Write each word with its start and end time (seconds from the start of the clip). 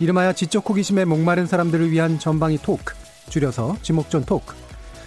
이름하여 0.00 0.32
지적 0.32 0.68
호기심에 0.68 1.04
목마른 1.04 1.46
사람들을 1.46 1.90
위한 1.90 2.18
전방위 2.18 2.58
토크, 2.58 2.94
줄여서 3.30 3.78
지목전 3.82 4.24
토크. 4.24 4.54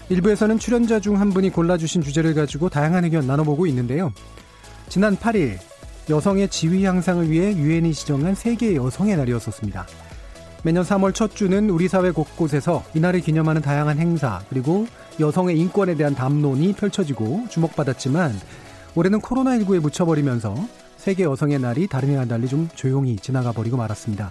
일부에서는 0.09 0.59
출연자 0.59 0.99
중 0.99 1.15
한 1.15 1.29
분이 1.29 1.51
골라주신 1.51 2.01
주제를 2.01 2.33
가지고 2.33 2.67
다양한 2.67 3.05
의견 3.05 3.25
나눠보고 3.25 3.65
있는데요. 3.67 4.11
지난 4.89 5.15
8일 5.15 5.57
여성의 6.09 6.49
지위 6.49 6.83
향상을 6.83 7.29
위해 7.29 7.55
유엔이 7.55 7.93
지정한 7.93 8.35
세계 8.35 8.75
여성의 8.75 9.15
날이었었습니다. 9.15 9.87
매년 10.63 10.83
3월 10.83 11.13
첫 11.13 11.35
주는 11.35 11.69
우리 11.69 11.87
사회 11.87 12.11
곳곳에서 12.11 12.83
이날을 12.93 13.21
기념하는 13.21 13.61
다양한 13.61 13.97
행사 13.97 14.41
그리고 14.49 14.85
여성의 15.19 15.57
인권에 15.57 15.95
대한 15.95 16.13
담론이 16.13 16.73
펼쳐지고 16.73 17.45
주목받았지만 17.49 18.33
올해는 18.95 19.21
코로나19에 19.21 19.79
묻혀버리면서 19.79 20.55
세계 20.97 21.23
여성의 21.23 21.59
날이 21.59 21.87
다른 21.87 22.09
해와 22.09 22.25
달리 22.25 22.47
좀 22.47 22.67
조용히 22.75 23.15
지나가 23.15 23.53
버리고 23.53 23.77
말았습니다. 23.77 24.29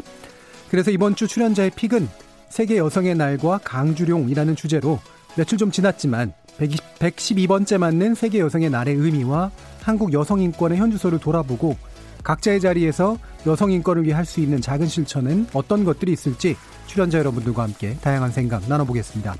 그래서 0.70 0.90
이번 0.90 1.16
주 1.16 1.26
출연자의 1.26 1.70
픽은 1.70 2.08
세계 2.48 2.78
여성의 2.78 3.16
날과 3.16 3.60
강주룡이라는 3.64 4.56
주제로 4.56 5.00
며칠 5.36 5.58
좀 5.58 5.70
지났지만 5.70 6.32
112번째 6.98 7.78
맞는 7.78 8.14
세계 8.14 8.38
여성의 8.40 8.70
날의 8.70 8.94
의미와 8.94 9.50
한국 9.82 10.12
여성 10.12 10.40
인권의 10.40 10.78
현주소를 10.78 11.18
돌아보고 11.18 11.76
각자의 12.22 12.60
자리에서 12.60 13.18
여성 13.46 13.72
인권을 13.72 14.04
위해 14.04 14.14
할 14.14 14.24
수 14.24 14.40
있는 14.40 14.60
작은 14.60 14.86
실천은 14.86 15.46
어떤 15.54 15.84
것들이 15.84 16.12
있을지 16.12 16.56
출연자 16.86 17.18
여러분들과 17.18 17.62
함께 17.62 17.96
다양한 18.00 18.30
생각 18.30 18.68
나눠보겠습니다. 18.68 19.34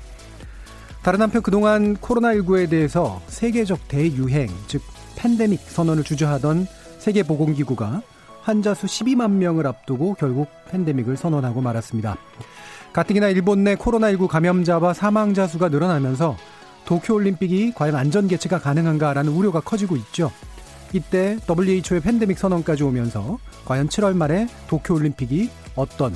다른 1.03 1.21
한편 1.21 1.41
그동안 1.41 1.95
코로나19에 1.97 2.69
대해서 2.69 3.21
세계적 3.27 3.87
대유행, 3.87 4.49
즉 4.67 4.81
팬데믹 5.15 5.61
선언을 5.61 6.03
주저하던 6.03 6.67
세계보건기구가 6.99 8.01
환자 8.41 8.73
수 8.73 8.87
12만 8.87 9.31
명을 9.31 9.67
앞두고 9.67 10.15
결국 10.15 10.47
팬데믹을 10.71 11.17
선언하고 11.17 11.61
말았습니다. 11.61 12.17
가뜩이나 12.93 13.29
일본 13.29 13.63
내 13.63 13.75
코로나19 13.75 14.27
감염자와 14.27 14.93
사망자 14.93 15.47
수가 15.47 15.69
늘어나면서 15.69 16.37
도쿄올림픽이 16.85 17.73
과연 17.75 17.95
안전 17.95 18.27
개최가 18.27 18.59
가능한가라는 18.59 19.31
우려가 19.31 19.61
커지고 19.61 19.95
있죠. 19.97 20.31
이때 20.93 21.37
WHO의 21.49 22.01
팬데믹 22.01 22.37
선언까지 22.37 22.83
오면서 22.83 23.37
과연 23.65 23.87
7월 23.87 24.15
말에 24.15 24.47
도쿄올림픽이 24.67 25.49
어떤 25.75 26.13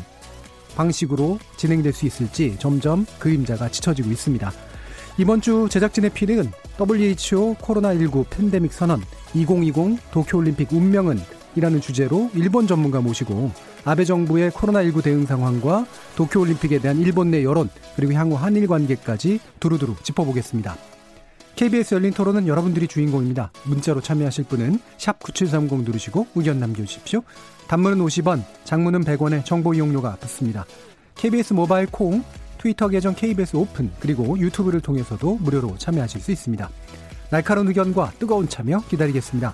방식으로 0.75 1.39
진행될 1.55 1.93
수 1.93 2.05
있을지 2.05 2.57
점점 2.59 3.05
그림자가 3.19 3.69
짙어지고 3.69 4.09
있습니다. 4.11 4.51
이번 5.17 5.39
주 5.39 5.69
제작진의 5.69 6.09
필은 6.09 6.51
WHO 6.77 7.55
코로나19 7.55 8.29
팬데믹 8.29 8.73
선언 8.73 9.01
2020 9.33 10.11
도쿄올림픽 10.11 10.73
운명은 10.73 11.19
이라는 11.55 11.81
주제로 11.81 12.29
일본 12.33 12.67
전문가 12.67 13.01
모시고 13.01 13.51
아베 13.85 14.03
정부의 14.03 14.51
코로나19 14.51 15.03
대응 15.03 15.25
상황과 15.25 15.85
도쿄올림픽에 16.15 16.79
대한 16.79 16.99
일본 16.99 17.31
내 17.31 17.43
여론 17.43 17.69
그리고 17.95 18.13
향후 18.13 18.35
한일 18.35 18.67
관계까지 18.67 19.39
두루두루 19.59 19.95
짚어보겠습니다. 20.03 20.75
KBS 21.55 21.95
열린 21.95 22.11
토론은 22.11 22.47
여러분들이 22.47 22.87
주인공입니다. 22.87 23.51
문자로 23.63 24.01
참여하실 24.01 24.45
분은 24.45 24.79
9730 24.97 25.83
누르시고 25.83 26.27
의견 26.35 26.59
남겨주십시오. 26.59 27.23
단문은 27.67 27.97
50원, 28.05 28.43
장문은 28.65 29.05
100원의 29.05 29.45
정보 29.45 29.73
이용료가 29.73 30.17
붙습니다. 30.17 30.65
KBS 31.15 31.53
모바일 31.53 31.87
콩, 31.87 32.23
트위터 32.57 32.89
계정 32.89 33.15
KBS 33.15 33.55
오픈, 33.55 33.89
그리고 34.01 34.37
유튜브를 34.37 34.81
통해서도 34.81 35.35
무료로 35.35 35.77
참여하실 35.77 36.19
수 36.19 36.31
있습니다. 36.31 36.69
날카로운 37.29 37.69
의견과 37.69 38.11
뜨거운 38.19 38.49
참여 38.49 38.83
기다리겠습니다. 38.89 39.53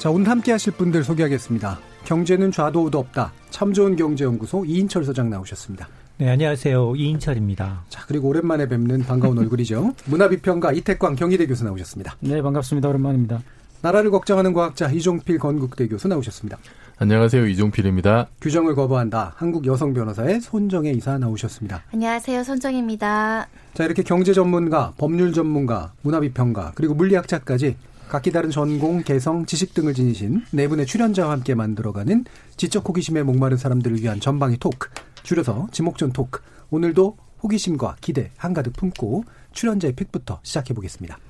자, 0.00 0.08
오늘 0.08 0.30
함께 0.30 0.50
하실 0.50 0.72
분들 0.72 1.04
소개하겠습니다. 1.04 1.78
경제는 2.06 2.50
좌도 2.52 2.84
우도 2.84 2.98
없다. 3.00 3.34
참 3.50 3.74
좋은 3.74 3.96
경제연구소 3.96 4.64
이인철 4.64 5.04
소장 5.04 5.28
나오셨습니다. 5.28 5.86
네, 6.16 6.30
안녕하세요. 6.30 6.96
이인철입니다. 6.96 7.84
자, 7.90 8.06
그리고 8.08 8.28
오랜만에 8.28 8.66
뵙는 8.66 9.02
반가운 9.02 9.36
얼굴이죠. 9.36 9.94
문화비평가 10.08 10.72
이태광 10.72 11.16
경희대 11.16 11.46
교수 11.46 11.64
나오셨습니다. 11.64 12.16
네, 12.20 12.40
반갑습니다. 12.40 12.88
오랜만입니다. 12.88 13.42
나라를 13.82 14.10
걱정하는 14.10 14.54
과학자 14.54 14.90
이종필 14.90 15.38
건국대 15.38 15.86
교수 15.88 16.08
나오셨습니다. 16.08 16.56
안녕하세요. 16.96 17.46
이종필입니다. 17.48 18.28
규정을 18.40 18.74
거부한다. 18.74 19.34
한국 19.36 19.66
여성 19.66 19.92
변호사의 19.92 20.40
손정혜 20.40 20.92
이사 20.92 21.18
나오셨습니다. 21.18 21.82
안녕하세요. 21.92 22.42
손정혜입니다. 22.42 23.48
자, 23.74 23.84
이렇게 23.84 24.02
경제 24.02 24.32
전문가, 24.32 24.94
법률 24.96 25.34
전문가, 25.34 25.92
문화비평가, 26.00 26.72
그리고 26.74 26.94
물리학자까지 26.94 27.76
각기 28.10 28.32
다른 28.32 28.50
전공, 28.50 29.04
개성, 29.04 29.46
지식 29.46 29.72
등을 29.72 29.94
지니신 29.94 30.44
네 30.50 30.66
분의 30.66 30.86
출연자와 30.86 31.30
함께 31.30 31.54
만들어가는 31.54 32.24
지적 32.56 32.88
호기심에 32.88 33.22
목마른 33.22 33.56
사람들을 33.56 34.02
위한 34.02 34.18
전방위 34.18 34.56
토크, 34.58 34.88
줄여서 35.22 35.68
지목전 35.70 36.12
토크. 36.12 36.40
오늘도 36.70 37.16
호기심과 37.40 37.98
기대 38.00 38.32
한가득 38.36 38.72
품고 38.72 39.22
출연자의 39.52 39.94
픽부터 39.94 40.40
시작해 40.42 40.74
보겠습니다. 40.74 41.20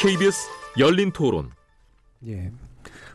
KBS 0.00 0.48
열린 0.78 1.12
토론. 1.12 1.50
예. 2.26 2.50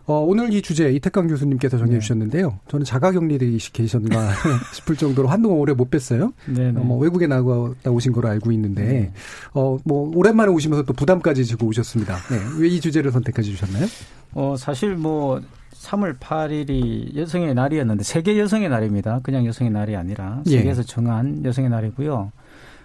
어, 0.06 0.20
오늘 0.20 0.54
이 0.54 0.62
주제 0.62 0.92
이태강 0.92 1.28
교수님께서 1.28 1.78
정해 1.78 1.94
네. 1.94 2.00
주셨는데요. 2.00 2.60
저는 2.68 2.84
자가격리들이 2.84 3.58
계셨나 3.58 4.32
싶을 4.74 4.98
정도로 4.98 5.30
한동안 5.30 5.60
오래 5.60 5.74
못 5.74 5.90
뵀어요. 5.90 6.34
네, 6.48 6.72
네. 6.72 6.80
어, 6.80 6.84
뭐 6.84 6.98
외국에 6.98 7.26
나갔다 7.26 7.90
오신 7.90 8.12
걸로 8.12 8.28
알고 8.28 8.52
있는데, 8.52 8.84
네. 8.84 9.14
어, 9.54 9.78
뭐 9.86 10.12
오랜만에 10.14 10.52
오시면서 10.52 10.84
또 10.84 10.94
부담까지 10.94 11.46
지고 11.46 11.68
오셨습니다. 11.68 12.16
네. 12.16 12.38
왜이 12.60 12.82
주제를 12.82 13.12
선택해 13.12 13.42
주셨나요? 13.42 13.86
어, 14.34 14.56
사실 14.58 14.96
뭐 14.96 15.42
3월 15.72 16.18
8일이 16.18 17.16
여성의 17.16 17.54
날이었는데 17.54 18.04
세계 18.04 18.38
여성의 18.40 18.70
날입니다. 18.70 19.20
그냥 19.24 19.46
여성의 19.46 19.72
날이 19.72 19.96
아니라 19.96 20.42
예. 20.48 20.58
세계에서 20.58 20.82
예. 20.82 20.86
정한 20.86 21.44
여성의 21.46 21.70
날이고요. 21.70 22.32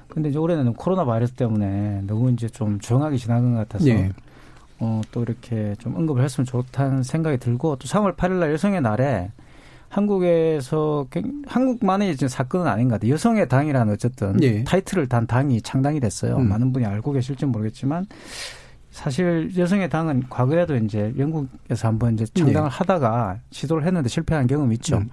근데 0.09 0.31
이제 0.31 0.39
올해는 0.39 0.73
코로나 0.75 1.05
바이러스 1.05 1.35
때문에 1.35 2.03
너무 2.07 2.31
이제 2.33 2.49
좀 2.49 2.79
조용하게 2.81 3.17
지나간 3.17 3.53
것 3.53 3.59
같아서 3.59 3.89
예. 3.89 4.11
어, 4.81 5.01
또 5.11 5.23
이렇게 5.23 5.75
좀 5.79 5.97
언급을 5.97 6.23
했으면 6.23 6.47
좋다는 6.47 7.03
생각이 7.03 7.39
들고 7.39 7.77
또 7.77 7.89
3월 7.89 8.17
8일 8.17 8.33
날 8.35 8.53
여성의 8.53 8.81
날에 8.81 9.31
한국에서 9.89 11.07
한국만의 11.47 12.13
이제 12.13 12.29
사건은 12.29 12.67
아닌 12.67 12.89
것 12.89 12.97
같아요. 12.97 13.13
여성의 13.13 13.49
당이라는 13.49 13.93
어쨌든 13.93 14.43
예. 14.43 14.63
타이틀을 14.65 15.09
단 15.09 15.27
당이 15.27 15.63
창당이 15.63 16.01
됐어요. 16.01 16.37
음. 16.37 16.49
많은 16.49 16.73
분이 16.73 16.85
알고 16.85 17.13
계실지 17.13 17.47
모르겠지만 17.47 18.07
사실 18.91 19.51
여성의 19.57 19.89
당은 19.89 20.25
과거에도 20.29 20.77
이제 20.77 21.15
영국에서 21.19 21.89
한번 21.89 22.15
이제 22.15 22.27
창당을 22.27 22.69
네. 22.69 22.77
하다가 22.77 23.39
시도를 23.51 23.87
했는데 23.87 24.09
실패한 24.09 24.47
경험이 24.47 24.75
있죠. 24.77 24.99
음. 24.99 25.09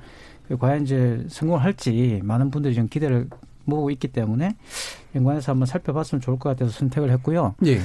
과연 0.59 0.83
이제 0.83 1.25
성공할지 1.27 2.21
많은 2.23 2.51
분들이 2.51 2.75
좀 2.75 2.87
기대를 2.87 3.29
모으고 3.65 3.89
있기 3.91 4.07
때문에 4.09 4.55
연관해서 5.15 5.51
한번 5.51 5.65
살펴봤으면 5.65 6.21
좋을 6.21 6.39
것 6.39 6.49
같아서 6.49 6.71
선택을 6.71 7.11
했고요. 7.11 7.55
예. 7.65 7.79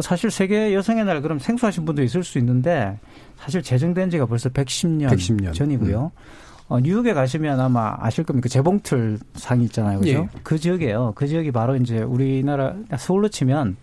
사실 0.00 0.30
세계 0.30 0.74
여성의 0.74 1.04
날 1.04 1.20
그럼 1.22 1.38
생소하신 1.38 1.84
분도 1.84 2.02
있을 2.02 2.24
수 2.24 2.38
있는데 2.38 2.98
사실 3.38 3.62
제정된 3.62 4.10
지가 4.10 4.26
벌써 4.26 4.48
110년, 4.48 5.10
110년. 5.10 5.54
전이고요. 5.54 6.12
음. 6.14 6.42
어, 6.68 6.80
뉴욕에 6.80 7.12
가시면 7.12 7.60
아마 7.60 7.94
아실 7.98 8.24
겁니다. 8.24 8.44
그 8.44 8.48
재봉틀 8.48 9.18
상이 9.34 9.64
있잖아요. 9.64 10.00
그죠? 10.00 10.10
예. 10.10 10.28
그 10.42 10.58
지역이에요. 10.58 11.12
그 11.14 11.26
지역이 11.26 11.52
바로 11.52 11.76
이제 11.76 11.98
우리나라 11.98 12.74
서울로 12.96 13.28
치면 13.28 13.76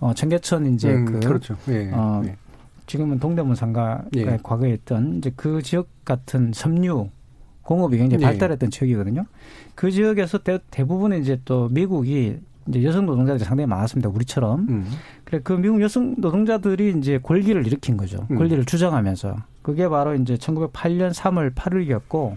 어, 0.00 0.12
청계천 0.14 0.74
이제 0.74 0.90
음, 0.90 1.04
그 1.06 1.20
그렇죠. 1.20 1.56
예, 1.68 1.90
어, 1.92 2.22
예. 2.24 2.36
지금은 2.86 3.18
동대문 3.18 3.54
상가가 3.54 4.04
예. 4.16 4.38
과거에 4.42 4.72
있던 4.72 5.18
이제 5.18 5.32
그 5.36 5.62
지역 5.62 5.88
같은 6.04 6.52
섬유 6.54 7.08
공업이 7.68 7.98
굉장히 7.98 8.24
네. 8.24 8.30
발달했던 8.30 8.70
지역이거든요. 8.70 9.26
그 9.74 9.90
지역에서 9.90 10.38
대, 10.38 10.58
대부분 10.70 11.12
이제 11.12 11.38
또 11.44 11.68
미국이 11.68 12.38
이제 12.66 12.82
여성 12.82 13.04
노동자들이 13.04 13.44
상당히 13.44 13.66
많았습니다. 13.66 14.08
우리처럼. 14.08 14.66
음. 14.70 14.90
그래 15.24 15.40
그 15.44 15.52
미국 15.52 15.82
여성 15.82 16.14
노동자들이 16.16 16.94
이제 16.98 17.18
권리를 17.22 17.66
일으킨 17.66 17.98
거죠. 17.98 18.26
음. 18.30 18.38
권리를 18.38 18.64
주장하면서 18.64 19.36
그게 19.60 19.86
바로 19.86 20.14
이제 20.14 20.36
1908년 20.36 21.12
3월 21.12 21.54
8일이었고 21.54 22.36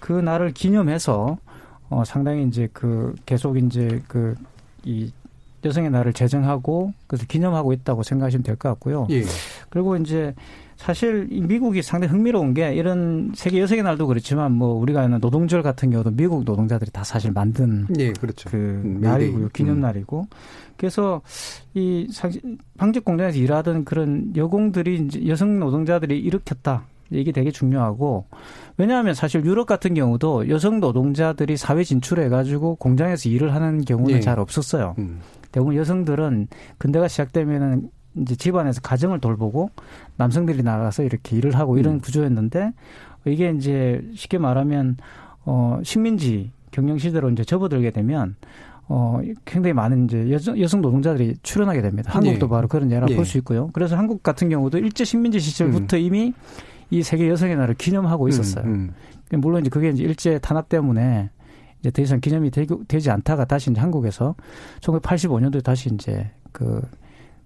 그 0.00 0.12
날을 0.12 0.52
기념해서 0.52 1.36
어 1.90 2.02
상당히 2.06 2.46
이제 2.46 2.68
그 2.72 3.14
계속 3.26 3.58
이제 3.58 4.00
그 4.08 4.34
이 4.84 5.10
여성의 5.64 5.90
날을 5.90 6.12
제정하고 6.12 6.92
그래서 7.06 7.24
기념하고 7.26 7.72
있다고 7.72 8.02
생각하시면 8.02 8.42
될 8.42 8.56
것 8.56 8.68
같고요. 8.70 9.06
예. 9.10 9.22
그리고 9.70 9.96
이제 9.96 10.34
사실 10.76 11.26
미국이 11.30 11.82
상당히 11.82 12.12
흥미로운 12.12 12.54
게 12.54 12.74
이런 12.74 13.32
세계 13.34 13.60
여성의 13.60 13.82
날도 13.82 14.06
그렇지만 14.06 14.52
뭐 14.52 14.74
우리가 14.74 15.02
아는 15.02 15.20
노동절 15.20 15.62
같은 15.62 15.90
경우도 15.90 16.10
미국 16.12 16.44
노동자들이 16.44 16.90
다 16.90 17.04
사실 17.04 17.32
만든 17.32 17.86
예, 17.98 18.12
그렇죠. 18.12 18.50
그 18.50 18.56
음, 18.56 19.00
날이고요. 19.00 19.50
기념 19.52 19.76
음. 19.76 19.80
날이고. 19.80 20.26
그래서 20.76 21.22
이 21.74 22.08
방직 22.76 23.04
공장에서 23.04 23.38
일하던 23.38 23.84
그런 23.84 24.32
여공들이 24.36 25.06
이제 25.06 25.26
여성 25.28 25.58
노동자들이 25.60 26.18
일으켰다. 26.18 26.86
이게 27.10 27.32
되게 27.32 27.50
중요하고 27.50 28.26
왜냐하면 28.76 29.14
사실 29.14 29.44
유럽 29.44 29.66
같은 29.66 29.94
경우도 29.94 30.48
여성 30.48 30.80
노동자들이 30.80 31.56
사회 31.56 31.84
진출해 31.84 32.28
가지고 32.28 32.76
공장에서 32.76 33.28
일을 33.28 33.54
하는 33.54 33.84
경우는 33.84 34.16
예. 34.16 34.20
잘 34.20 34.38
없었어요. 34.40 34.94
음. 34.98 35.20
대부분 35.52 35.76
여성들은 35.76 36.48
근대가 36.78 37.06
시작되면은 37.06 37.90
이제 38.16 38.36
집안에서 38.36 38.80
가정을 38.80 39.20
돌보고 39.20 39.70
남성들이 40.16 40.62
나가서 40.62 41.02
이렇게 41.02 41.36
일을 41.36 41.56
하고 41.56 41.78
이런 41.78 41.94
음. 41.94 42.00
구조였는데 42.00 42.72
이게 43.26 43.50
이제 43.50 44.02
쉽게 44.14 44.38
말하면 44.38 44.96
어 45.44 45.80
식민지 45.82 46.52
경영 46.70 46.98
시대로 46.98 47.30
이제 47.30 47.44
접어들게 47.44 47.90
되면 47.90 48.36
어 48.86 49.20
굉장히 49.44 49.72
많은 49.72 50.04
이제 50.04 50.30
여성, 50.30 50.60
여성 50.60 50.82
노동자들이 50.82 51.36
출연하게 51.42 51.82
됩니다. 51.82 52.12
한국도 52.12 52.46
예. 52.46 52.50
바로 52.50 52.68
그런 52.68 52.90
예를 52.90 53.08
예. 53.10 53.16
볼수 53.16 53.38
있고요. 53.38 53.70
그래서 53.72 53.96
한국 53.96 54.22
같은 54.22 54.48
경우도 54.48 54.78
일제 54.78 55.04
식민지 55.04 55.40
시절부터 55.40 55.96
음. 55.96 56.02
이미 56.02 56.32
이 56.90 57.02
세계 57.02 57.28
여성의 57.28 57.56
날을 57.56 57.74
기념하고 57.74 58.24
음, 58.24 58.28
있었어요. 58.28 58.64
음, 58.64 58.92
음. 59.32 59.40
물론 59.40 59.62
이제 59.62 59.70
그게 59.70 59.88
이제 59.88 60.02
일제 60.02 60.38
탄압 60.38 60.68
때문에 60.68 61.30
이제 61.80 61.90
더 61.90 62.02
이상 62.02 62.20
기념이 62.20 62.50
되지 62.86 63.10
않다가 63.10 63.46
다시 63.46 63.70
이제 63.70 63.80
한국에서 63.80 64.34
1985년도에 64.80 65.62
다시 65.62 65.90
이제 65.92 66.30
그 66.52 66.80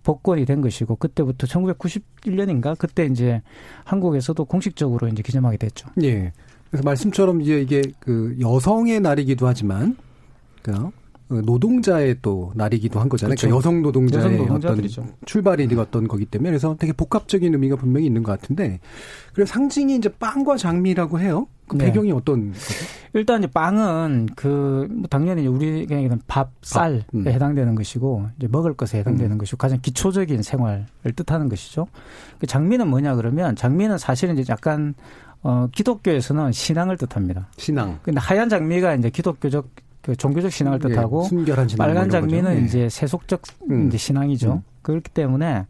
복권이 0.02 0.44
된 0.44 0.60
것이고 0.60 0.96
그때부터 0.96 1.46
1991년인가 1.46 2.76
그때 2.78 3.06
이제 3.06 3.42
한국에서도 3.84 4.44
공식적으로 4.44 5.08
이제 5.08 5.22
기념하게 5.22 5.56
됐죠. 5.56 5.88
예. 6.02 6.32
그래서 6.70 6.84
말씀처럼 6.84 7.40
이제 7.40 7.60
이게 7.60 7.82
그 7.98 8.36
여성의 8.40 9.00
날이기도 9.00 9.46
하지만 9.46 9.96
그 10.62 10.72
노동자의 11.28 12.16
또 12.22 12.52
날이기도 12.54 13.00
한 13.00 13.08
거잖아요. 13.08 13.34
그렇죠. 13.34 13.48
그러니까 13.48 13.58
여성 13.58 13.82
노동자의 13.82 14.38
여성 14.38 14.56
어떤 14.56 14.88
출발이 15.26 15.68
어떤 15.76 16.08
거기 16.08 16.24
때문에 16.24 16.50
그래서 16.50 16.76
되게 16.78 16.92
복합적인 16.92 17.52
의미가 17.52 17.76
분명히 17.76 18.06
있는 18.06 18.22
것 18.22 18.32
같은데 18.32 18.80
그래서 19.34 19.52
상징이 19.52 19.96
이제 19.96 20.08
빵과 20.08 20.56
장미라고 20.56 21.20
해요. 21.20 21.46
그 21.66 21.76
네. 21.76 21.86
배경이 21.86 22.12
어떤 22.12 22.52
거죠? 22.52 22.60
일단 23.12 23.40
이제 23.40 23.46
빵은 23.46 24.30
그뭐 24.36 25.02
당연히 25.10 25.46
우리가 25.46 25.96
얘기하는 25.96 26.20
밥, 26.26 26.50
쌀에 26.62 27.02
음. 27.14 27.26
해당되는 27.26 27.74
것이고 27.74 28.28
이제 28.38 28.48
먹을 28.50 28.74
것에 28.74 28.98
해당되는 28.98 29.32
음. 29.32 29.38
것이고 29.38 29.58
가장 29.58 29.78
기초적인 29.82 30.42
생활을 30.42 30.86
뜻하는 31.14 31.50
것이죠. 31.50 31.86
그 32.38 32.46
장미는 32.46 32.88
뭐냐 32.88 33.16
그러면 33.16 33.54
장미는 33.54 33.98
사실은 33.98 34.38
이제 34.38 34.50
약간 34.50 34.94
어 35.42 35.68
기독교에서는 35.72 36.52
신앙을 36.52 36.96
뜻합니다. 36.96 37.48
신앙. 37.58 37.98
근데 38.02 38.18
하얀 38.18 38.48
장미가 38.48 38.94
이제 38.94 39.10
기독교적 39.10 39.68
그 40.02 40.16
종교적 40.16 40.50
신앙을 40.50 40.78
예, 40.84 40.88
뜻하고 40.88 41.28
예, 41.46 41.76
빨간 41.76 42.08
장미는 42.08 42.60
예. 42.60 42.64
이제 42.64 42.88
세속적 42.88 43.42
음. 43.70 43.88
이제 43.88 43.98
신앙이죠. 43.98 44.52
음. 44.54 44.62
그렇기 44.82 45.10
때문에 45.10 45.66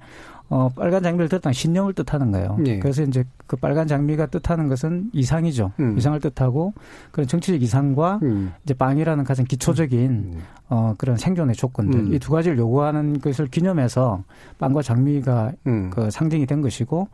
어, 0.50 0.70
빨간 0.74 1.02
장미를 1.02 1.28
뜻하는 1.28 1.52
신념을 1.52 1.92
뜻하는 1.92 2.30
거예요. 2.32 2.56
예. 2.64 2.78
그래서 2.78 3.02
이제 3.02 3.24
그 3.46 3.56
빨간 3.56 3.86
장미가 3.86 4.26
뜻하는 4.26 4.68
것은 4.68 5.10
이상이죠. 5.12 5.72
음. 5.80 5.98
이상을 5.98 6.18
뜻하고 6.20 6.72
그런 7.10 7.26
정치적 7.26 7.62
이상과 7.62 8.20
음. 8.22 8.52
이제 8.64 8.72
빵이라는 8.72 9.24
가장 9.24 9.44
기초적인 9.44 10.10
음. 10.10 10.42
어, 10.70 10.94
그런 10.96 11.16
생존의 11.16 11.54
조건들 11.54 12.00
음. 12.00 12.14
이두 12.14 12.32
가지를 12.32 12.56
요구하는 12.58 13.20
것을 13.20 13.48
기념해서 13.48 14.24
빵과 14.58 14.82
장미가 14.82 15.52
음. 15.66 15.90
그 15.90 16.10
상징이 16.10 16.46
된 16.46 16.62
것이고 16.62 17.08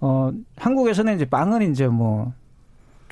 어, 0.00 0.32
한국에서는 0.56 1.14
이제 1.14 1.24
빵은 1.24 1.70
이제 1.70 1.86
뭐 1.86 2.32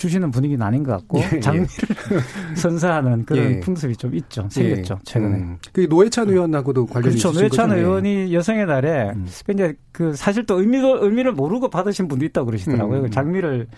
주시는 0.00 0.30
분위기는 0.30 0.64
아닌 0.64 0.82
것 0.82 0.92
같고 0.92 1.18
예, 1.18 1.28
예. 1.34 1.40
장미를 1.40 1.66
예. 2.12 2.56
선사하는 2.56 3.26
그런 3.26 3.56
예. 3.56 3.60
풍습이 3.60 3.96
좀 3.96 4.14
있죠. 4.14 4.48
생겼죠. 4.50 4.94
예. 4.94 5.04
최근에. 5.04 5.36
음. 5.36 5.58
그 5.72 5.86
노회찬 5.88 6.30
의원하고도 6.30 6.86
관련이 6.86 7.16
그렇죠. 7.16 7.38
노회찬 7.38 7.68
거죠? 7.68 7.80
의원이 7.80 8.34
여성의 8.34 8.64
날에 8.66 9.10
음. 9.14 9.26
이제 9.26 9.74
그 9.92 10.14
사실 10.14 10.46
또 10.46 10.58
의미도 10.58 11.04
의미를 11.04 11.32
모르고 11.32 11.68
받으신 11.68 12.08
분도 12.08 12.24
있다고 12.24 12.46
그러시더라고요. 12.46 13.02
음. 13.02 13.10
장미를 13.10 13.68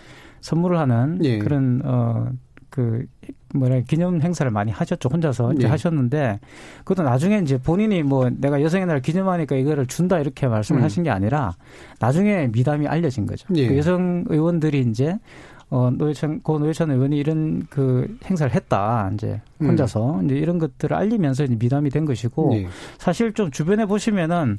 선물을 0.40 0.78
하는 0.78 1.18
예. 1.24 1.38
그런 1.38 1.82
어 1.84 2.30
그 2.72 3.04
뭐라 3.54 3.80
기념 3.80 4.22
행사를 4.22 4.50
많이 4.50 4.72
하셨죠 4.72 5.10
혼자서 5.12 5.52
이제 5.52 5.66
하셨는데 5.66 6.40
그것도 6.78 7.02
나중에 7.02 7.38
이제 7.40 7.58
본인이 7.58 8.02
뭐 8.02 8.30
내가 8.30 8.62
여성의 8.62 8.86
날 8.86 9.02
기념하니까 9.02 9.56
이거를 9.56 9.86
준다 9.86 10.18
이렇게 10.18 10.48
말씀을 10.48 10.80
음. 10.80 10.84
하신 10.84 11.02
게 11.02 11.10
아니라 11.10 11.54
나중에 12.00 12.48
미담이 12.50 12.88
알려진 12.88 13.26
거죠. 13.26 13.46
그 13.48 13.76
여성 13.76 14.24
의원들이 14.28 14.86
이제 14.88 15.18
어, 15.72 15.90
노회찬, 15.90 16.42
고 16.42 16.58
노회찬 16.58 16.90
의원이 16.90 17.16
이런 17.16 17.66
그 17.70 18.18
행사를 18.26 18.54
했다. 18.54 19.10
이제 19.14 19.40
혼자서 19.58 20.20
음. 20.20 20.26
이제 20.26 20.34
이런 20.34 20.58
것들을 20.58 20.94
알리면서 20.94 21.44
이제 21.44 21.56
미담이 21.58 21.88
된 21.88 22.04
것이고 22.04 22.50
네. 22.52 22.66
사실 22.98 23.32
좀 23.32 23.50
주변에 23.50 23.86
보시면은 23.86 24.58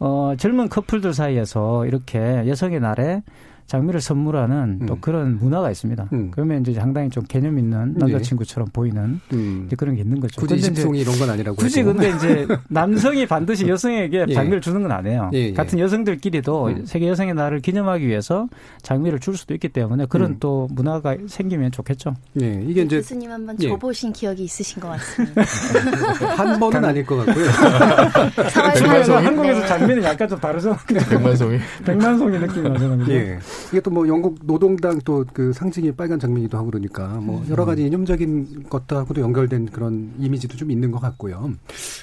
어, 0.00 0.34
젊은 0.36 0.68
커플들 0.68 1.14
사이에서 1.14 1.86
이렇게 1.86 2.44
여성의 2.46 2.78
날에 2.78 3.22
장미를 3.70 4.00
선물하는 4.00 4.78
음. 4.80 4.86
또 4.86 4.98
그런 5.00 5.38
문화가 5.38 5.70
있습니다. 5.70 6.08
음. 6.12 6.32
그러면 6.32 6.62
이제 6.62 6.72
상당히 6.72 7.08
좀 7.08 7.22
개념 7.28 7.56
있는 7.56 7.94
네. 7.94 8.00
남자친구처럼 8.00 8.66
네. 8.66 8.72
보이는 8.72 9.20
음. 9.32 9.62
이제 9.64 9.76
그런 9.76 9.94
게 9.94 10.02
있는 10.02 10.18
거죠. 10.18 10.40
굳이 10.40 10.60
집송이 10.60 10.98
이런 10.98 11.16
건 11.20 11.30
아니라고. 11.30 11.56
굳이 11.56 11.84
근데 11.84 12.10
이제 12.10 12.48
남성이 12.68 13.26
반드시 13.26 13.68
여성에게 13.68 14.26
예. 14.28 14.34
장미를 14.34 14.60
주는 14.60 14.82
건 14.82 14.90
아니에요. 14.90 15.30
예, 15.34 15.38
예. 15.38 15.52
같은 15.52 15.78
여성들끼리도 15.78 16.66
음. 16.66 16.84
세계 16.84 17.06
여성의 17.06 17.34
날을 17.34 17.60
기념하기 17.60 18.08
위해서 18.08 18.48
장미를 18.82 19.20
줄 19.20 19.36
수도 19.36 19.54
있기 19.54 19.68
때문에 19.68 20.06
그런 20.08 20.32
음. 20.32 20.36
또 20.40 20.66
문화가 20.72 21.16
생기면 21.28 21.70
좋겠죠. 21.70 22.16
예. 22.42 22.64
이게 22.66 22.82
이제 22.82 22.96
교수님 22.96 23.30
한번 23.30 23.56
예. 23.60 23.68
줘보신 23.68 24.12
기억이 24.12 24.42
있으신 24.42 24.82
것 24.82 24.88
같습니다. 24.88 25.42
한 26.36 26.58
번은 26.58 26.84
아닐 26.84 27.06
것 27.06 27.24
같고요. 27.24 27.46
한국에서 29.14 29.64
장미는 29.68 30.02
약간 30.02 30.28
좀 30.28 30.40
다르죠. 30.40 30.76
백만송이. 31.08 31.58
백만송이 31.84 32.36
느낌이 32.36 32.68
나잖아요. 32.68 33.08
예. 33.10 33.38
이게 33.68 33.80
또 33.80 33.90
뭐 33.90 34.06
영국 34.08 34.38
노동당 34.44 34.98
또 35.00 35.24
그 35.32 35.52
상징이 35.52 35.92
빨간 35.92 36.18
장면이기도 36.18 36.56
하고 36.56 36.70
그러니까 36.70 37.08
뭐 37.20 37.40
음. 37.40 37.50
여러 37.50 37.64
가지 37.64 37.84
이념적인 37.86 38.64
것하고도 38.68 39.20
연결된 39.20 39.66
그런 39.66 40.12
이미지도 40.18 40.56
좀 40.56 40.70
있는 40.70 40.90
것 40.90 40.98
같고요. 41.00 41.52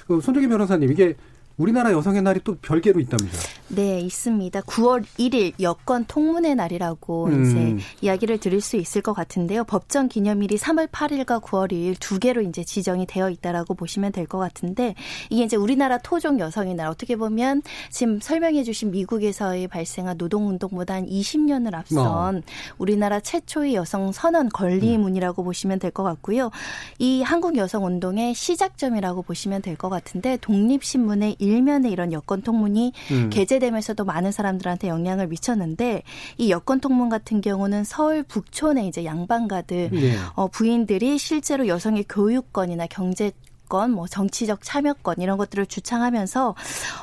그 0.08 0.22
손정희 0.22 0.48
변호사님 0.48 0.92
이게 0.92 1.16
우리나라 1.58 1.92
여성의 1.92 2.22
날이 2.22 2.40
또 2.44 2.56
별개로 2.62 3.00
있다면서요? 3.00 3.58
네, 3.70 4.00
있습니다. 4.00 4.62
9월 4.62 5.04
1일 5.18 5.54
여권 5.60 6.06
통문의 6.06 6.56
날이라고 6.56 7.26
음. 7.26 7.44
이제 7.44 7.84
이야기를 8.02 8.38
드릴 8.38 8.62
수 8.62 8.78
있을 8.78 9.02
것 9.02 9.14
같은데요. 9.14 9.64
법정 9.64 10.08
기념일이 10.08 10.56
3월 10.56 10.88
8일과 10.90 11.42
9월 11.42 11.72
2일 11.72 11.96
두 12.00 12.20
개로 12.20 12.42
이제 12.42 12.64
지정이 12.64 13.08
되어 13.08 13.30
있다라고 13.32 13.74
보시면 13.74 14.12
될 14.12 14.28
것 14.28 14.38
같은데 14.40 14.94
이게 15.30 15.44
이제 15.46 15.56
우리나라 15.56 15.98
토종 15.98 16.40
여성의 16.40 16.76
날 16.76 16.88
어떻게 16.88 17.16
보면 17.16 17.62
지금 17.90 18.20
설명해 18.20 18.64
주신 18.64 18.92
미국에서의 18.92 19.68
발생한 19.70 20.18
노동 20.18 20.50
운동보다 20.50 20.96
한 20.96 21.06
20년을 21.08 21.74
앞선 21.74 22.38
어. 22.38 22.42
우리나라 22.78 23.20
최초의 23.22 23.74
여성 23.74 24.12
선언 24.12 24.50
권리문이라고 24.50 25.42
음. 25.42 25.46
보시면 25.46 25.80
될 25.80 25.92
것 25.92 26.04
같고요. 26.04 26.52
이 27.00 27.22
한국 27.22 27.56
여성 27.58 27.86
운동의 27.86 28.34
시작점이라고 28.36 29.22
보시면 29.24 29.62
될 29.62 29.78
것 29.78 29.90
같은데 29.90 30.38
독립신문의 30.42 31.38
일면에 31.48 31.90
이런 31.90 32.12
여권 32.12 32.42
통문이 32.42 32.94
음. 33.12 33.30
게재되면서도 33.30 34.06
많은 34.06 34.32
사람들한테 34.32 34.88
영향을 34.88 35.28
미쳤는데 35.28 36.04
이 36.38 36.52
여권 36.52 36.80
통문 36.80 37.10
같은 37.10 37.42
경우는 37.42 37.84
서울 37.84 38.24
북촌의 38.24 38.88
이제 38.88 39.06
양반가들 39.06 39.90
네. 39.92 40.18
어, 40.36 40.48
부인들이 40.48 41.18
실제로 41.18 41.68
여성의 41.68 42.06
교육권이나 42.10 42.88
경제 42.88 43.32
뭐 43.94 44.08
정치적 44.08 44.64
참여권 44.64 45.16
이런 45.20 45.38
것들을 45.38 45.66
주창하면서 45.66 46.56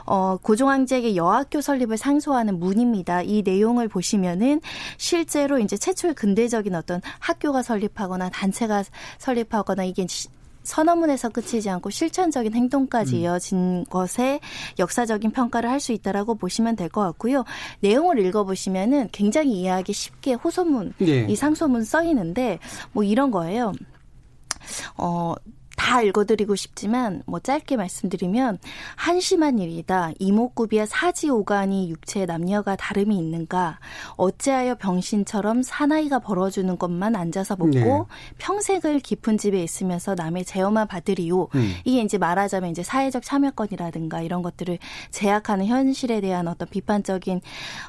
어 0.07 0.37
고종황제에게 0.41 1.15
여학교 1.15 1.61
설립을 1.61 1.99
상소하는 1.99 2.59
문입니다. 2.59 3.23
이 3.23 3.43
내용을 3.43 3.89
보시면은 3.89 4.61
실제로 4.97 5.59
이제 5.59 5.77
최초의 5.77 6.15
근대적인 6.15 6.75
어떤 6.75 7.03
학교가 7.19 7.63
설립하거나 7.63 8.31
단체가 8.31 8.83
설립하거나 9.19 9.85
이게 9.85 10.07
선언문에서 10.65 11.29
끝이지 11.29 11.71
않고 11.71 11.91
실천적인 11.91 12.55
행동까지 12.55 13.17
음. 13.17 13.21
이어진 13.21 13.85
것에 13.85 14.41
역사적인 14.79 15.31
평가를 15.31 15.71
할 15.71 15.79
수 15.85 15.93
있다라고 15.93 16.37
보시면 16.37 16.77
될 16.77 16.89
것 16.89 17.03
같고요. 17.03 17.45
내용을 17.81 18.19
읽어보시면은 18.21 19.09
굉장히 19.13 19.61
이해하기 19.61 19.93
쉽게 19.93 20.33
호소문, 20.35 20.95
예. 21.03 21.27
이 21.29 21.37
상소문 21.37 21.85
써 21.85 22.03
있는데 22.05 22.59
뭐 22.93 23.05
이런 23.05 23.31
거예요. 23.31 23.73
어, 24.97 25.35
다 25.77 26.03
읽어드리고 26.03 26.55
싶지만 26.55 27.23
뭐 27.27 27.41
짧게 27.41 27.77
말씀드리면 27.77 28.59
한심한 28.97 29.59
일이다. 29.59 30.13
이목구비와 30.19 30.87
사지오간이 30.87 31.91
육체의 31.91 32.27
남녀가 32.27 32.77
다름이 32.77 33.17
있는가? 33.19 33.81
어찌하여 34.17 34.77
병신처럼 34.77 35.63
사나이가 35.63 36.21
벌어주는 36.21 36.79
것만 36.79 37.17
앉아서 37.17 37.57
먹고 37.57 37.71
네. 37.73 38.03
평생을 38.39 39.01
깊은 39.01 39.39
집에 39.39 39.63
있으면서 39.63 40.15
남의 40.15 40.45
제어만 40.45 40.87
받으리요. 40.87 41.49
음. 41.55 41.75
이게 41.85 42.03
이제 42.03 42.19
말하자면 42.19 42.71
이제 42.71 42.83
사회적 42.83 43.23
참여권이라든가 43.25 44.23
이런 44.23 44.43
것들을 44.43 44.79
제약하는 45.11 45.67
현실에 45.67 46.21
대한 46.21 46.47
어떤 46.49 46.69
비판적인 46.69 47.41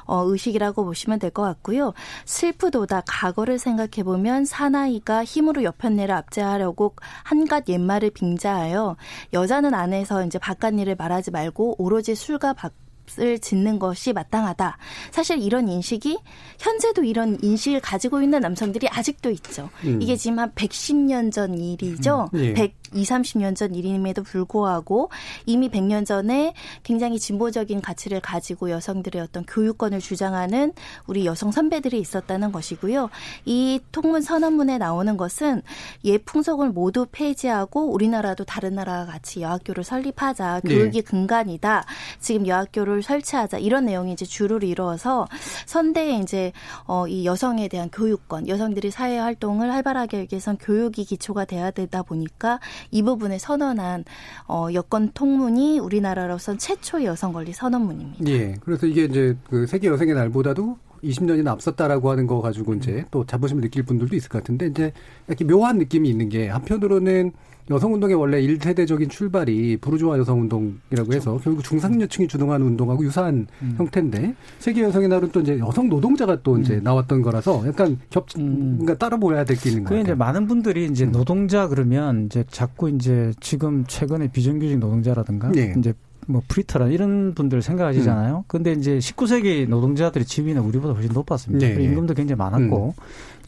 어, 0.06 0.24
의식이라고 0.26 0.84
보시면 0.84 1.18
될 1.20 1.36
것 1.36 1.42
같고요. 1.42 1.92
슬프도다 2.24 3.02
과거를 3.06 3.58
생각해 3.58 4.04
보면 4.04 4.46
사나이가 4.46 5.22
힘으로 5.22 5.64
여편네를 5.64 6.14
압제하려고 6.14 6.94
한갓 7.24 7.68
옛말을 7.76 8.10
빙자하여 8.10 8.96
여자는 9.32 9.74
안에서 9.74 10.24
이제 10.24 10.38
바깥 10.38 10.74
일을 10.78 10.96
말하지 10.96 11.30
말고 11.30 11.76
오로지 11.78 12.14
술과 12.14 12.54
밥을 12.54 13.38
짓는 13.38 13.78
것이 13.78 14.12
마땅하다. 14.12 14.78
사실 15.10 15.40
이런 15.40 15.68
인식이 15.68 16.18
현재도 16.58 17.04
이런 17.04 17.38
인식을 17.42 17.80
가지고 17.80 18.22
있는 18.22 18.40
남성들이 18.40 18.88
아직도 18.88 19.30
있죠. 19.30 19.70
음. 19.84 20.00
이게 20.00 20.16
지금 20.16 20.38
한 20.38 20.50
110년 20.52 21.30
전 21.32 21.58
일이죠. 21.58 22.28
음. 22.34 22.54
예. 22.56 22.72
120, 22.92 23.16
30년 23.26 23.56
전 23.56 23.74
일임에도 23.74 24.22
불구하고 24.22 25.10
이미 25.44 25.68
100년 25.68 26.06
전에 26.06 26.54
굉장히 26.82 27.18
진보적인 27.18 27.80
가치를 27.80 28.20
가지고 28.20 28.70
여성들의 28.70 29.20
어떤 29.22 29.44
교육권을 29.44 30.00
주장하는 30.00 30.72
우리 31.06 31.26
여성 31.26 31.50
선배들이 31.50 31.98
있었다는 31.98 32.52
것이고요. 32.52 33.10
이 33.44 33.80
통문 33.92 34.22
선언문에 34.22 34.78
나오는 34.78 35.16
것은 35.16 35.62
옛 36.04 36.24
풍속을 36.24 36.70
모두 36.70 37.06
폐지하고 37.10 37.92
우리나라도 37.92 38.44
다른 38.44 38.74
나라와 38.74 39.06
같이 39.06 39.42
여학교를 39.42 39.84
설립하자. 39.84 40.60
네. 40.64 40.74
교육이 40.74 41.02
근간이다. 41.02 41.84
지금 42.20 42.46
여학교를 42.46 43.02
설치하자. 43.02 43.58
이런 43.58 43.86
내용이 43.86 44.12
이제 44.12 44.24
주를 44.24 44.64
이루어서 44.64 45.26
선대에 45.66 46.18
이제 46.20 46.52
어, 46.86 47.06
이 47.06 47.24
여성에 47.24 47.68
대한 47.68 47.90
교육권, 47.90 48.48
여성들이 48.48 48.90
사회 48.90 49.18
활동을 49.18 49.72
활발하게 49.72 50.16
하기 50.18 50.34
위해선 50.34 50.58
교육이 50.58 51.04
기초가 51.04 51.44
돼야 51.44 51.70
되다 51.70 52.02
보니까 52.02 52.60
이 52.90 53.02
부분에 53.02 53.38
선언한 53.38 54.04
어, 54.48 54.68
여권 54.74 55.10
통문이 55.12 55.78
우리나라로선 55.78 56.58
최초의 56.58 57.06
여성 57.06 57.32
권리 57.32 57.52
선언문입니다. 57.52 58.26
예. 58.30 58.56
그래서 58.60 58.86
이게 58.86 59.04
이제 59.04 59.36
그 59.48 59.66
세계 59.66 59.88
여성의 59.88 60.14
날보다도 60.14 60.78
20년이나 61.02 61.48
앞섰다라고 61.48 62.10
하는 62.10 62.26
거 62.26 62.40
가지고 62.40 62.74
이제 62.74 63.04
또 63.10 63.24
자부심을 63.24 63.62
느낄 63.62 63.82
분들도 63.82 64.14
있을 64.16 64.28
것 64.28 64.38
같은데 64.38 64.66
이제 64.66 64.92
이렇게 65.28 65.44
묘한 65.44 65.78
느낌이 65.78 66.08
있는 66.08 66.28
게 66.28 66.48
한편으로는 66.48 67.32
여성 67.70 67.92
운동의 67.94 68.14
원래 68.14 68.40
1세대적인 68.40 69.10
출발이 69.10 69.78
부르주아 69.78 70.18
여성 70.18 70.40
운동이라고 70.42 71.12
해서 71.12 71.38
결국 71.42 71.64
중상류층이 71.64 72.28
주동하는 72.28 72.64
운동하고 72.66 73.04
유사한 73.04 73.46
형태인데 73.76 74.34
세계 74.60 74.82
여성의 74.82 75.08
날은 75.08 75.30
또 75.32 75.40
이제 75.40 75.58
여성 75.58 75.88
노동자가 75.88 76.40
또 76.42 76.58
이제 76.58 76.80
나왔던 76.82 77.22
거라서 77.22 77.66
약간 77.66 77.98
겹 78.10 78.26
음. 78.38 78.76
그러니까 78.78 78.94
따라 78.98 79.16
보여야 79.16 79.44
될 79.44 79.56
게 79.56 79.70
있는 79.70 79.84
그게 79.84 79.94
거예요. 79.96 80.02
이제 80.04 80.14
많은 80.14 80.46
분들이 80.46 80.84
이제 80.86 81.06
노동자 81.06 81.66
그러면 81.66 82.26
이제 82.26 82.44
자꾸 82.50 82.88
이제 82.90 83.32
지금 83.40 83.84
최근에 83.88 84.28
비정규직 84.30 84.78
노동자라든가 84.78 85.50
네. 85.50 85.74
이제 85.78 85.92
뭐 86.28 86.42
프리터라 86.48 86.88
이런 86.88 87.34
분들 87.34 87.62
생각하시잖아요. 87.62 88.44
근데 88.48 88.72
이제 88.72 88.98
19세기 88.98 89.68
노동자들의 89.68 90.24
지위는 90.26 90.60
우리보다 90.62 90.92
훨씬 90.94 91.12
높았습니다. 91.12 91.64
네, 91.66 91.82
임금도 91.84 92.14
굉장히 92.14 92.36
많았고 92.38 92.94
그 92.96 93.02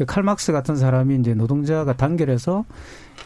칼 0.06 0.20
맑스 0.20 0.52
같은 0.52 0.76
사람이 0.76 1.16
이제 1.16 1.34
노동자가 1.34 1.92
단결해서 1.94 2.64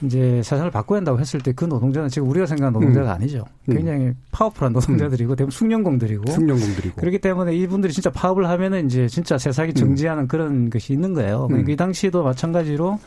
이제 0.03 0.41
세상을 0.43 0.71
바꿔야 0.71 0.99
한다고 0.99 1.21
했을 1.21 1.41
때 1.41 1.53
그 1.53 1.67
노동자는 1.67 2.09
지금 2.09 2.29
우리가 2.29 2.47
생각하는 2.47 2.73
노동자가 2.73 3.13
아니죠. 3.13 3.45
음. 3.69 3.75
굉장히 3.77 4.13
powerful한 4.33 4.73
노동자들이고 4.73 5.37
대부분 5.37 5.51
숙련공들이고 5.51 6.33
숙련공들이고 6.33 6.97
그렇기 6.97 7.19
때문에 7.19 7.55
이분들이 7.55 7.93
진짜 7.93 8.11
파업을 8.11 8.49
하면은 8.49 8.87
이제 8.87 9.07
진짜 9.07 9.37
세상이 9.39 9.75
정지하는 9.75 10.27
그런 10.29 10.71
것이 10.71 10.93
있는 10.93 11.13
거예요. 11.15 11.47
음. 11.51 11.65
그 11.65 11.77
당시에도 11.77 12.23
마찬가지로 12.23 12.99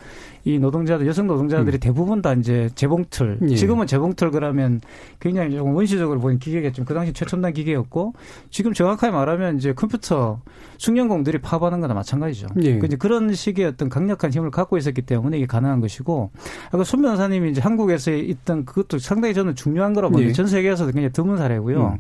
이 0.45 0.59
노동자들, 0.59 1.07
여성 1.07 1.25
노동자들이 1.25 1.79
대부분 1.79 2.21
다 2.21 2.33
이제 2.33 2.69
재봉틀. 2.75 3.39
예. 3.49 3.55
지금은 3.55 3.87
재봉틀 3.87 4.29
그러면 4.29 4.79
굉장히 5.19 5.55
조금 5.55 5.75
원시적으로 5.75 6.19
보이는 6.19 6.37
기계겠지만 6.39 6.85
그 6.85 6.93
당시 6.93 7.13
최첨단 7.13 7.51
기계였고 7.51 8.13
지금 8.51 8.71
정확하게 8.71 9.11
말하면 9.11 9.57
이제 9.57 9.73
컴퓨터 9.73 10.41
숙련공들이 10.77 11.39
파업하는 11.39 11.81
거나 11.81 11.95
마찬가지죠. 11.95 12.47
예. 12.61 12.77
그 12.77 12.85
이제 12.85 12.95
그런 12.95 13.33
식의 13.33 13.65
어떤 13.65 13.89
강력한 13.89 14.31
힘을 14.31 14.51
갖고 14.51 14.77
있었기 14.77 15.01
때문에 15.01 15.37
이게 15.37 15.47
가능한 15.47 15.81
것이고 15.81 16.29
아까 16.71 16.83
손 16.83 17.01
변호사님이 17.01 17.49
이제 17.49 17.61
한국에서 17.61 18.11
있던 18.11 18.65
그것도 18.65 18.99
상당히 18.99 19.33
저는 19.33 19.55
중요한 19.55 19.93
거라고 19.93 20.11
보는데 20.11 20.29
예. 20.29 20.33
전 20.33 20.45
세계에서도 20.45 20.91
굉장히 20.91 21.11
드문 21.11 21.37
사례고요. 21.37 21.93
음. 21.95 21.99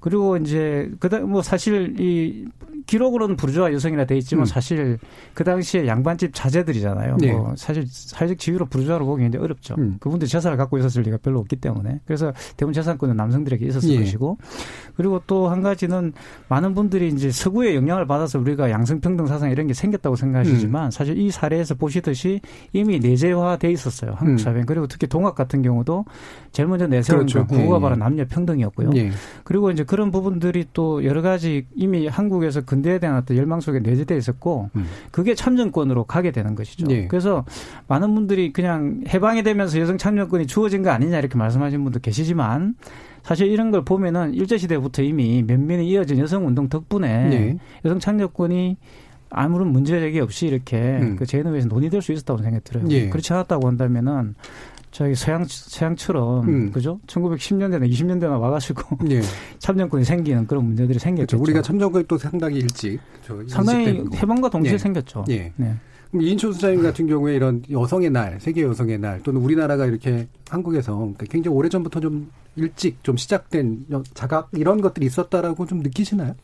그리고 0.00 0.36
이제 0.38 0.90
그다 0.98 1.20
뭐 1.20 1.42
사실 1.42 2.00
이 2.00 2.46
기록으로는 2.86 3.36
부르주아 3.36 3.72
여성이라 3.72 4.06
돼 4.06 4.16
있지만 4.16 4.44
음. 4.44 4.46
사실 4.46 4.98
그 5.34 5.44
당시에 5.44 5.86
양반집 5.86 6.32
자제들이잖아요. 6.34 7.18
네. 7.20 7.32
뭐 7.32 7.54
사실 7.56 7.84
사회적 7.86 8.38
지위로 8.38 8.66
부르주아로 8.66 9.04
보기 9.04 9.22
굉장히 9.22 9.44
어렵죠. 9.44 9.74
음. 9.78 9.96
그분들 10.00 10.26
재산을 10.26 10.56
갖고 10.56 10.78
있었을 10.78 11.02
리가 11.02 11.18
별로 11.18 11.38
없기 11.40 11.56
때문에 11.56 12.00
그래서 12.06 12.32
대부분 12.56 12.72
재산권은 12.72 13.16
남성들에게 13.16 13.66
있었을 13.66 13.90
예. 13.90 13.98
것이고 13.98 14.38
그리고 14.96 15.20
또 15.26 15.50
한 15.50 15.62
가지는 15.62 16.12
많은 16.48 16.74
분들이 16.74 17.08
이제 17.08 17.30
서구의 17.30 17.74
영향을 17.74 18.06
받아서 18.06 18.38
우리가 18.38 18.70
양성평등 18.70 19.26
사상 19.26 19.50
이런 19.50 19.66
게 19.66 19.74
생겼다고 19.74 20.16
생각하시지만 20.16 20.86
음. 20.86 20.90
사실 20.90 21.18
이 21.18 21.30
사례에서 21.30 21.74
보시듯이 21.74 22.40
이미 22.72 23.00
내재화돼 23.00 23.70
있었어요. 23.70 24.12
한국 24.16 24.32
음. 24.34 24.38
사회 24.38 24.62
그리고 24.64 24.86
특히 24.86 25.06
동학 25.06 25.34
같은 25.34 25.62
경우도 25.62 26.04
제일 26.52 26.68
먼저 26.68 26.86
내세운 26.86 27.20
그렇죠. 27.20 27.46
그 27.46 27.56
구호가 27.56 27.76
예. 27.76 27.80
바로 27.80 27.96
남녀 27.96 28.24
평등이었고요. 28.26 28.90
예. 28.94 29.10
그리고 29.44 29.70
이제 29.70 29.84
그런 29.90 30.12
부분들이 30.12 30.66
또 30.72 31.04
여러 31.04 31.20
가지 31.20 31.66
이미 31.74 32.06
한국에서 32.06 32.60
근대에 32.60 33.00
대한 33.00 33.16
어떤 33.16 33.36
열망 33.36 33.58
속에 33.58 33.80
내재돼 33.80 34.16
있었고 34.16 34.70
음. 34.76 34.86
그게 35.10 35.34
참정권으로 35.34 36.04
가게 36.04 36.30
되는 36.30 36.54
것이죠. 36.54 36.86
예. 36.90 37.08
그래서 37.08 37.44
많은 37.88 38.14
분들이 38.14 38.52
그냥 38.52 39.02
해방이 39.08 39.42
되면서 39.42 39.80
여성 39.80 39.98
참정권이 39.98 40.46
주어진 40.46 40.84
거 40.84 40.90
아니냐 40.90 41.18
이렇게 41.18 41.36
말씀하시는 41.36 41.82
분도 41.82 41.98
계시지만 41.98 42.76
사실 43.24 43.48
이런 43.48 43.72
걸 43.72 43.84
보면은 43.84 44.32
일제 44.32 44.58
시대부터 44.58 45.02
이미 45.02 45.42
면면이 45.42 45.88
이어진 45.88 46.18
여성 46.18 46.46
운동 46.46 46.68
덕분에 46.68 47.28
네. 47.28 47.58
여성 47.84 47.98
참정권이 47.98 48.76
아무런 49.28 49.72
문제제기 49.72 50.20
없이 50.20 50.46
이렇게 50.46 50.76
음. 51.00 51.16
그 51.16 51.26
제너에서 51.26 51.66
논의될 51.66 52.00
수 52.00 52.12
있었다고 52.12 52.42
생각이 52.42 52.62
들어요. 52.62 52.84
예. 52.90 53.08
그렇지 53.08 53.32
않았다고 53.32 53.66
한다면은 53.66 54.36
저희 54.90 55.14
서양 55.14 55.44
서양처럼 55.48 56.48
음. 56.48 56.72
그죠? 56.72 56.98
1910년대나 57.06 57.88
20년대나 57.88 58.40
와가지고 58.40 58.98
예. 59.10 59.20
참정권이 59.60 60.04
생기는 60.04 60.46
그런 60.46 60.64
문제들이 60.66 60.98
생겼죠. 60.98 61.36
그렇죠. 61.36 61.42
우리가 61.42 61.62
참정권이 61.62 62.06
또 62.08 62.18
상당히 62.18 62.56
일찍 62.58 62.98
저 63.24 63.40
상당히. 63.46 64.04
해방과 64.14 64.50
동시에 64.50 64.74
예. 64.74 64.78
생겼죠. 64.78 65.24
예. 65.30 65.52
네. 65.56 65.74
그럼 66.10 66.22
이인철 66.22 66.52
수사님 66.52 66.82
같은 66.82 67.06
경우에 67.06 67.36
이런 67.36 67.62
여성의 67.70 68.10
날, 68.10 68.40
세계 68.40 68.62
여성의 68.62 68.98
날 68.98 69.22
또는 69.22 69.40
우리나라가 69.40 69.86
이렇게 69.86 70.26
한국에서 70.48 70.96
그러니까 70.96 71.24
굉장히 71.30 71.56
오래 71.56 71.68
전부터 71.68 72.00
좀 72.00 72.28
일찍 72.56 73.02
좀 73.04 73.16
시작된 73.16 73.86
여- 73.92 74.02
자각 74.12 74.48
이런 74.54 74.80
것들이 74.80 75.06
있었다라고 75.06 75.66
좀 75.66 75.78
느끼시나요? 75.78 76.34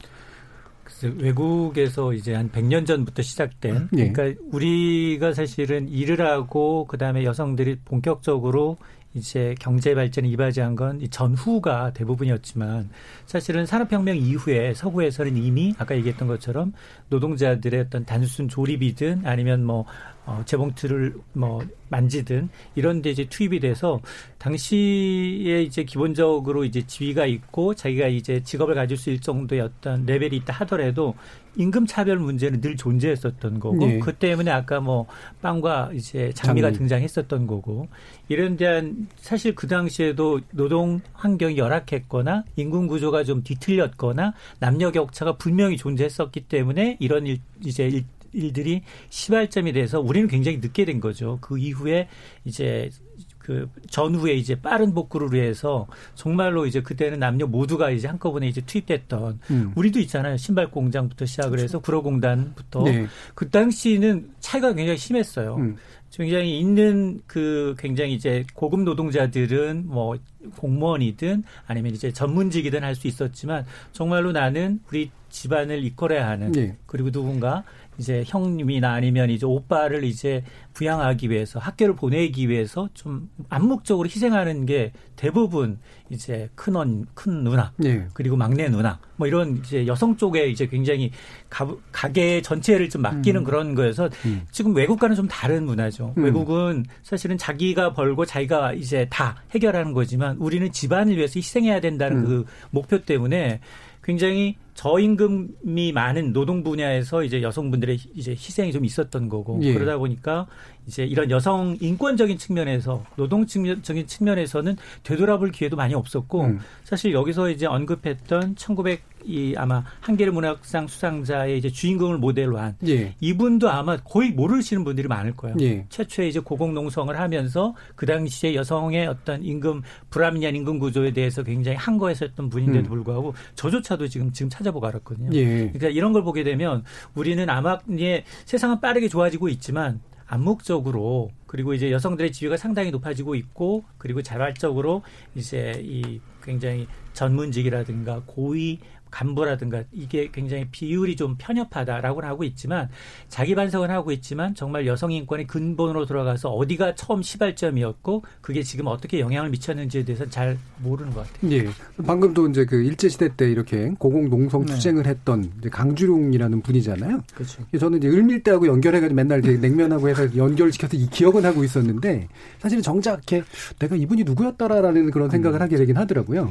외국에서 1.04 2.12
이제 2.12 2.34
한 2.34 2.50
100년 2.50 2.86
전부터 2.86 3.22
시작된 3.22 3.88
예. 3.96 4.10
그러니까 4.10 4.40
우리가 4.52 5.32
사실은 5.32 5.88
일을 5.88 6.20
하고 6.26 6.86
그다음에 6.86 7.24
여성들이 7.24 7.80
본격적으로 7.84 8.76
이제 9.16 9.54
경제 9.58 9.94
발전에 9.94 10.28
이바지한 10.28 10.76
건이 10.76 11.08
전후가 11.08 11.94
대부분이었지만 11.94 12.90
사실은 13.24 13.64
산업혁명 13.64 14.16
이후에 14.16 14.74
서구에서는 14.74 15.36
이미 15.38 15.74
아까 15.78 15.96
얘기했던 15.96 16.28
것처럼 16.28 16.74
노동자들의 17.08 17.80
어떤 17.80 18.04
단순 18.04 18.48
조립이든 18.48 19.22
아니면 19.24 19.64
뭐 19.64 19.86
어, 20.26 20.42
재봉틀을 20.44 21.14
뭐 21.34 21.62
만지든 21.88 22.48
이런 22.74 23.00
데 23.00 23.10
이제 23.10 23.24
투입이 23.24 23.60
돼서 23.60 24.00
당시에 24.38 25.62
이제 25.62 25.84
기본적으로 25.84 26.64
이제 26.64 26.84
지위가 26.84 27.26
있고 27.26 27.74
자기가 27.74 28.08
이제 28.08 28.42
직업을 28.42 28.74
가질 28.74 28.96
수 28.96 29.10
있을 29.10 29.20
정도의 29.20 29.60
어떤 29.60 30.04
레벨이 30.04 30.36
있다 30.38 30.52
하더라도 30.52 31.14
임금 31.54 31.86
차별 31.86 32.18
문제는 32.18 32.60
늘 32.60 32.76
존재했었던 32.76 33.60
거고 33.60 33.88
예. 33.88 33.98
그 34.00 34.12
때문에 34.12 34.50
아까 34.50 34.80
뭐 34.80 35.06
빵과 35.40 35.92
이제 35.94 36.32
장미가 36.34 36.68
장미. 36.68 36.78
등장했었던 36.78 37.46
거고 37.46 37.88
이런 38.28 38.56
대한 38.56 39.08
사실 39.16 39.54
그 39.54 39.66
당시에도 39.68 40.40
노동 40.50 41.00
환경이 41.14 41.56
열악했거나 41.56 42.44
인군 42.56 42.88
구조가 42.88 43.24
좀 43.24 43.42
뒤틀렸거나 43.42 44.34
남녀 44.58 44.90
격차가 44.90 45.36
분명히 45.36 45.76
존재했었기 45.76 46.40
때문에 46.42 46.96
이런 47.00 47.26
일 47.26 47.38
이제 47.64 47.86
일, 47.88 48.04
일들이 48.36 48.82
시발점이 49.08 49.72
돼서 49.72 50.00
우리는 50.00 50.28
굉장히 50.28 50.58
늦게 50.58 50.84
된 50.84 51.00
거죠. 51.00 51.38
그 51.40 51.58
이후에 51.58 52.08
이제 52.44 52.90
그 53.38 53.70
전후에 53.88 54.34
이제 54.34 54.60
빠른 54.60 54.92
복구를 54.92 55.32
위해서 55.32 55.86
정말로 56.16 56.66
이제 56.66 56.82
그때는 56.82 57.20
남녀 57.20 57.46
모두가 57.46 57.90
이제 57.90 58.08
한꺼번에 58.08 58.48
이제 58.48 58.60
투입됐던 58.60 59.38
음. 59.50 59.72
우리도 59.76 60.00
있잖아요. 60.00 60.36
신발 60.36 60.68
공장부터 60.68 61.26
시작을 61.26 61.50
그렇죠. 61.50 61.64
해서 61.64 61.78
구로공단부터 61.78 62.82
네. 62.82 63.06
그 63.36 63.48
당시는 63.48 64.30
차이가 64.40 64.74
굉장히 64.74 64.98
심했어요. 64.98 65.54
음. 65.56 65.76
굉장히 66.12 66.58
있는 66.58 67.20
그 67.26 67.74
굉장히 67.78 68.14
이제 68.14 68.44
고급 68.54 68.80
노동자들은 68.80 69.84
뭐 69.86 70.16
공무원이든 70.56 71.44
아니면 71.66 71.94
이제 71.94 72.10
전문직이든 72.10 72.82
할 72.82 72.96
수 72.96 73.06
있었지만 73.06 73.66
정말로 73.92 74.32
나는 74.32 74.80
우리 74.88 75.10
집안을 75.28 75.84
이끌어야 75.84 76.26
하는 76.26 76.52
네. 76.52 76.76
그리고 76.86 77.10
누군가 77.10 77.62
이제 77.98 78.24
형님이나 78.26 78.92
아니면 78.92 79.30
이제 79.30 79.46
오빠를 79.46 80.04
이제 80.04 80.42
부양하기 80.74 81.30
위해서 81.30 81.58
학교를 81.58 81.96
보내기 81.96 82.48
위해서 82.48 82.88
좀 82.94 83.30
암묵적으로 83.48 84.08
희생하는 84.08 84.66
게 84.66 84.92
대부분 85.16 85.78
이제 86.10 86.48
큰 86.54 86.76
언 86.76 87.06
큰 87.14 87.42
누나 87.44 87.72
네. 87.76 88.06
그리고 88.12 88.36
막내 88.36 88.68
누나 88.68 88.98
뭐 89.16 89.26
이런 89.26 89.56
이제 89.56 89.86
여성 89.86 90.16
쪽에 90.16 90.48
이제 90.48 90.66
굉장히 90.66 91.10
가, 91.48 91.68
가게 91.90 92.42
전체를 92.42 92.88
좀 92.88 93.02
맡기는 93.02 93.40
음. 93.40 93.44
그런 93.44 93.74
거여서 93.74 94.10
음. 94.26 94.42
지금 94.50 94.74
외국과는 94.74 95.16
좀 95.16 95.26
다른 95.26 95.64
문화죠. 95.64 96.14
음. 96.16 96.24
외국은 96.24 96.84
사실은 97.02 97.38
자기가 97.38 97.94
벌고 97.94 98.26
자기가 98.26 98.74
이제 98.74 99.06
다 99.10 99.42
해결하는 99.52 99.92
거지만 99.92 100.36
우리는 100.38 100.70
집안을 100.70 101.16
위해서 101.16 101.34
희생해야 101.36 101.80
된다는 101.80 102.18
음. 102.18 102.24
그 102.24 102.44
목표 102.70 103.02
때문에 103.02 103.60
굉장히 104.02 104.56
저임금이 104.76 105.92
많은 105.92 106.32
노동 106.32 106.62
분야에서 106.62 107.24
이제 107.24 107.42
여성분들의 107.42 107.98
이제 108.14 108.32
희생이 108.32 108.72
좀 108.72 108.84
있었던 108.84 109.28
거고 109.28 109.58
예. 109.62 109.72
그러다 109.72 109.96
보니까 109.98 110.46
이제 110.86 111.04
이런 111.04 111.30
여성 111.30 111.76
인권적인 111.80 112.38
측면에서 112.38 113.02
노동 113.16 113.46
측면적인 113.46 114.06
측면에서는 114.06 114.76
되돌아볼 115.02 115.50
기회도 115.50 115.76
많이 115.76 115.94
없었고 115.94 116.42
음. 116.42 116.60
사실 116.84 117.12
여기서 117.12 117.50
이제 117.50 117.66
언급했던 117.66 118.56
1900 118.56 119.16
이 119.26 119.54
아마 119.56 119.82
한계를 120.00 120.32
문학상 120.32 120.86
수상자의 120.86 121.58
이제 121.58 121.68
주인공을 121.68 122.18
모델로 122.18 122.58
한 122.58 122.76
예. 122.86 123.14
이분도 123.20 123.68
아마 123.68 123.96
거의 123.96 124.30
모르시는 124.30 124.84
분들이 124.84 125.08
많을 125.08 125.34
거예요. 125.34 125.56
예. 125.60 125.84
최초에 125.88 126.28
이제 126.28 126.38
고공농성을 126.38 127.18
하면서 127.18 127.74
그 127.96 128.06
당시에 128.06 128.54
여성의 128.54 129.08
어떤 129.08 129.42
임금 129.42 129.82
불합리한 130.10 130.54
임금 130.54 130.78
구조에 130.78 131.10
대해서 131.10 131.42
굉장히 131.42 131.76
한거했었던 131.76 132.48
분인데도 132.48 132.86
음. 132.86 132.88
불구하고 132.88 133.34
저조차도 133.56 134.06
지금 134.06 134.30
지금 134.30 134.48
찾아 134.48 134.65
보고 134.72 134.86
알았거든요. 134.86 135.30
예. 135.32 135.44
그러니까 135.72 135.88
이런 135.88 136.12
걸 136.12 136.22
보게 136.22 136.44
되면 136.44 136.84
우리는 137.14 137.48
아마 137.50 137.78
예, 137.98 138.24
세상은 138.44 138.80
빠르게 138.80 139.08
좋아지고 139.08 139.48
있지만 139.48 140.00
암묵적으로 140.26 141.30
그리고 141.46 141.74
이제 141.74 141.90
여성들의 141.92 142.32
지위가 142.32 142.56
상당히 142.56 142.90
높아지고 142.90 143.34
있고 143.36 143.84
그리고 143.98 144.22
자발적으로 144.22 145.02
이제 145.34 145.80
이 145.82 146.20
굉장히 146.42 146.86
전문직이라든가 147.12 148.22
고위 148.26 148.80
간부라든가 149.16 149.82
이게 149.92 150.28
굉장히 150.30 150.66
비율이 150.70 151.16
좀 151.16 151.36
편협하다라고는 151.38 152.28
하고 152.28 152.44
있지만 152.44 152.90
자기 153.28 153.54
반성을 153.54 153.90
하고 153.90 154.12
있지만 154.12 154.54
정말 154.54 154.86
여성 154.86 155.10
인권의 155.10 155.46
근본으로 155.46 156.04
들어가서 156.04 156.50
어디가 156.50 156.96
처음 156.96 157.22
시발점이었고 157.22 158.22
그게 158.42 158.62
지금 158.62 158.88
어떻게 158.88 159.20
영향을 159.20 159.48
미쳤는지에 159.50 160.04
대해서 160.04 160.28
잘 160.28 160.58
모르는 160.82 161.14
것 161.14 161.26
같아요. 161.26 161.52
예. 161.52 161.66
방금도 162.04 162.48
이제 162.48 162.66
그 162.66 162.82
일제 162.82 163.08
시대 163.08 163.34
때 163.34 163.50
이렇게 163.50 163.90
고공 163.98 164.28
농성 164.28 164.66
네. 164.66 164.74
투쟁을 164.74 165.04
네. 165.04 165.10
했던 165.10 165.50
이제 165.60 165.70
강주룡이라는 165.70 166.60
분이잖아요. 166.60 167.22
그렇죠. 167.34 167.62
저는 167.78 167.98
이제 167.98 168.08
을밀대하고 168.08 168.66
연결해가지고 168.66 169.14
맨날 169.14 169.38
이제 169.38 169.56
냉면하고 169.56 170.10
해서 170.10 170.36
연결시켜서 170.36 170.94
이 170.96 171.08
기억은 171.08 171.44
하고 171.44 171.64
있었는데 171.64 172.28
사실은 172.58 172.82
정작 172.82 173.14
이렇게 173.14 173.42
내가 173.78 173.96
이분이 173.96 174.24
누구였더라라는 174.24 175.10
그런 175.10 175.30
생각을 175.30 175.58
음. 175.58 175.62
하게 175.62 175.76
되긴 175.76 175.96
하더라고요. 175.96 176.50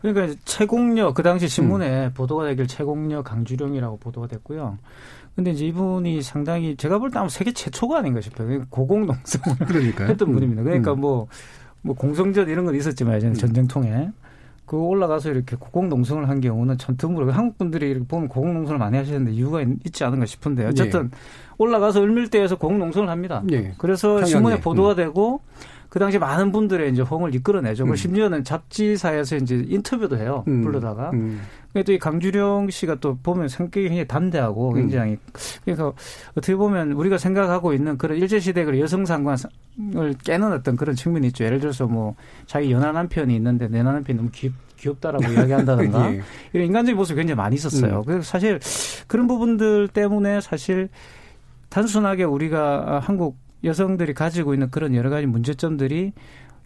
그러니까 0.00 0.34
채공녀 0.46 1.12
그 1.12 1.22
당시 1.22 1.46
신문에 1.46 2.05
음. 2.05 2.05
보도가 2.12 2.44
되길 2.46 2.66
최공녀 2.66 3.22
강주령이라고 3.22 3.98
보도가 3.98 4.26
됐고요. 4.26 4.78
근데 5.34 5.50
이제 5.50 5.66
이분이 5.66 6.22
상당히 6.22 6.76
제가 6.76 6.98
볼 6.98 7.10
때 7.10 7.18
아마 7.18 7.28
세계 7.28 7.52
최초가 7.52 7.98
아닌가 7.98 8.20
싶어요. 8.20 8.64
고공농성을 8.70 9.58
그러니까요. 9.66 10.08
했던 10.08 10.28
음. 10.28 10.34
분입니다. 10.34 10.62
그러니까 10.62 10.92
음. 10.94 11.00
뭐, 11.00 11.28
뭐 11.82 11.94
공성전 11.94 12.48
이런 12.48 12.64
건 12.64 12.74
있었지만 12.74 13.16
예전에 13.16 13.32
음. 13.32 13.34
전쟁통에 13.34 14.10
그 14.64 14.76
올라가서 14.76 15.30
이렇게 15.30 15.54
고공농성을 15.56 16.28
한 16.28 16.40
경우는 16.40 16.76
전투물로 16.78 17.30
한국 17.30 17.56
분들이 17.56 17.88
이렇게 17.90 18.04
보면 18.06 18.28
고공농성을 18.28 18.78
많이 18.78 18.96
하시는데 18.96 19.30
이유가 19.32 19.60
있, 19.62 19.92
지 19.92 20.02
않은가 20.02 20.26
싶은데 20.26 20.66
어쨌든 20.66 21.04
예. 21.04 21.16
올라가서 21.58 22.02
을밀대에서 22.02 22.56
고공농성을 22.56 23.08
합니다. 23.08 23.44
예. 23.52 23.74
그래서 23.78 24.24
신문에 24.24 24.60
보도가 24.60 24.90
음. 24.92 24.96
되고 24.96 25.40
그 25.96 25.98
당시 25.98 26.18
많은 26.18 26.52
분들의 26.52 26.92
이제 26.92 27.00
호응을 27.00 27.34
이끌어내죠. 27.36 27.84
음. 27.84 27.96
심지어는 27.96 28.44
잡지사에서 28.44 29.36
이제 29.36 29.64
인터뷰도 29.66 30.18
해요. 30.18 30.44
음. 30.46 30.60
불러다가. 30.60 31.08
음. 31.14 31.40
또이 31.72 31.98
강주령 31.98 32.68
씨가 32.68 32.96
또 32.96 33.16
보면 33.22 33.48
성격이 33.48 33.88
굉장히 33.88 34.06
담대하고 34.06 34.72
음. 34.72 34.74
굉장히 34.74 35.16
그래서 35.64 35.94
어떻게 36.32 36.54
보면 36.54 36.92
우리가 36.92 37.16
생각하고 37.16 37.72
있는 37.72 37.96
그런 37.96 38.18
일제 38.18 38.40
시대 38.40 38.66
그 38.66 38.78
여성 38.78 39.06
상관을 39.06 39.38
깨는 40.22 40.52
어떤 40.52 40.76
그런 40.76 40.94
측면이 40.94 41.28
있죠. 41.28 41.44
예를 41.44 41.60
들어서 41.60 41.86
뭐 41.86 42.14
자기 42.44 42.70
연하 42.70 42.92
남편이 42.92 43.34
있는데 43.34 43.66
내 43.68 43.82
남편이 43.82 44.18
너무 44.18 44.28
귀, 44.34 44.52
귀엽다라고 44.76 45.24
이야기한다든가 45.32 46.12
예. 46.12 46.20
이런 46.52 46.66
인간적인 46.66 46.94
모습이 46.94 47.16
굉장히 47.16 47.36
많이 47.36 47.56
있었어요. 47.56 48.00
음. 48.00 48.04
그래서 48.04 48.22
사실 48.22 48.60
그런 49.06 49.26
부분들 49.26 49.88
때문에 49.88 50.42
사실 50.42 50.90
단순하게 51.70 52.24
우리가 52.24 53.00
한국 53.02 53.45
여성들이 53.64 54.14
가지고 54.14 54.54
있는 54.54 54.70
그런 54.70 54.94
여러 54.94 55.10
가지 55.10 55.26
문제점들이 55.26 56.12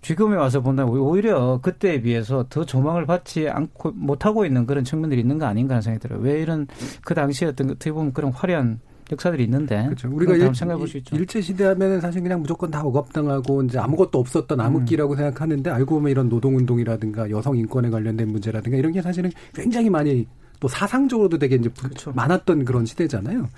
지금에 0.03 0.37
와서 0.37 0.61
본다면 0.63 0.97
오히려 0.99 1.61
그때에 1.63 2.01
비해서 2.01 2.47
더 2.49 2.65
조망을 2.65 3.05
받지 3.07 3.49
않고 3.49 3.93
못하고 3.93 4.47
있는 4.47 4.67
그런 4.67 4.83
측면들이 4.83 5.21
있는 5.21 5.39
거 5.39 5.47
아닌가 5.47 5.75
하는 5.75 5.83
생각이 5.83 6.03
들어요. 6.03 6.21
왜 6.21 6.41
이런 6.41 6.67
그 7.05 7.15
당시에 7.15 7.49
어떤 7.49 7.71
어떻게 7.71 7.93
보면 7.93 8.13
그런 8.15 8.33
화려한 8.33 8.81
역사들이 9.13 9.45
있는데 9.45 9.85
그렇죠. 9.85 10.09
우리가 10.11 10.35
일, 10.37 10.55
생각해 10.55 10.79
볼 10.79 10.89
수 10.89 10.97
있죠. 10.99 11.17
일제 11.17 11.41
시대 11.41 11.65
하면은 11.65 12.01
사실 12.01 12.23
그냥 12.23 12.41
무조건 12.41 12.71
다 12.71 12.83
억압당하고 12.83 13.63
이제 13.65 13.79
아무것도 13.79 14.19
없었던 14.19 14.59
암흑기라고 14.61 15.15
음. 15.15 15.17
생각하는데 15.17 15.69
알고 15.71 15.97
보면 15.97 16.11
이런 16.11 16.29
노동 16.29 16.57
운동이라든가 16.57 17.29
여성 17.31 17.57
인권에 17.57 17.91
관련된 17.91 18.29
문제라든가 18.29 18.79
이런 18.79 18.93
게 18.93 19.03
사실은 19.03 19.31
굉장히 19.53 19.91
많이 19.91 20.27
또 20.61 20.69
사상적으로도 20.69 21.39
되게 21.39 21.57
이제 21.57 21.71
그렇죠. 21.77 22.13
많았던 22.13 22.65
그런 22.65 22.87
시대잖아요. 22.87 23.49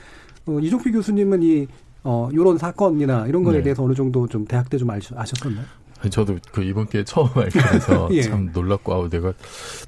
어, 0.47 0.59
이종필 0.59 0.93
교수님은 0.93 1.43
이 1.43 1.67
어, 2.05 2.29
요런 2.35 2.59
사건이나 2.59 3.27
이런 3.27 3.45
거에 3.45 3.59
네. 3.59 3.63
대해서 3.63 3.83
어느 3.85 3.95
정도 3.95 4.27
좀 4.27 4.45
대학 4.47 4.69
때 4.71 4.79
좀 4.79 4.91
아셨었나요? 4.91 5.65
저도 6.11 6.37
그 6.51 6.63
이번 6.65 6.87
기회에 6.87 7.05
처음 7.05 7.29
알게 7.39 7.61
돼서 7.61 8.09
예. 8.13 8.23
참 8.23 8.51
놀랍고 8.53 8.93
아우 8.93 9.09
내가 9.09 9.33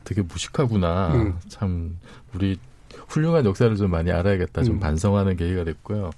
되게 0.05 0.23
무식하구나. 0.23 1.15
음. 1.15 1.35
참 1.49 1.99
우리 2.35 2.57
훌륭한 3.09 3.45
역사를 3.45 3.75
좀 3.77 3.91
많이 3.91 4.13
알아야겠다. 4.13 4.63
좀 4.63 4.77
음. 4.77 4.81
반성하는 4.81 5.37
계기가 5.37 5.65
됐고요. 5.65 6.11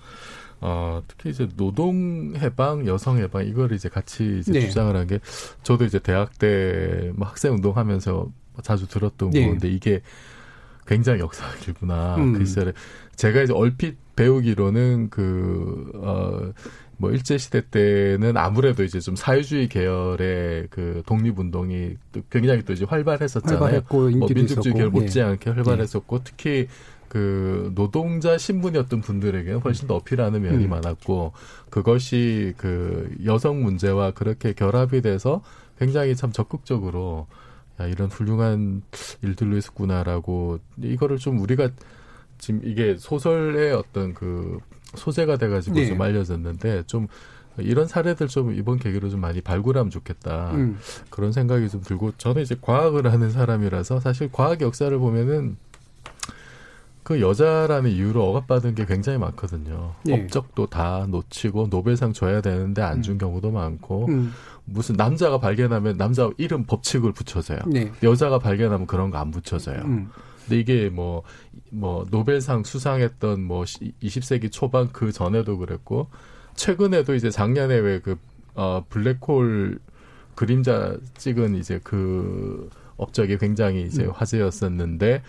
어, 0.61 1.03
특히 1.09 1.31
이제 1.31 1.49
노동 1.57 2.35
해방, 2.37 2.87
여성 2.87 3.19
해방 3.19 3.47
이걸 3.47 3.73
이제 3.73 3.89
같이 3.89 4.39
이제 4.41 4.53
네. 4.53 4.61
주장을 4.69 4.95
한 4.95 5.07
게 5.07 5.19
저도 5.63 5.85
이제 5.85 5.99
대학 5.99 6.39
때뭐 6.39 7.27
학생 7.27 7.55
운동하면서 7.55 8.29
자주 8.63 8.89
들었던 8.89 9.31
네. 9.31 9.47
건데 9.47 9.69
이게 9.69 10.01
굉장히 10.87 11.21
역사가 11.21 11.57
길구나. 11.57 12.17
음. 12.17 12.33
그 12.35 12.45
시절에 12.45 12.73
제가 13.17 13.43
이제 13.43 13.53
얼핏 13.55 13.97
배우기로는 14.17 15.11
그, 15.11 15.93
어, 15.95 16.53
뭐 16.99 17.11
일제시대 17.11 17.69
때는 17.71 18.37
아무래도 18.37 18.83
이제 18.83 19.01
좀 19.01 19.17
사회주의 19.17 19.69
계열의 19.69 20.69
그 20.71 21.03
독립운동이 21.07 21.97
또 22.13 22.23
굉장히 22.31 22.63
또 22.65 22.73
이제 22.73 22.87
활발했었잖아요. 22.87 23.59
활발했고 23.59 24.11
뭐 24.11 24.29
민족주의 24.35 24.75
계열 24.75 24.91
못지않게 24.91 25.51
예. 25.51 25.55
활발했었고 25.55 26.17
예. 26.17 26.21
특히 26.25 26.69
그 27.09 27.73
노동자 27.75 28.37
신분이었던 28.37 29.01
분들에게는 29.01 29.61
훨씬 29.61 29.87
더 29.87 29.97
어필하는 29.97 30.43
면이 30.43 30.65
음. 30.65 30.71
많았고 30.71 31.33
그것이 31.71 32.55
그 32.57 33.15
여성 33.25 33.63
문제와 33.63 34.13
그렇게 34.13 34.53
결합이 34.53 35.03
돼서 35.03 35.43
굉장히 35.79 36.17
참 36.17 36.33
적극적으로 36.33 37.27
야 37.81 37.87
이런 37.87 38.09
훌륭한 38.09 38.83
일들로 39.23 39.57
있었구나라고 39.57 40.59
이거를 40.83 41.19
좀 41.19 41.39
우리가 41.39 41.71
지금 42.39 42.61
이게 42.65 42.97
소설의 42.99 43.73
어떤 43.73 44.15
그 44.15 44.59
소재가 44.95 45.37
돼가지고 45.37 45.77
네. 45.77 45.87
좀 45.87 46.01
알려졌는데 46.01 46.85
좀 46.87 47.07
이런 47.59 47.87
사례들 47.87 48.29
좀 48.29 48.53
이번 48.53 48.79
계기로 48.79 49.09
좀 49.09 49.21
많이 49.21 49.41
발굴하면 49.41 49.91
좋겠다 49.91 50.51
음. 50.53 50.79
그런 51.11 51.33
생각이 51.33 51.69
좀 51.71 51.81
들고 51.81 52.13
저는 52.19 52.43
이제 52.43 52.55
과학을 52.61 53.11
하는 53.11 53.31
사람이라서 53.31 54.01
사실 54.01 54.29
과학 54.31 54.61
역사를 54.61 54.97
보면은 54.99 55.57
그 57.03 57.21
여자라는 57.21 57.91
이유로 57.93 58.21
억압받은 58.31 58.75
게 58.75 58.85
굉장히 58.85 59.17
많거든요. 59.19 59.95
네. 60.05 60.21
업적도 60.25 60.67
다 60.67 61.07
놓치고 61.09 61.69
노벨상 61.71 62.13
줘야 62.13 62.41
되는데 62.41 62.83
안준 62.83 63.15
음. 63.15 63.19
경우도 63.19 63.53
많고 63.53 64.07
음. 64.09 64.33
무슨 64.65 64.97
남자가 64.97 65.39
발견하면 65.39 65.99
남자 65.99 66.29
이름 66.37 66.65
법칙을 66.65 67.13
붙여줘요. 67.13 67.61
네. 67.69 67.93
여자가 68.03 68.41
발견하면 68.41 68.89
그런 68.89 69.11
거 69.11 69.19
안 69.19 69.31
붙여져요. 69.31 69.83
음. 69.85 70.11
근데 70.47 70.61
이게 70.61 70.89
뭐, 70.89 71.23
뭐, 71.71 72.07
노벨상 72.11 72.65
수상했던 72.65 73.43
뭐, 73.43 73.65
20세기 73.65 74.51
초반 74.53 74.93
그 74.93 75.13
전에도 75.13 75.59
그랬고, 75.59 76.09
최근에도 76.55 77.15
이제 77.15 77.31
작년에 77.31 77.75
왜 77.77 78.01
그, 78.01 78.17
어, 78.55 78.85
블랙홀 78.89 79.81
그림자 80.37 80.97
찍은 81.17 81.57
이제 81.57 81.81
그 81.83 82.71
업적이 82.97 83.39
굉장히 83.39 83.83
이제 83.83 84.05
음. 84.05 84.11
화제였었는데 84.15 85.23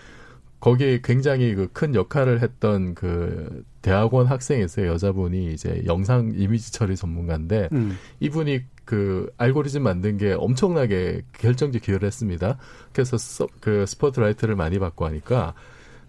거기에 0.60 1.00
굉장히 1.02 1.54
그 1.54 1.68
큰 1.72 1.94
역할을 1.94 2.42
했던 2.42 2.94
그 2.94 3.64
대학원 3.82 4.26
학생에서요 4.26 4.88
여자분이 4.88 5.52
이제 5.52 5.82
영상 5.86 6.32
이미지 6.34 6.72
처리 6.72 6.94
전문가인데 6.96 7.68
음. 7.72 7.96
이분이 8.20 8.62
그 8.88 9.30
알고리즘 9.36 9.82
만든 9.82 10.16
게 10.16 10.32
엄청나게 10.32 11.20
결정적 11.34 11.82
기여를 11.82 12.06
했습니다. 12.06 12.56
그래서 12.94 13.18
서, 13.18 13.46
그 13.60 13.84
스포트라이트를 13.84 14.56
많이 14.56 14.78
받고 14.78 15.04
하니까 15.04 15.52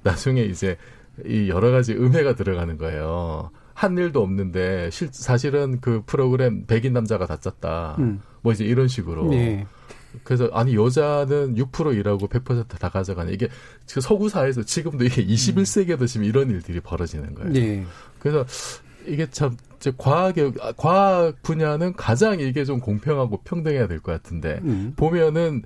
나중에 0.01 0.43
이제 0.43 0.77
이 1.25 1.49
여러 1.49 1.71
가지 1.71 1.93
음해가 1.93 2.35
들어가는 2.35 2.77
거예요. 2.77 3.51
한 3.73 3.97
일도 3.97 4.23
없는데 4.23 4.91
실, 4.91 5.09
사실은 5.11 5.81
그 5.81 6.03
프로그램 6.05 6.65
백인 6.67 6.93
남자가 6.93 7.25
다 7.25 7.35
짰다. 7.37 7.97
음. 7.99 8.21
뭐 8.43 8.53
이제 8.53 8.63
이런 8.63 8.87
식으로. 8.87 9.27
네. 9.27 9.67
그래서 10.23 10.49
아니 10.53 10.73
여자는 10.73 11.55
6% 11.55 11.97
일하고 11.97 12.29
100%다 12.29 12.87
가져가는 12.87 13.33
이게 13.33 13.49
지금 13.87 14.01
서구 14.01 14.29
사회에서 14.29 14.63
지금도 14.63 15.03
이게 15.03 15.25
21세기에도 15.25 16.07
지금 16.07 16.25
이런 16.25 16.49
일들이 16.49 16.79
벌어지는 16.79 17.35
거예요. 17.35 17.51
네. 17.51 17.85
그래서 18.19 18.45
이게 19.05 19.29
참 19.29 19.57
과학의 19.97 20.53
과학 20.77 21.41
분야는 21.43 21.93
가장 21.93 22.39
이게 22.39 22.65
좀 22.65 22.79
공평하고 22.79 23.41
평등해야 23.43 23.87
될 23.87 23.99
것 24.01 24.11
같은데 24.11 24.59
음. 24.63 24.93
보면은 24.95 25.63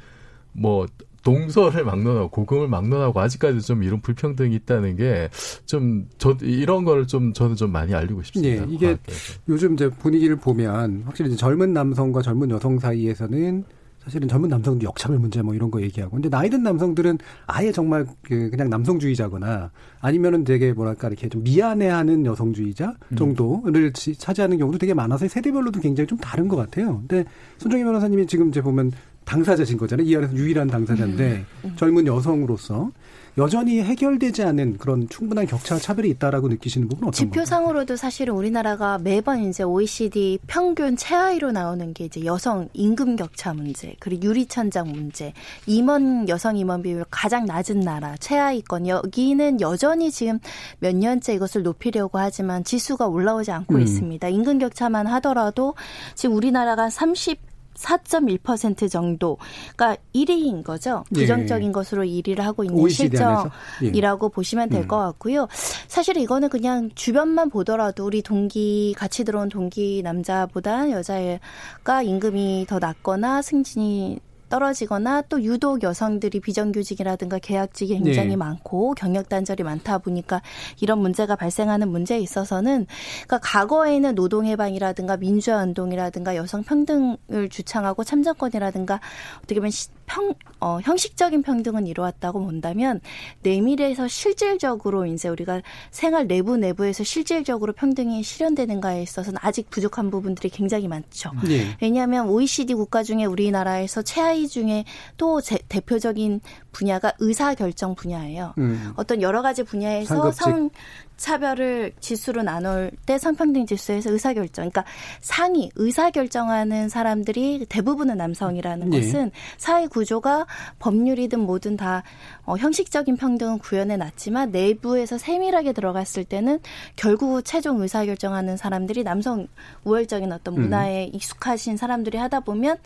뭐 0.52 0.86
동서를 1.23 1.86
막론하고 1.86 2.30
고금을 2.32 2.67
막론하고 2.67 3.19
아직까지 3.19 3.62
좀 3.62 3.82
이런 3.84 4.02
불평등이 4.02 4.54
있다는 4.56 4.97
게 4.97 5.30
좀 5.65 6.08
저 6.17 6.36
이런 6.41 6.84
거를 6.84 7.08
좀 7.08 7.32
저는 7.34 7.56
좀 7.56 7.71
많이 7.71 7.93
알리고 7.95 8.21
싶습니다. 8.23 8.65
네, 8.65 8.71
이게 8.73 8.88
과학에서. 8.88 9.39
요즘 9.47 9.73
이제 9.73 9.89
분위기를 9.89 10.36
보면 10.36 11.04
확실히 11.06 11.36
젊은 11.38 11.71
남성과 11.73 12.21
젊은 12.21 12.49
여성 12.52 12.78
사이에서는 12.78 13.63
사실은 14.04 14.28
젊은 14.28 14.50
남성도 14.50 14.86
역차별 14.86 15.18
문제 15.18 15.42
뭐 15.42 15.54
이런 15.54 15.72
거 15.72 15.82
얘기하고 15.82 16.13
근데 16.13 16.30
나이 16.30 16.50
든 16.50 16.63
남성들은 16.63 17.20
아예 17.48 17.72
정말 17.72 18.06
그 18.22 18.50
그냥 18.50 18.70
남성주의자거나 18.70 19.72
아니면은 20.02 20.44
되게 20.44 20.74
뭐랄까 20.74 21.08
이렇게 21.08 21.30
좀 21.30 21.44
미안해하는 21.44 22.26
여성주의자 22.26 22.96
음. 23.10 23.16
정도를 23.16 23.94
음. 23.96 24.13
차지하는 24.18 24.58
경우도 24.58 24.78
되게 24.78 24.94
많아서 24.94 25.28
세대별로도 25.28 25.80
굉장히 25.80 26.08
좀 26.08 26.18
다른 26.18 26.48
것 26.48 26.58
같아요. 26.58 27.04
근데 27.08 27.26
손정희 27.58 27.84
변호사님이 27.84 28.28
지금 28.28 28.50
이제 28.50 28.62
보면 28.62 28.92
당사자신 29.26 29.78
거잖아요. 29.78 30.06
이 30.06 30.16
안에서 30.16 30.36
유일한 30.36 30.68
당사자인데 30.68 31.46
음. 31.63 31.70
음. 31.70 31.76
젊은 31.78 32.06
여성으로서 32.06 32.92
여전히 33.38 33.82
해결되지 33.82 34.43
않은 34.43 34.78
그런 34.78 35.10
충분한 35.10 35.48
격차와 35.48 35.80
차별이 35.80 36.10
있다라고 36.12 36.50
느끼시는 36.50 36.88
부분은 36.88 37.08
어떤 37.08 37.13
지표상으로도 37.13 37.96
사실은 37.96 38.36
우리나라가 38.36 39.00
매번 39.00 39.43
이제 39.43 39.63
OECD 39.63 40.38
평균 40.46 40.96
최하위로 40.96 41.52
나오는 41.52 41.93
게 41.93 42.06
이제 42.06 42.24
여성 42.26 42.69
임금 42.74 43.15
격차 43.15 43.54
문제, 43.54 43.96
그리고 44.00 44.28
유리천장 44.28 44.91
문제, 44.91 45.34
임원 45.65 46.30
여성 46.30 46.58
임원 46.58 46.84
비율 46.84 47.06
가장 47.10 47.46
낮은 47.46 47.80
나라 47.80 48.15
최하위권 48.19 48.88
여기는 48.88 49.62
여전히 49.62 50.12
지금 50.12 50.39
몇 50.80 50.96
년째 50.96 51.34
이것을 51.34 51.63
높이려고 51.63 52.19
하지만 52.19 52.63
지수가 52.63 53.08
올라오지 53.08 53.52
않고 53.52 53.76
음. 53.76 53.82
있습니다. 53.82 54.28
임금 54.28 54.60
격차만 54.60 55.08
하더라도 55.08 55.74
지금 56.13 56.36
우리나라가 56.36 56.91
30 56.91 57.53
4.1% 57.76 58.90
정도가 58.90 59.98
1위인 60.14 60.64
거죠. 60.64 61.04
예. 61.16 61.22
부정적인 61.22 61.68
예. 61.68 61.72
것으로 61.72 62.04
1위를 62.04 62.40
하고 62.40 62.64
있는 62.64 62.90
실정이라고 62.90 64.28
예. 64.28 64.34
보시면 64.34 64.70
될것 64.70 65.00
음. 65.00 65.06
같고요. 65.06 65.48
사실 65.88 66.18
이거는 66.18 66.50
그냥 66.50 66.90
주변만 66.96 67.50
보더라도 67.50 68.06
우리 68.06 68.22
동기 68.22 68.94
같이 68.98 69.24
들어온 69.24 69.50
동기 69.50 70.02
남자보다 70.04 70.92
여자가 70.92 72.02
임금이 72.04 72.66
더 72.68 72.80
낮거나 72.80 73.42
승진이 73.42 74.20
떨어지거나 74.54 75.24
또 75.30 75.42
유독 75.42 75.82
여성들이 75.82 76.39
비정규직이라든가 76.39 77.39
계약직이 77.39 77.96
굉장히 77.98 78.30
네. 78.30 78.36
많고 78.36 78.94
경력 78.94 79.28
단절이 79.28 79.63
많다 79.63 79.98
보니까 79.98 80.44
이런 80.80 81.00
문제가 81.00 81.36
발생하는 81.36 81.89
문제에 81.89 82.20
있어서는 82.20 82.86
그러니까 83.26 83.39
과거에는 83.39 84.13
노동 84.13 84.46
해방이라든가 84.46 85.18
민주화 85.18 85.63
운동이라든가 85.63 86.36
여성 86.36 86.62
평등을 86.62 87.50
주창하고 87.50 88.04
참정권이라든가 88.04 89.00
어떻게 89.39 89.56
보면 89.56 89.72
평, 90.06 90.34
어, 90.60 90.80
형식적인 90.82 91.42
평등은 91.42 91.88
이루었다고 91.88 92.44
본다면 92.44 93.02
내밀에서 93.42 94.08
실질적으로 94.08 95.06
이제 95.06 95.30
우리가 95.30 95.62
생활 95.92 96.28
내부 96.28 96.58
내부에서 96.58 97.04
실질적으로 97.04 97.74
평등이 97.74 98.24
실현되는가에 98.24 99.02
있어서는 99.04 99.39
아직 99.42 99.70
부족한 99.70 100.10
부분들이 100.10 100.50
굉장히 100.50 100.88
많죠. 100.88 101.32
네. 101.46 101.78
왜냐하면 101.82 102.30
OECD 102.30 102.74
국가 102.74 103.04
중에 103.04 103.26
우리나라에서 103.26 104.02
최하위 104.02 104.48
중에 104.48 104.86
또 105.18 105.42
제, 105.42 105.58
대표적인 105.70 106.42
분야가 106.72 107.13
의사 107.20 107.54
결정 107.54 107.96
분야예요. 107.96 108.54
음. 108.58 108.94
어떤 108.96 109.22
여러 109.22 109.42
가지 109.42 109.63
분야에서 109.63 110.16
상급직. 110.16 110.42
성 110.44 110.70
차별을 111.17 111.93
지수로 111.99 112.43
나눌 112.43 112.91
때 113.06 113.17
성평등 113.17 113.65
지수에서 113.65 114.12
의사결정, 114.12 114.69
그러니까 114.69 114.84
상위 115.21 115.71
의사결정하는 115.76 116.89
사람들이 116.89 117.65
대부분은 117.69 118.17
남성이라는 118.17 118.89
네. 118.89 118.99
것은 118.99 119.32
사회 119.58 119.88
구조가 119.88 120.47
법률이든 120.80 121.39
뭐든 121.39 121.78
다 121.78 122.04
어, 122.45 122.56
형식적인 122.58 123.17
평등은 123.17 123.60
구현해 123.60 123.97
놨지만 123.97 124.52
내부에서 124.52 125.17
세밀하게 125.17 125.73
들어갔을 125.73 126.23
때는 126.23 126.60
결국 126.95 127.43
최종 127.43 127.82
의사결정하는 127.82 128.58
사람들이 128.58 129.04
남성 129.04 129.47
우월적인 129.84 130.32
어떤 130.32 130.56
문화에 130.56 131.08
음. 131.08 131.15
익숙하신 131.15 131.78
사람들이 131.78 132.17
하다 132.17 132.41
보면 132.41 132.78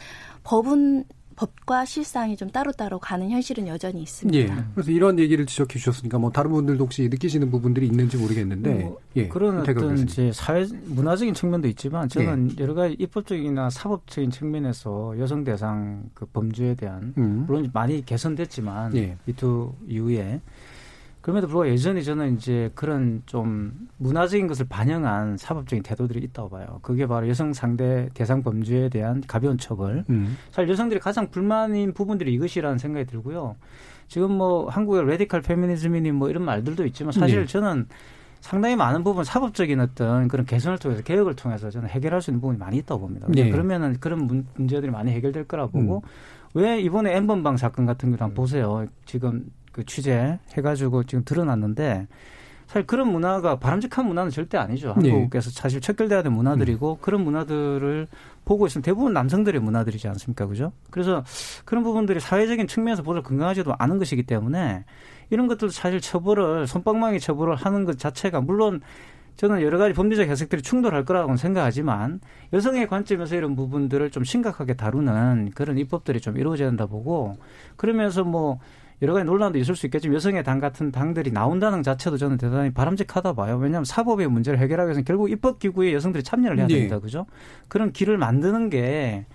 법은 0.43 1.05
법과 1.37 1.85
실상이 1.85 2.35
좀 2.35 2.49
따로따로 2.49 2.97
가는 2.97 3.29
현실은 3.29 3.67
여전히 3.67 4.01
있습니다. 4.01 4.39
예. 4.39 4.63
그래서 4.73 4.91
이런 4.91 5.19
얘기를 5.19 5.45
지적해 5.45 5.77
주셨으니까 5.77 6.17
뭐 6.17 6.31
다른 6.31 6.51
분들도 6.51 6.83
혹시 6.83 7.07
느끼시는 7.09 7.51
부분들이 7.51 7.85
있는지 7.85 8.17
모르겠는데 8.17 8.73
뭐 8.73 8.99
예. 9.15 9.27
그런 9.27 9.59
어떤 9.59 9.99
이제 9.99 10.31
사회 10.33 10.65
문화적인 10.85 11.35
측면도 11.35 11.67
있지만 11.69 12.09
저는 12.09 12.51
예. 12.57 12.63
여러 12.63 12.73
가지 12.73 12.95
입법적이나 12.99 13.69
사법적인 13.69 14.31
측면에서 14.31 15.17
여성 15.19 15.43
대상 15.43 16.09
그 16.15 16.25
범죄에 16.25 16.73
대한 16.73 17.13
음. 17.19 17.45
물론 17.47 17.69
많이 17.71 18.03
개선됐지만 18.03 18.95
예. 18.97 19.15
미투 19.25 19.73
이후에 19.87 20.41
그럼에도 21.27 21.47
불구하고 21.47 21.69
예전에 21.69 22.01
저는 22.03 22.37
이제 22.37 22.71
그런 22.73 23.21
좀 23.25 23.89
문화적인 23.97 24.47
것을 24.47 24.65
반영한 24.69 25.35
사법적인 25.35 25.83
태도들이 25.83 26.23
있다고 26.27 26.47
봐요. 26.47 26.79
그게 26.81 27.05
바로 27.05 27.27
여성 27.27 27.51
상대 27.51 28.07
대상 28.13 28.41
범죄에 28.43 28.87
대한 28.87 29.21
가벼운 29.27 29.57
처벌. 29.57 30.05
음. 30.09 30.37
사실 30.51 30.69
여성들이 30.69 31.01
가장 31.01 31.29
불만인 31.29 31.93
부분들이 31.93 32.33
이것이라는 32.33 32.77
생각이 32.77 33.07
들고요. 33.07 33.57
지금 34.07 34.31
뭐 34.31 34.69
한국의 34.69 35.05
레디칼 35.05 35.41
페미니즘이니 35.41 36.13
뭐 36.13 36.29
이런 36.29 36.45
말들도 36.45 36.85
있지만 36.85 37.11
사실 37.11 37.41
네. 37.41 37.45
저는 37.45 37.87
상당히 38.39 38.77
많은 38.77 39.03
부분 39.03 39.25
사법적인 39.25 39.81
어떤 39.81 40.29
그런 40.29 40.45
개선을 40.45 40.77
통해서 40.77 41.03
개혁을 41.03 41.35
통해서 41.35 41.69
저는 41.69 41.89
해결할 41.89 42.21
수 42.21 42.31
있는 42.31 42.39
부분이 42.39 42.57
많이 42.57 42.77
있다고 42.77 43.01
봅니다. 43.01 43.27
네. 43.29 43.49
그러면은 43.49 43.97
그런 43.99 44.27
문제들이 44.55 44.89
많이 44.93 45.11
해결될 45.11 45.43
거라 45.43 45.67
보고 45.67 45.97
음. 45.97 46.09
왜 46.53 46.79
이번에 46.79 47.17
엠번방 47.17 47.57
사건 47.57 47.85
같은 47.85 48.11
경우 48.11 48.17
한번 48.21 48.33
보세요. 48.33 48.85
지금 49.03 49.43
그 49.77 49.85
취재 49.85 50.39
해가지고 50.53 51.03
지금 51.03 51.23
드러났는데 51.23 52.07
사실 52.65 52.87
그런 52.87 53.11
문화가 53.11 53.59
바람직한 53.59 54.07
문화는 54.07 54.31
절대 54.31 54.57
아니죠. 54.57 54.95
네. 54.99 55.11
한국에서 55.11 55.51
사실 55.51 55.79
척결돼야 55.79 56.23
될 56.23 56.31
문화들이고 56.31 56.93
음. 56.93 56.97
그런 56.99 57.23
문화들을 57.23 58.07
보고 58.43 58.65
있으면 58.65 58.81
대부분 58.81 59.13
남성들의 59.13 59.61
문화들이지 59.61 60.07
않습니까? 60.07 60.47
그죠? 60.47 60.73
그래서 60.89 61.23
그런 61.63 61.83
부분들이 61.83 62.19
사회적인 62.19 62.65
측면에서 62.65 63.03
보다 63.03 63.21
건강하지도 63.21 63.75
않은 63.77 63.99
것이기 63.99 64.23
때문에 64.23 64.83
이런 65.29 65.47
것들도 65.47 65.71
사실 65.71 66.01
처벌을 66.01 66.65
손방망이 66.65 67.19
처벌을 67.19 67.55
하는 67.55 67.85
것 67.85 67.99
자체가 67.99 68.41
물론 68.41 68.81
저는 69.35 69.61
여러 69.61 69.77
가지 69.77 69.93
법리적 69.93 70.27
해석들이 70.27 70.63
충돌할 70.63 71.05
거라고는 71.05 71.37
생각하지만 71.37 72.19
여성의 72.51 72.87
관점에서 72.87 73.35
이런 73.35 73.55
부분들을 73.55 74.09
좀 74.09 74.23
심각하게 74.23 74.73
다루는 74.73 75.51
그런 75.53 75.77
입법들이 75.77 76.19
좀 76.19 76.37
이루어져야 76.37 76.67
한다 76.67 76.87
보고 76.87 77.37
그러면서 77.75 78.23
뭐 78.23 78.59
여러 79.01 79.13
가지 79.13 79.25
논란도 79.25 79.59
있을 79.59 79.75
수 79.75 79.85
있겠지만 79.85 80.15
여성의 80.15 80.43
당 80.43 80.59
같은 80.59 80.91
당들이 80.91 81.31
나온다는 81.31 81.83
자체도 81.83 82.17
저는 82.17 82.37
대단히 82.37 82.71
바람직하다 82.73 83.33
봐요. 83.33 83.57
왜냐하면 83.57 83.85
사법의 83.85 84.27
문제를 84.27 84.59
해결하기 84.59 84.87
위해서는 84.87 85.05
결국 85.05 85.29
입법기구에 85.29 85.93
여성들이 85.93 86.23
참여를 86.23 86.57
해야 86.59 86.67
네. 86.67 86.73
됩니다. 86.73 86.95
네. 86.95 87.01
그죠? 87.01 87.25
그런 87.67 87.91
길을 87.91 88.17
만드는 88.17 88.69
게 88.69 89.25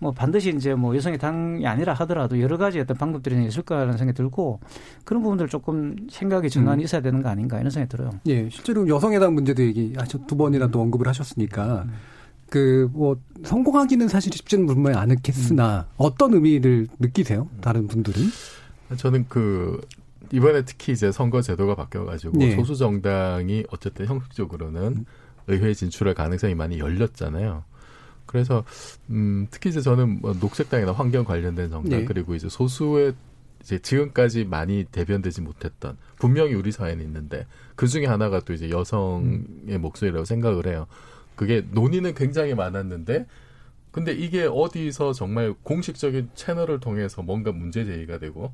뭐 0.00 0.12
반드시 0.12 0.50
이제 0.50 0.74
뭐 0.74 0.94
여성의 0.96 1.18
당이 1.18 1.66
아니라 1.66 1.92
하더라도 1.94 2.40
여러 2.40 2.56
가지 2.56 2.78
어떤 2.78 2.96
방법들이 2.96 3.46
있을 3.46 3.62
거라는 3.62 3.96
생각이 3.96 4.16
들고 4.16 4.60
그런 5.04 5.22
부분들 5.22 5.48
조금 5.48 5.96
생각이 6.08 6.50
전환이 6.50 6.82
음. 6.82 6.84
있어야 6.84 7.00
되는 7.00 7.20
거 7.22 7.28
아닌가 7.28 7.58
이런 7.58 7.70
생각이 7.70 7.90
들어요. 7.90 8.10
예, 8.26 8.48
실제로 8.48 8.86
여성의 8.86 9.18
당 9.18 9.34
문제도 9.34 9.62
얘기하셨 9.62 10.26
두 10.26 10.36
번이나 10.36 10.68
또 10.68 10.80
언급을 10.80 11.08
하셨으니까 11.08 11.84
음. 11.86 11.92
그뭐 12.50 13.16
성공하기는 13.44 14.08
사실 14.08 14.32
쉽지는 14.32 14.66
분명히 14.66 14.96
않겠으나 14.96 15.86
음. 15.88 15.94
어떤 15.96 16.32
의미를 16.32 16.86
느끼세요? 16.98 17.48
다른 17.60 17.88
분들은? 17.88 18.22
저는 18.96 19.26
그 19.28 19.80
이번에 20.32 20.64
특히 20.64 20.92
이제 20.92 21.12
선거 21.12 21.40
제도가 21.40 21.74
바뀌어가지고 21.74 22.38
네. 22.38 22.56
소수 22.56 22.76
정당이 22.76 23.64
어쨌든 23.70 24.06
형식적으로는 24.06 25.04
의회 25.46 25.74
진출할 25.74 26.14
가능성이 26.14 26.54
많이 26.54 26.78
열렸잖아요. 26.78 27.64
그래서 28.26 28.64
음 29.10 29.46
특히 29.50 29.70
이제 29.70 29.80
저는 29.80 30.20
뭐 30.20 30.34
녹색당이나 30.38 30.92
환경 30.92 31.24
관련된 31.24 31.70
정당 31.70 32.00
네. 32.00 32.04
그리고 32.04 32.34
이제 32.34 32.48
소수의 32.48 33.14
이제 33.62 33.78
지금까지 33.78 34.44
많이 34.44 34.84
대변되지 34.84 35.40
못했던 35.40 35.96
분명히 36.18 36.54
우리 36.54 36.70
사회는 36.70 37.04
있는데 37.06 37.46
그 37.74 37.88
중에 37.88 38.06
하나가 38.06 38.40
또 38.40 38.52
이제 38.52 38.70
여성의 38.70 39.30
음. 39.68 39.80
목소리라고 39.80 40.24
생각을 40.24 40.66
해요. 40.66 40.86
그게 41.36 41.64
논의는 41.70 42.14
굉장히 42.14 42.54
많았는데 42.54 43.26
근데 43.90 44.12
이게 44.12 44.44
어디서 44.44 45.12
정말 45.14 45.54
공식적인 45.62 46.30
채널을 46.34 46.80
통해서 46.80 47.22
뭔가 47.22 47.52
문제 47.52 47.84
제기가 47.84 48.18
되고 48.18 48.52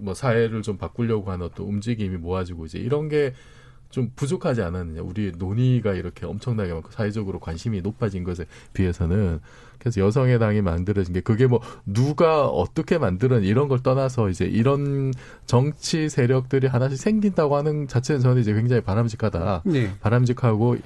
뭐 0.00 0.14
사회를 0.14 0.62
좀 0.62 0.76
바꾸려고 0.76 1.30
하는 1.30 1.46
어떤 1.46 1.66
움직임이 1.66 2.16
모아지고 2.16 2.66
이제 2.66 2.78
이런 2.78 3.08
게 3.08 3.34
좀 3.90 4.10
부족하지 4.14 4.62
않았느냐. 4.62 5.00
우리 5.02 5.32
논의가 5.36 5.94
이렇게 5.94 6.26
엄청나게 6.26 6.72
많고 6.72 6.90
사회적으로 6.90 7.40
관심이 7.40 7.80
높아진 7.80 8.22
것에 8.22 8.44
비해서는 8.74 9.40
그래서 9.78 10.00
여성의 10.00 10.38
당이 10.38 10.60
만들어진 10.60 11.14
게 11.14 11.20
그게 11.20 11.46
뭐 11.46 11.60
누가 11.86 12.46
어떻게 12.46 12.98
만드는 12.98 13.44
이런 13.44 13.68
걸 13.68 13.78
떠나서 13.82 14.28
이제 14.28 14.44
이런 14.44 15.12
정치 15.46 16.08
세력들이 16.08 16.66
하나씩 16.66 16.98
생긴다고 16.98 17.56
하는 17.56 17.88
자체는 17.88 18.20
저는 18.20 18.42
이제 18.42 18.52
굉장히 18.52 18.82
바람직하다. 18.82 19.62
네. 19.66 19.90
바람직하고 20.00 20.76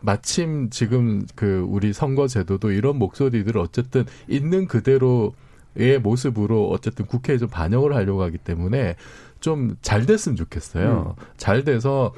마침 0.00 0.68
지금 0.68 1.24
그 1.34 1.64
우리 1.68 1.92
선거 1.92 2.26
제도도 2.26 2.72
이런 2.72 2.98
목소리들을 2.98 3.58
어쨌든 3.60 4.04
있는 4.28 4.66
그대로 4.66 5.32
의 5.76 5.98
모습으로 5.98 6.68
어쨌든 6.70 7.06
국회에 7.06 7.38
좀 7.38 7.48
반영을 7.48 7.94
하려고 7.94 8.22
하기 8.22 8.38
때문에 8.38 8.96
좀 9.40 9.76
잘 9.82 10.06
됐으면 10.06 10.36
좋겠어요. 10.36 11.16
음. 11.18 11.24
잘 11.36 11.64
돼서 11.64 12.14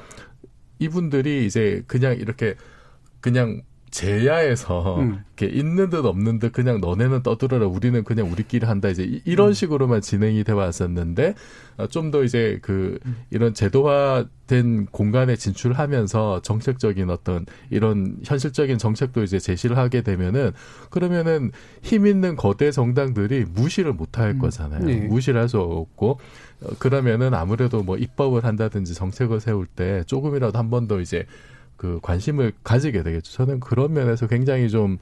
이분들이 0.79 1.45
이제 1.45 1.83
그냥 1.87 2.15
이렇게 2.17 2.55
그냥 3.21 3.61
제야에서 3.95 4.99
음. 4.99 5.23
이렇게 5.37 5.55
있는 5.57 5.89
듯 5.89 6.05
없는 6.05 6.39
듯 6.39 6.51
그냥 6.51 6.81
너네는 6.81 7.23
떠들어라 7.23 7.65
우리는 7.67 8.03
그냥 8.03 8.29
우리끼리 8.29 8.65
한다 8.65 8.89
이제 8.89 9.21
이런 9.23 9.49
음. 9.49 9.53
식으로만 9.53 10.01
진행이 10.01 10.43
돼 10.43 10.51
왔었는데 10.51 11.33
어, 11.77 11.87
좀더 11.87 12.23
이제 12.25 12.59
그 12.61 12.99
음. 13.05 13.15
이런 13.29 13.53
제도화된 13.53 14.87
공간에 14.91 15.37
진출하면서 15.37 16.41
정책적인 16.41 17.09
어떤 17.09 17.45
이런 17.69 18.17
현실적인 18.25 18.77
정책도 18.77 19.23
이제 19.23 19.39
제시를 19.39 19.77
하게 19.77 20.01
되면은 20.01 20.51
그러면은 20.89 21.51
힘 21.81 22.05
있는 22.05 22.35
거대 22.35 22.71
정당들이 22.71 23.45
무시를 23.45 23.93
못할 23.93 24.31
음. 24.31 24.39
거잖아요. 24.39 24.83
네. 24.85 25.07
무시를 25.07 25.39
할 25.39 25.47
수 25.47 25.59
없고 25.59 26.19
어, 26.63 26.67
그러면은 26.79 27.33
아무래도 27.33 27.81
뭐 27.81 27.95
입법을 27.97 28.43
한다든지 28.43 28.93
정책을 28.93 29.39
세울 29.39 29.65
때 29.67 30.03
조금이라도 30.05 30.57
한 30.59 30.69
번 30.69 30.87
더 30.87 30.99
이제 30.99 31.25
그 31.77 31.99
관심을 32.01 32.53
가지게 32.63 33.03
되겠죠. 33.03 33.31
저는 33.33 33.59
그런 33.59 33.93
면에서 33.93 34.27
굉장히 34.27 34.69
좀 34.69 34.97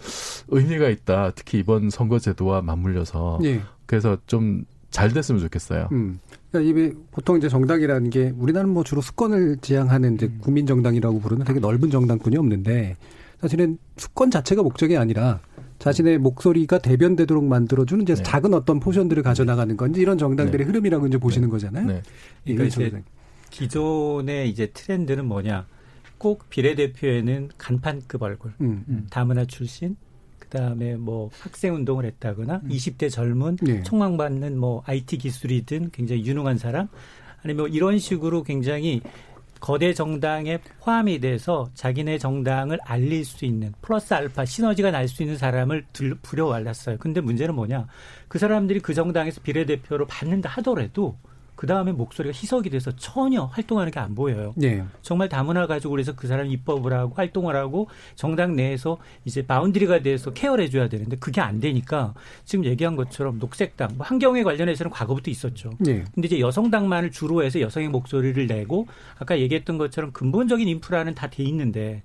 의미가 0.47 0.89
있다. 0.89 1.31
특히 1.35 1.59
이번 1.59 1.89
선거제도와 1.89 2.61
맞물려서 2.61 3.39
예. 3.43 3.61
그래서 3.85 4.17
좀 4.27 4.65
잘 4.93 5.11
됐으면 5.11 5.41
좋겠어요. 5.41 5.89
음. 5.91 6.19
그러니까 6.51 6.69
이게 6.69 6.95
보통 7.11 7.35
이제 7.35 7.49
정당이라는 7.49 8.11
게 8.11 8.31
우리나라는 8.37 8.73
뭐 8.73 8.83
주로 8.83 9.01
수권을 9.01 9.57
지향하는 9.57 10.13
이제 10.13 10.27
음. 10.27 10.37
국민 10.39 10.67
정당이라고 10.67 11.19
부르는 11.19 11.45
되게 11.45 11.59
넓은 11.59 11.89
정당군이 11.89 12.37
없는데 12.37 12.95
사실은 13.41 13.79
수권 13.97 14.29
자체가 14.29 14.61
목적이 14.61 14.97
아니라 14.97 15.41
자신의 15.79 16.19
목소리가 16.19 16.77
대변되도록 16.77 17.43
만들어주는 17.43 18.03
이제 18.03 18.13
네. 18.13 18.23
작은 18.23 18.53
어떤 18.53 18.79
포션들을 18.79 19.23
가져나가는 19.23 19.75
건 19.75 19.95
이런 19.95 20.19
정당들의 20.19 20.59
네. 20.59 20.63
흐름이라고 20.63 21.07
이제 21.07 21.17
보시는 21.17 21.47
네. 21.47 21.51
거잖아요. 21.51 21.87
네. 21.87 22.01
그러니까 22.45 22.65
이제 22.65 23.03
기존의 23.49 24.47
이제 24.47 24.67
트렌드는 24.67 25.25
뭐냐? 25.25 25.65
꼭 26.23 26.49
비례대표에는 26.49 27.49
간판급 27.57 28.21
얼굴, 28.21 28.53
음, 28.61 28.85
음. 28.87 29.07
다문화 29.09 29.43
출신, 29.43 29.97
그다음에 30.39 30.95
뭐 30.95 31.29
학생 31.41 31.75
운동을 31.75 32.05
했다거나 32.05 32.61
음. 32.63 32.69
20대 32.69 33.11
젊은 33.11 33.57
네. 33.57 33.83
촉망받는 33.83 34.57
뭐 34.57 34.81
IT 34.85 35.17
기술이든 35.17 35.89
굉장히 35.91 36.25
유능한 36.25 36.57
사람 36.57 36.87
아니면 37.43 37.57
뭐 37.57 37.67
이런 37.67 37.99
식으로 37.99 38.43
굉장히 38.43 39.01
거대 39.59 39.93
정당에 39.93 40.59
포함이 40.79 41.19
돼서 41.19 41.69
자기네 41.73 42.19
정당을 42.19 42.79
알릴 42.85 43.25
수 43.25 43.43
있는 43.43 43.73
플러스 43.81 44.13
알파 44.13 44.45
시너지가 44.45 44.91
날 44.91 45.09
수 45.09 45.23
있는 45.23 45.37
사람을 45.37 45.83
들, 45.91 46.15
부려왔어요. 46.21 46.99
근데 46.99 47.19
문제는 47.19 47.53
뭐냐? 47.53 47.85
그 48.29 48.39
사람들이 48.39 48.79
그 48.79 48.93
정당에서 48.93 49.41
비례대표로 49.41 50.07
받는다 50.07 50.49
하더라도 50.51 51.17
그 51.63 51.67
다음에 51.67 51.93
목소리가 51.93 52.33
희석이 52.35 52.69
돼서 52.69 52.91
전혀 52.97 53.45
활동하는 53.45 53.89
게 53.89 53.97
안 54.01 54.15
보여요. 54.15 54.53
네. 54.57 54.83
정말 55.01 55.29
다문화 55.29 55.65
가지고 55.65 55.91
그래서 55.91 56.13
그 56.13 56.27
사람이 56.27 56.51
입법을 56.51 56.91
하고 56.91 57.13
활동을 57.15 57.55
하고 57.55 57.87
정당 58.15 58.57
내에서 58.57 58.97
이제 59.23 59.47
boundary가 59.47 60.01
돼서 60.01 60.33
care를 60.33 60.65
해줘야 60.65 60.89
되는데 60.89 61.15
그게 61.15 61.39
안 61.39 61.61
되니까 61.61 62.13
지금 62.43 62.65
얘기한 62.65 62.97
것처럼 62.97 63.39
녹색당, 63.39 63.91
뭐 63.95 64.05
환경에 64.05 64.43
관련해서는 64.43 64.91
과거부터 64.91 65.31
있었죠. 65.31 65.69
네. 65.79 66.03
근데 66.13 66.25
이제 66.27 66.41
여성당만을 66.41 67.11
주로 67.11 67.41
해서 67.45 67.61
여성의 67.61 67.87
목소리를 67.87 68.45
내고 68.45 68.87
아까 69.17 69.39
얘기했던 69.39 69.77
것처럼 69.77 70.11
근본적인 70.11 70.67
인프라는 70.67 71.15
다 71.15 71.29
돼 71.29 71.43
있는데 71.43 72.03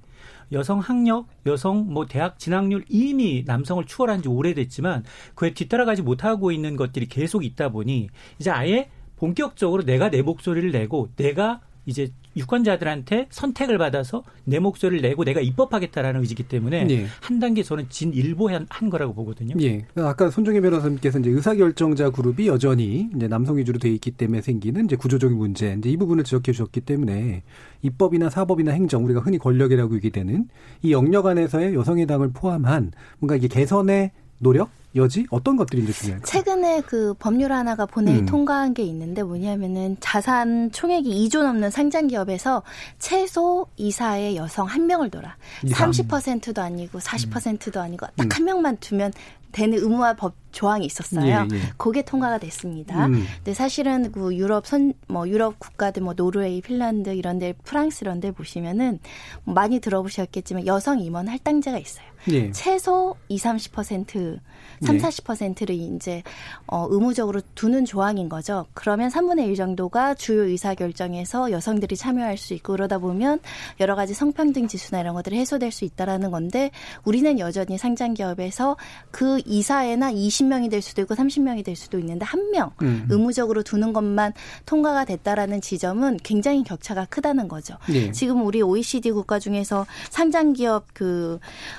여성 0.53 0.79
학력, 0.79 1.27
여성 1.47 1.93
뭐 1.93 2.07
대학 2.07 2.39
진학률 2.39 2.85
이미 2.89 3.43
남성을 3.45 3.85
추월한 3.87 4.23
지 4.23 4.29
오래됐지만 4.29 5.03
그에 5.35 5.53
뒤따라가지 5.53 6.03
못하고 6.03 6.53
있는 6.53 6.77
것들이 6.77 7.07
계속 7.07 7.45
있다 7.45 7.71
보니 7.71 8.09
이제 8.39 8.51
아예 8.51 8.89
본격적으로 9.19 9.85
내가 9.85 10.11
내 10.11 10.23
목소리를 10.23 10.71
내고 10.71 11.09
내가 11.17 11.61
이제 11.89 12.11
유권자들한테 12.37 13.29
선택을 13.31 13.79
받아서 13.79 14.23
내 14.45 14.59
목소리를 14.59 15.01
내고 15.01 15.25
내가 15.25 15.41
입법하겠다라는 15.41 16.21
의지기 16.21 16.43
때문에 16.45 16.87
예. 16.91 17.07
한 17.21 17.41
단계 17.41 17.63
저는 17.63 17.87
진일보한 17.89 18.67
한 18.69 18.91
거라고 18.91 19.15
보거든요. 19.15 19.55
예. 19.63 19.87
아까 19.97 20.31
손정혜 20.31 20.61
변호사님께서 20.61 21.19
이제 21.19 21.31
의사결정자 21.31 22.11
그룹이 22.11 22.47
여전히 22.47 23.09
이제 23.17 23.27
남성 23.27 23.57
위주로 23.57 23.79
돼 23.79 23.89
있기 23.91 24.11
때문에 24.11 24.43
생기는 24.43 24.85
이제 24.85 24.97
구조적인 24.97 25.37
문제, 25.37 25.75
이제 25.79 25.89
이 25.89 25.97
부분을 25.97 26.25
지적해 26.25 26.53
주셨기 26.53 26.83
때문에 26.83 27.43
입법이나 27.81 28.29
사법이나 28.29 28.73
행정 28.73 29.05
우리가 29.07 29.21
흔히 29.21 29.39
권력이라고 29.39 29.95
얘기되는 29.97 30.49
이 30.83 30.93
영역 30.93 31.27
안에서의 31.27 31.75
여성의 31.75 32.07
당을 32.07 32.33
포함한 32.35 32.93
뭔가 33.19 33.35
이게 33.35 33.49
개선의 33.49 34.11
노력 34.41 34.69
여지 34.97 35.27
어떤 35.31 35.57
것들이 35.57 35.83
이제 35.83 35.93
중요할까요? 35.93 36.25
최근에 36.25 36.81
그 36.83 37.15
법률 37.19 37.53
하나가 37.53 37.87
본회의 37.87 38.21
음. 38.21 38.27
통과한 38.27 38.75
게 38.75 38.83
있는데 38.85 39.23
뭐냐면은 39.23 39.97
자산 40.01 40.71
총액이 40.73 41.29
2조 41.29 41.43
넘는 41.43 41.71
상장 41.71 42.07
기업에서 42.07 42.63
최소 42.99 43.67
이사의 43.77 44.37
여성 44.37 44.67
한 44.67 44.87
명을 44.87 45.11
둬라. 45.11 45.37
30%도 45.65 46.63
아니고 46.63 46.99
40%도 46.99 47.81
아니고 47.81 48.07
딱한 48.17 48.43
음. 48.43 48.45
명만 48.47 48.77
두면 48.79 49.13
되는 49.53 49.79
의무화 49.79 50.15
법 50.15 50.35
조항이 50.53 50.85
있었어요. 50.85 51.27
예, 51.27 51.57
예. 51.57 51.61
그게 51.79 52.03
통과가 52.03 52.39
됐습니다. 52.39 53.07
음. 53.07 53.25
근데 53.37 53.55
사실은 53.55 54.13
그 54.13 54.35
유럽 54.35 54.67
선 54.67 54.93
뭐 55.09 55.29
유럽 55.29 55.59
국가들 55.59 56.03
뭐 56.03 56.15
노르웨이, 56.15 56.61
핀란드 56.61 57.11
이런 57.11 57.39
데 57.39 57.55
프랑스 57.65 58.05
이런 58.05 58.21
데 58.21 58.31
보시면은 58.31 58.99
많이 59.45 59.81
들어보셨겠지만 59.81 60.67
여성 60.67 61.01
임원 61.01 61.29
할당제가 61.29 61.79
있어요. 61.79 62.07
예. 62.31 62.51
최소 62.53 63.17
2, 63.29 63.39
30% 63.39 64.39
3, 64.85 64.99
네. 64.99 65.03
40%를 65.03 65.75
이제 65.75 66.23
어 66.67 66.87
의무적으로 66.91 67.41
두는 67.55 67.85
조항인 67.85 68.29
거죠. 68.29 68.67
그러면 68.75 69.11
3분의 69.11 69.47
1 69.49 69.57
정도가 69.57 70.15
주요 70.15 70.45
의사 70.45 70.75
결정에서 70.75 71.51
여성들이 71.51 71.97
참여할 71.97 72.37
수 72.37 72.55
있고 72.55 72.75
그러다 72.75 72.99
보면 72.99 73.41
여러 73.81 73.97
가지 73.97 74.15
성평등 74.15 74.69
지수나 74.69 75.01
이런 75.01 75.15
것들이 75.15 75.37
해소될 75.39 75.73
수 75.73 75.85
있다라는 75.85 76.31
건데 76.31 76.71
우리는 77.05 77.39
여전히 77.39 77.79
상장 77.79 78.15
기업에서 78.15 78.77
그 79.11 79.41
이사에나 79.45 80.13
20명이 80.13 80.71
될 80.71 80.83
수도 80.83 81.03
있고 81.03 81.15
30명이 81.15 81.65
될 81.65 81.75
수도 81.75 81.99
있는데 81.99 82.25
한명 82.25 82.71
음. 82.83 83.07
의무적으로 83.11 83.63
두는 83.63 83.93
것만 83.93 84.33
통과가 84.67 85.05
됐다라는 85.07 85.61
지점은 85.61 86.19
굉장히 86.23 86.63
격차가 86.63 87.07
크다는 87.07 87.49
거죠. 87.49 87.77
네. 87.89 88.13
지금 88.13 88.45
우리 88.45 88.63
OECD 88.63 89.11
국가 89.11 89.39
중에서 89.39 89.87
상장 90.11 90.53
기업 90.53 90.87
그 90.95 91.39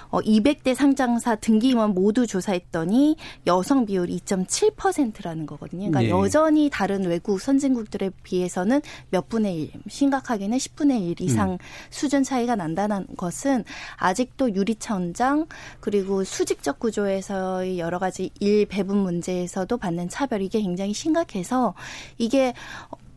어, 0.09 0.19
200대 0.29 0.75
상장사 0.75 1.35
등기 1.35 1.69
임원 1.69 1.93
모두 1.93 2.27
조사했더니 2.27 3.15
여성 3.47 3.85
비율이 3.85 4.19
2.7%라는 4.19 5.45
거거든요. 5.45 5.89
그러니까 5.89 6.01
네. 6.01 6.09
여전히 6.09 6.69
다른 6.69 7.05
외국 7.05 7.41
선진국들에 7.41 8.11
비해서는 8.23 8.81
몇 9.09 9.29
분의 9.29 9.61
1, 9.61 9.71
심각하게는 9.87 10.57
10분의 10.57 11.09
1 11.09 11.21
이상 11.21 11.53
음. 11.53 11.57
수준 11.89 12.23
차이가 12.23 12.55
난다는 12.55 13.07
것은 13.17 13.63
아직도 13.97 14.55
유리차 14.55 14.93
원장 14.93 15.47
그리고 15.79 16.23
수직적 16.23 16.79
구조에서의 16.79 17.79
여러 17.79 17.99
가지 17.99 18.29
일 18.39 18.65
배분 18.65 18.97
문제에서도 18.97 19.75
받는 19.77 20.09
차별 20.09 20.41
이게 20.41 20.61
굉장히 20.61 20.93
심각해서 20.93 21.73
이게 22.17 22.53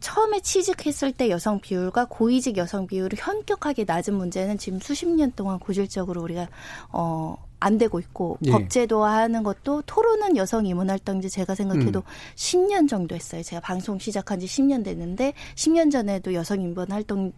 처음에 0.02 0.40
취직했을 0.40 1.12
때 1.12 1.30
여성 1.30 1.60
비율과 1.60 2.06
고위직 2.06 2.56
여성 2.58 2.86
비율이 2.86 3.16
현격하게 3.18 3.84
낮은 3.84 4.14
문제는 4.14 4.58
지금 4.58 4.80
수십 4.80 5.08
년 5.08 5.32
동안 5.34 5.58
고질적으로 5.58 6.20
우리가 6.22 6.48
어. 6.90 7.36
안 7.64 7.78
되고 7.78 8.00
있고 8.00 8.38
예. 8.44 8.50
법제도화하는 8.50 9.44
것도 9.44 9.82
토론은 9.86 10.36
여성 10.36 10.66
임원활동제 10.66 11.28
제가 11.28 11.54
생각해도 11.54 12.00
음. 12.00 12.04
10년 12.34 12.88
정도 12.88 13.14
했어요. 13.14 13.40
제가 13.44 13.60
방송 13.60 14.00
시작한 14.00 14.40
지 14.40 14.46
10년 14.46 14.82
됐는데 14.84 15.32
10년 15.54 15.92
전에도 15.92 16.34
여성 16.34 16.60
임원활동 16.60 17.30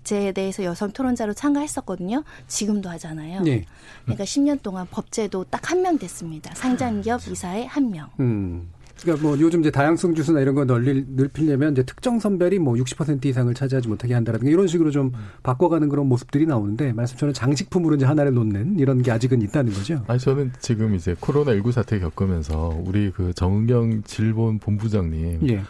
법제에 0.00 0.32
대해서 0.32 0.64
여성 0.64 0.90
토론자로 0.92 1.34
참가했었거든요. 1.34 2.24
지금도 2.48 2.88
하잖아요. 2.90 3.42
네. 3.42 3.66
그러니까 4.04 4.24
10년 4.24 4.62
동안 4.62 4.86
법제도 4.90 5.44
딱 5.44 5.70
한 5.70 5.82
명 5.82 5.98
됐습니다. 5.98 6.54
상장기업 6.54 7.28
이사의 7.28 7.66
한 7.66 7.90
명. 7.90 8.08
음. 8.18 8.70
그러니까 9.02 9.26
뭐 9.26 9.38
요즘 9.40 9.60
이제 9.60 9.70
다양성 9.70 10.14
주수나 10.14 10.40
이런 10.40 10.54
거 10.54 10.64
널리 10.64 11.04
넓히려면 11.08 11.72
이제 11.72 11.82
특정 11.82 12.18
선별이 12.18 12.58
뭐 12.58 12.74
60% 12.74 13.24
이상을 13.24 13.52
차지하지 13.54 13.88
못하게 13.88 14.14
한다라든가 14.14 14.50
이런 14.50 14.66
식으로 14.66 14.90
좀 14.90 15.12
바꿔가는 15.42 15.88
그런 15.88 16.06
모습들이 16.06 16.46
나오는데 16.46 16.92
말씀처럼 16.92 17.32
장식품으로 17.32 17.96
이제 17.96 18.06
하나를 18.06 18.34
놓는 18.34 18.78
이런 18.78 19.02
게 19.02 19.10
아직은 19.10 19.42
있다는 19.42 19.72
거죠. 19.72 20.02
아니 20.06 20.18
저는 20.18 20.52
지금 20.60 20.94
이제 20.94 21.16
코로나 21.18 21.52
19 21.54 21.72
사태 21.72 21.98
겪으면서 21.98 22.74
우리 22.84 23.10
그 23.10 23.32
정은경 23.34 24.02
질본 24.04 24.58
본부장님 24.58 25.48
예. 25.48 25.62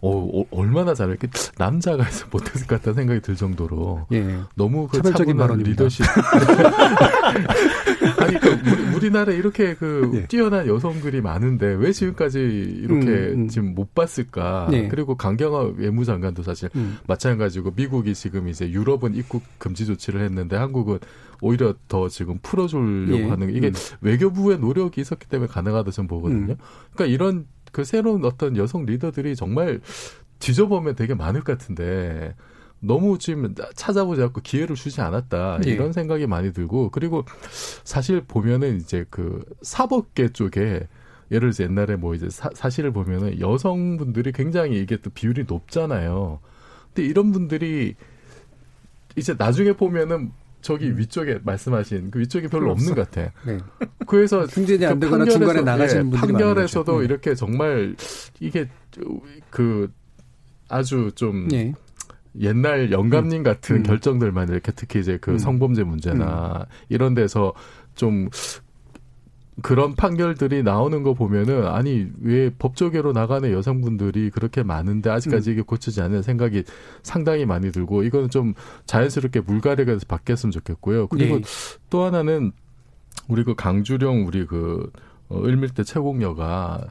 어, 0.00 0.10
어, 0.10 0.44
얼마나 0.50 0.94
잘했게 0.94 1.28
남자가 1.56 2.04
해서 2.04 2.26
못했을 2.30 2.68
것 2.68 2.76
같다는 2.76 2.94
생각이 2.94 3.20
들 3.20 3.34
정도로 3.34 4.06
예. 4.12 4.38
너무 4.54 4.86
그 4.86 4.98
차별적인 4.98 5.36
발언 5.36 5.58
리더십 5.58 6.06
아니 8.18 8.38
그 8.38 8.48
우리, 8.98 9.10
나라에 9.10 9.36
이렇게 9.36 9.74
그 9.74 10.10
예. 10.14 10.26
뛰어난 10.26 10.66
여성들이 10.66 11.20
많은데 11.20 11.66
왜 11.66 11.92
지금까지 11.92 12.38
이렇게 12.38 13.06
음, 13.06 13.42
음. 13.42 13.48
지금 13.48 13.74
못 13.74 13.94
봤을까 13.94 14.68
예. 14.72 14.88
그리고 14.88 15.16
강경화 15.16 15.72
외무장관도 15.76 16.42
사실 16.42 16.68
음. 16.76 16.98
마찬가지고 17.06 17.72
미국이 17.76 18.14
지금 18.14 18.48
이제 18.48 18.70
유럽은 18.70 19.14
입국 19.14 19.42
금지 19.58 19.86
조치를 19.86 20.20
했는데 20.22 20.56
한국은 20.56 20.98
오히려 21.40 21.74
더 21.88 22.08
지금 22.08 22.38
풀어주려고 22.42 23.18
예. 23.18 23.28
하는 23.28 23.54
이게 23.54 23.68
음. 23.68 23.72
외교부의 24.00 24.58
노력이 24.58 25.00
있었기 25.00 25.28
때문에 25.28 25.48
가능하다 25.48 25.90
저는 25.90 26.08
보거든요. 26.08 26.52
음. 26.52 26.56
그러니까 26.92 27.06
이런 27.06 27.46
그 27.72 27.84
새로운 27.84 28.24
어떤 28.24 28.56
여성 28.56 28.84
리더들이 28.86 29.36
정말 29.36 29.80
뒤져보면 30.38 30.96
되게 30.96 31.14
많을 31.14 31.42
것 31.42 31.58
같은데 31.58 32.34
너무 32.80 33.18
지금 33.18 33.54
찾아보지 33.74 34.22
않고 34.22 34.40
기회를 34.42 34.76
주지 34.76 35.00
않았다 35.00 35.60
예. 35.66 35.70
이런 35.70 35.92
생각이 35.92 36.26
많이 36.26 36.52
들고 36.52 36.90
그리고 36.90 37.24
사실 37.84 38.20
보면은 38.20 38.76
이제 38.76 39.04
그 39.10 39.44
사법계 39.62 40.28
쪽에 40.28 40.86
예를 41.30 41.50
들어서 41.50 41.64
옛날에 41.64 41.96
뭐 41.96 42.14
이제 42.14 42.30
사, 42.30 42.50
사실을 42.54 42.92
보면은 42.92 43.40
여성분들이 43.40 44.32
굉장히 44.32 44.80
이게 44.80 44.96
또 44.96 45.10
비율이 45.10 45.44
높잖아요. 45.46 46.40
근데 46.94 47.06
이런 47.06 47.32
분들이 47.32 47.94
이제 49.16 49.34
나중에 49.36 49.72
보면은 49.72 50.32
저기 50.60 50.86
음. 50.88 50.98
위쪽에 50.98 51.40
말씀하신 51.42 52.10
그 52.10 52.20
위쪽이 52.20 52.48
별로 52.48 52.72
없는 52.72 52.94
것 52.94 53.10
같아. 53.10 53.32
네. 53.46 53.58
그래서 54.06 54.46
승진이 54.48 54.86
안 54.86 54.98
되거나 54.98 55.24
그 55.24 55.30
중간에 55.30 55.60
나가시는 55.60 56.04
네, 56.04 56.10
분들이 56.10 56.32
판결에서도 56.32 56.98
네. 56.98 57.04
이렇게 57.04 57.34
정말 57.34 57.94
이게 58.40 58.68
그 59.50 59.92
아주 60.68 61.10
좀 61.14 61.48
네. 61.48 61.74
옛날 62.40 62.92
영감님 62.92 63.40
음. 63.40 63.42
같은 63.42 63.76
음. 63.76 63.82
결정들만 63.82 64.48
이렇게 64.48 64.72
특히 64.72 65.00
이제 65.00 65.18
그 65.20 65.32
음. 65.32 65.38
성범죄 65.38 65.84
문제나 65.84 66.66
음. 66.68 66.74
이런 66.88 67.14
데서 67.14 67.52
좀 67.94 68.28
그런 69.60 69.94
판결들이 69.94 70.62
나오는 70.62 71.02
거 71.02 71.14
보면은 71.14 71.66
아니 71.66 72.06
왜 72.20 72.50
법조계로 72.50 73.12
나가는 73.12 73.50
여성분들이 73.50 74.30
그렇게 74.30 74.62
많은데 74.62 75.10
아직까지 75.10 75.50
음. 75.50 75.52
이게 75.52 75.62
고치지 75.62 76.00
않는 76.00 76.22
생각이 76.22 76.62
상당히 77.02 77.44
많이 77.44 77.72
들고 77.72 78.04
이거는 78.04 78.30
좀 78.30 78.54
자연스럽게 78.86 79.40
물갈이가 79.40 79.92
돼서 79.92 80.04
바뀌었으면 80.06 80.52
좋겠고요. 80.52 81.08
그리고 81.08 81.36
네. 81.36 81.42
또 81.90 82.04
하나는 82.04 82.52
우리 83.26 83.42
그 83.42 83.54
강주령 83.54 84.26
우리 84.26 84.46
그 84.46 84.90
어, 85.28 85.42
을밀대 85.44 85.82
최공녀가 85.82 86.86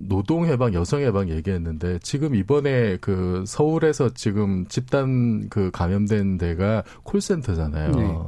노동 0.00 0.46
해방, 0.46 0.74
여성 0.74 1.00
해방 1.00 1.28
얘기했는데 1.28 1.98
지금 2.02 2.34
이번에 2.34 2.96
그 3.00 3.44
서울에서 3.46 4.14
지금 4.14 4.66
집단 4.66 5.48
그 5.48 5.70
감염된 5.70 6.38
데가 6.38 6.84
콜센터잖아요. 7.02 7.90
네. 7.92 8.18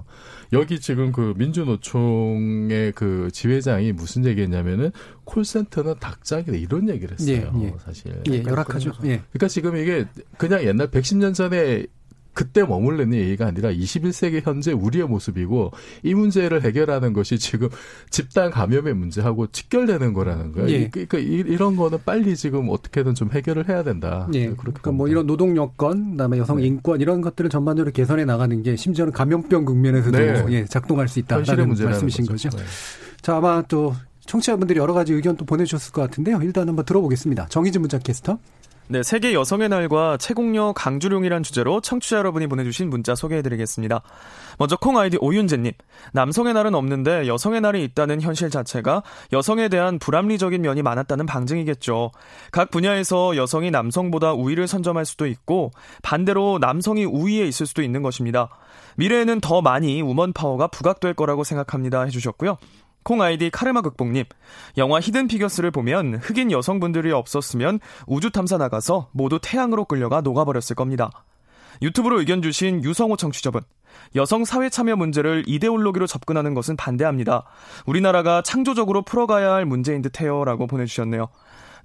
여기 0.52 0.80
지금 0.80 1.12
그 1.12 1.32
민주노총의 1.36 2.92
그 2.92 3.30
지회장이 3.32 3.92
무슨 3.92 4.24
얘기했냐면은 4.26 4.90
콜센터는 5.24 5.94
닭장이다 5.98 6.52
이런 6.52 6.88
얘기를 6.90 7.16
했어요. 7.18 7.52
예, 7.56 7.64
예. 7.64 7.74
사실. 7.84 8.22
예, 8.30 8.42
열악하죠. 8.42 8.92
예. 9.04 9.22
그러니까 9.30 9.48
지금 9.48 9.76
이게 9.76 10.04
그냥 10.36 10.62
옛날 10.64 10.90
110년 10.90 11.34
전에 11.34 11.86
그때 12.34 12.62
머물르는 12.62 13.16
얘기가 13.18 13.46
아니라 13.46 13.70
21세기 13.70 14.44
현재 14.44 14.72
우리의 14.72 15.06
모습이고 15.06 15.72
이 16.02 16.14
문제를 16.14 16.62
해결하는 16.62 17.12
것이 17.12 17.38
지금 17.38 17.68
집단 18.10 18.50
감염의 18.50 18.94
문제하고 18.94 19.48
직결되는 19.48 20.12
거라는 20.12 20.52
거예요. 20.52 20.68
예. 20.70 20.88
그러니까 20.88 21.18
이런 21.18 21.76
거는 21.76 21.98
빨리 22.04 22.36
지금 22.36 22.68
어떻게든 22.70 23.14
좀 23.14 23.30
해결을 23.30 23.68
해야 23.68 23.82
된다. 23.82 24.28
예. 24.34 24.50
그러니까 24.50 24.92
뭐 24.92 25.08
이런 25.08 25.26
노동 25.26 25.56
여건, 25.56 26.12
그다음에 26.12 26.38
여성 26.38 26.56
네. 26.56 26.66
인권 26.66 27.00
이런 27.00 27.20
것들을 27.20 27.50
전반적으로 27.50 27.92
개선해 27.92 28.24
나가는 28.24 28.62
게 28.62 28.76
심지어는 28.76 29.12
감염병 29.12 29.64
국면에서도 29.64 30.18
네. 30.18 30.44
예, 30.50 30.64
작동할 30.64 31.08
수 31.08 31.18
있다라는 31.18 31.68
말씀이신 31.68 32.26
거죠. 32.26 32.48
거죠. 32.48 32.56
네. 32.56 32.64
자 33.20 33.36
아마 33.36 33.62
또 33.68 33.94
청취자분들이 34.26 34.78
여러 34.78 34.94
가지 34.94 35.12
의견 35.12 35.36
또 35.36 35.44
보내주셨을 35.44 35.92
것 35.92 36.02
같은데요. 36.02 36.40
일단 36.42 36.68
한번 36.68 36.84
들어보겠습니다. 36.84 37.48
정희진 37.48 37.80
문자 37.80 37.98
캐스터. 37.98 38.38
네, 38.92 39.02
세계 39.02 39.32
여성의 39.32 39.70
날과 39.70 40.18
채공녀 40.18 40.74
강주룡이란 40.74 41.42
주제로 41.42 41.80
청취자 41.80 42.18
여러분이 42.18 42.46
보내주신 42.46 42.90
문자 42.90 43.14
소개해드리겠습니다. 43.14 44.02
먼저 44.58 44.76
콩 44.76 44.98
아이디 44.98 45.16
오윤재님, 45.18 45.72
남성의 46.12 46.52
날은 46.52 46.74
없는데 46.74 47.26
여성의 47.26 47.62
날이 47.62 47.84
있다는 47.84 48.20
현실 48.20 48.50
자체가 48.50 49.02
여성에 49.32 49.70
대한 49.70 49.98
불합리적인 49.98 50.60
면이 50.60 50.82
많았다는 50.82 51.24
방증이겠죠. 51.24 52.10
각 52.50 52.70
분야에서 52.70 53.34
여성이 53.34 53.70
남성보다 53.70 54.34
우위를 54.34 54.68
선점할 54.68 55.06
수도 55.06 55.26
있고 55.26 55.70
반대로 56.02 56.58
남성이 56.60 57.06
우위에 57.06 57.46
있을 57.46 57.64
수도 57.64 57.80
있는 57.80 58.02
것입니다. 58.02 58.50
미래에는 58.96 59.40
더 59.40 59.62
많이 59.62 60.02
우먼 60.02 60.34
파워가 60.34 60.66
부각될 60.66 61.14
거라고 61.14 61.44
생각합니다. 61.44 62.02
해주셨고요. 62.02 62.58
콩 63.02 63.22
아이디 63.22 63.50
카르마 63.50 63.80
극복님, 63.80 64.24
영화 64.78 65.00
히든 65.00 65.28
피겨스를 65.28 65.70
보면 65.70 66.16
흑인 66.22 66.50
여성분들이 66.50 67.12
없었으면 67.12 67.80
우주 68.06 68.30
탐사 68.30 68.56
나가서 68.56 69.08
모두 69.12 69.38
태양으로 69.42 69.84
끌려가 69.84 70.20
녹아버렸을 70.20 70.76
겁니다. 70.76 71.10
유튜브로 71.80 72.20
의견 72.20 72.42
주신 72.42 72.84
유성호 72.84 73.16
청취자분, 73.16 73.62
여성 74.14 74.44
사회 74.44 74.68
참여 74.68 74.96
문제를 74.96 75.44
이데올로기로 75.46 76.06
접근하는 76.06 76.54
것은 76.54 76.76
반대합니다. 76.76 77.44
우리나라가 77.86 78.42
창조적으로 78.42 79.02
풀어가야 79.02 79.52
할 79.52 79.64
문제인 79.64 80.02
듯해요. 80.02 80.44
라고 80.44 80.66
보내주셨네요. 80.66 81.28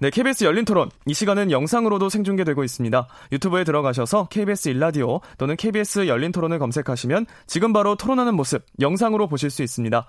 네, 0.00 0.10
KBS 0.10 0.44
열린 0.44 0.64
토론. 0.64 0.90
이 1.06 1.14
시간은 1.14 1.50
영상으로도 1.50 2.08
생중계되고 2.08 2.62
있습니다. 2.62 3.08
유튜브에 3.32 3.64
들어가셔서 3.64 4.28
KBS 4.28 4.68
일라디오 4.68 5.20
또는 5.38 5.56
KBS 5.56 6.06
열린 6.06 6.30
토론을 6.30 6.60
검색하시면 6.60 7.26
지금 7.48 7.72
바로 7.72 7.96
토론하는 7.96 8.34
모습 8.34 8.64
영상으로 8.78 9.26
보실 9.26 9.50
수 9.50 9.64
있습니다. 9.64 10.06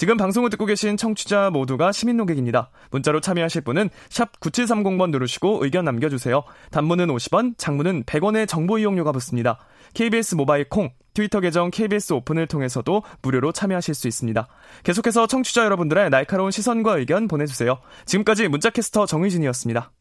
지금 0.00 0.16
방송을 0.16 0.48
듣고 0.48 0.64
계신 0.64 0.96
청취자 0.96 1.50
모두가 1.50 1.92
시민 1.92 2.16
노객입니다. 2.16 2.70
문자로 2.90 3.20
참여하실 3.20 3.60
분은 3.60 3.90
샵 4.08 4.40
9730번 4.40 5.10
누르시고 5.10 5.62
의견 5.62 5.84
남겨주세요. 5.84 6.42
단문은 6.70 7.08
50원, 7.08 7.52
장문은 7.58 8.04
100원의 8.04 8.48
정보 8.48 8.78
이용료가 8.78 9.12
붙습니다. 9.12 9.58
KBS 9.92 10.36
모바일 10.36 10.66
콩, 10.70 10.88
트위터 11.12 11.40
계정 11.40 11.70
KBS 11.70 12.14
오픈을 12.14 12.46
통해서도 12.46 13.02
무료로 13.20 13.52
참여하실 13.52 13.92
수 13.92 14.08
있습니다. 14.08 14.48
계속해서 14.84 15.26
청취자 15.26 15.66
여러분들의 15.66 16.08
날카로운 16.08 16.50
시선과 16.50 16.96
의견 16.96 17.28
보내주세요. 17.28 17.76
지금까지 18.06 18.48
문자캐스터 18.48 19.04
정의진이었습니다. 19.04 19.92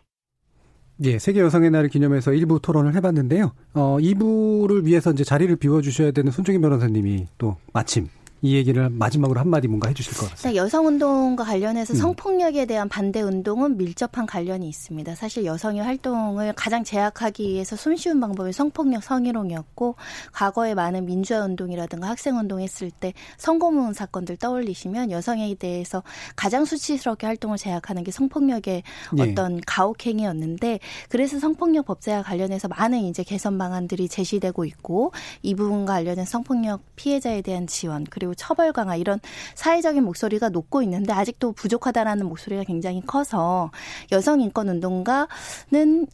예, 1.04 1.20
세계 1.20 1.42
여성의 1.42 1.72
날을 1.72 1.90
기념해서 1.90 2.32
일부 2.32 2.62
토론을 2.62 2.96
해봤는데요. 2.96 3.52
어, 3.74 3.98
2부를 4.00 4.86
위해서 4.86 5.12
이제 5.12 5.26
자리를 5.26 5.54
비워주셔야 5.58 6.12
되는 6.12 6.32
손정희 6.32 6.60
변호사님이 6.60 7.28
또 7.38 7.58
마침 7.74 8.08
이 8.42 8.56
얘기를 8.56 8.90
마지막으로 8.90 9.40
한마디 9.40 9.68
뭔가 9.68 9.90
해주실 9.90 10.14
것 10.14 10.30
같습니다. 10.32 10.56
여성 10.56 10.88
운동과 10.88 11.44
관련해서 11.44 11.94
음. 11.94 11.98
성폭력에 11.98 12.66
대한 12.66 12.88
반대 12.88 13.22
운동은 13.22 13.78
밀접한 13.78 14.26
관련이 14.26 14.68
있습니다. 14.68 15.16
사실 15.16 15.46
여성의 15.46 15.84
활동을 15.84 16.54
가장 16.54 16.84
제약하기 16.84 17.50
위해서 17.50 17.76
손쉬운 17.76 18.20
방법이 18.20 18.54
성폭력 18.54 19.04
성희롱이었고 19.04 19.96
과거에 20.32 20.74
많은 20.74 21.06
민주화 21.06 21.44
운동이라든가 21.44 22.08
학생 22.08 22.38
운동 22.38 22.62
했을 22.62 22.92
때 22.92 23.14
성고문 23.38 23.94
사건들 23.94 24.38
떠올리시면 24.38 25.12
여성에 25.12 25.54
대해서 25.56 26.04
가장 26.36 26.64
수치스럽게 26.64 27.28
활동을 27.28 27.58
제약하는 27.58 28.04
게 28.04 28.12
성폭력의 28.12 28.84
예. 29.18 29.22
어떤 29.22 29.60
가혹행위였는데 29.66 30.80
그래서 31.10 31.40
성폭력 31.40 31.86
법제와 31.86 32.24
관련해서 32.24 32.68
많은 32.70 33.00
이제 33.00 33.24
개선 33.24 33.58
방안들이 33.58 34.08
제시되고 34.08 34.64
있고 34.66 35.12
이 35.42 35.56
부분과 35.56 35.94
관련해서 35.94 36.30
성폭력 36.30 36.82
피해자에 36.96 37.42
대한 37.42 37.68
지원 37.68 38.06
그리고 38.10 38.29
그리고 38.30 38.36
처벌 38.36 38.72
강화 38.72 38.96
이런 38.96 39.20
사회적인 39.56 40.04
목소리가 40.04 40.50
높고 40.50 40.84
있는데 40.84 41.14
아직도 41.14 41.54
부족하다라는 41.54 42.28
목소리가 42.28 42.64
굉장히 42.64 43.02
커서 43.06 43.72
여성 44.12 44.42
인권 44.42 44.70
운동가는 44.70 45.28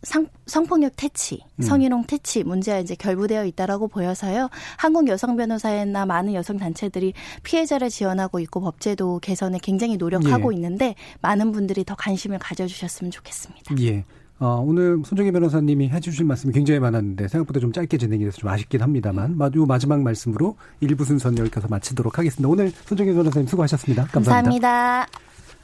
상, 0.03 0.27
성폭력 0.45 0.93
퇴치, 0.95 1.41
음. 1.57 1.61
성희롱 1.61 2.05
퇴치 2.07 2.43
문제가 2.43 2.79
이제 2.79 2.95
결부되어 2.95 3.45
있다라고 3.45 3.87
보여서요. 3.89 4.49
한국 4.77 5.07
여성 5.09 5.35
변호사나 5.35 6.05
많은 6.05 6.33
여성 6.33 6.57
단체들이 6.57 7.13
피해자를 7.43 7.89
지원하고 7.89 8.39
있고 8.39 8.61
법제도 8.61 9.19
개선에 9.19 9.59
굉장히 9.61 9.97
노력하고 9.97 10.53
예. 10.53 10.55
있는데 10.55 10.95
많은 11.21 11.51
분들이 11.51 11.83
더 11.83 11.95
관심을 11.95 12.39
가져주셨으면 12.39 13.11
좋겠습니다. 13.11 13.75
예. 13.81 14.05
어, 14.37 14.61
오늘 14.65 15.01
손정희 15.05 15.31
변호사님이 15.31 15.89
해주신 15.89 16.27
말씀이 16.27 16.51
굉장히 16.53 16.79
많았는데 16.79 17.29
생각보다 17.29 17.59
좀 17.61 17.71
짧게 17.71 17.97
진행이 17.97 18.25
돼서 18.25 18.37
좀 18.37 18.49
아쉽긴 18.49 18.81
합니다만 18.81 19.39
요 19.55 19.65
마지막 19.65 20.01
말씀으로 20.01 20.57
일부 20.81 21.05
순서는 21.05 21.37
여기까지 21.39 21.67
마치도록 21.69 22.17
하겠습니다. 22.17 22.49
오늘 22.49 22.71
손정희 22.71 23.13
변호사님 23.13 23.47
수고하셨습니다. 23.47 24.07
감사합니다. 24.07 25.05
감사합니다. 25.05 25.07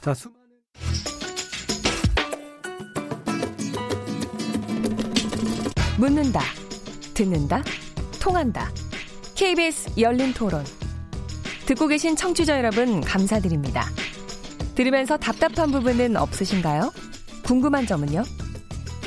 자, 0.00 0.14
수... 0.14 0.30
묻는다, 5.98 6.40
듣는다, 7.14 7.62
통한다. 8.20 8.70
KBS 9.34 10.00
열린 10.00 10.32
토론. 10.32 10.64
듣고 11.66 11.86
계신 11.88 12.16
청취자 12.16 12.56
여러분 12.56 13.02
감사드립니다. 13.02 13.84
들으면서 14.74 15.18
답답한 15.18 15.70
부분은 15.70 16.16
없으신가요? 16.16 16.90
궁금한 17.44 17.86
점은요? 17.86 18.22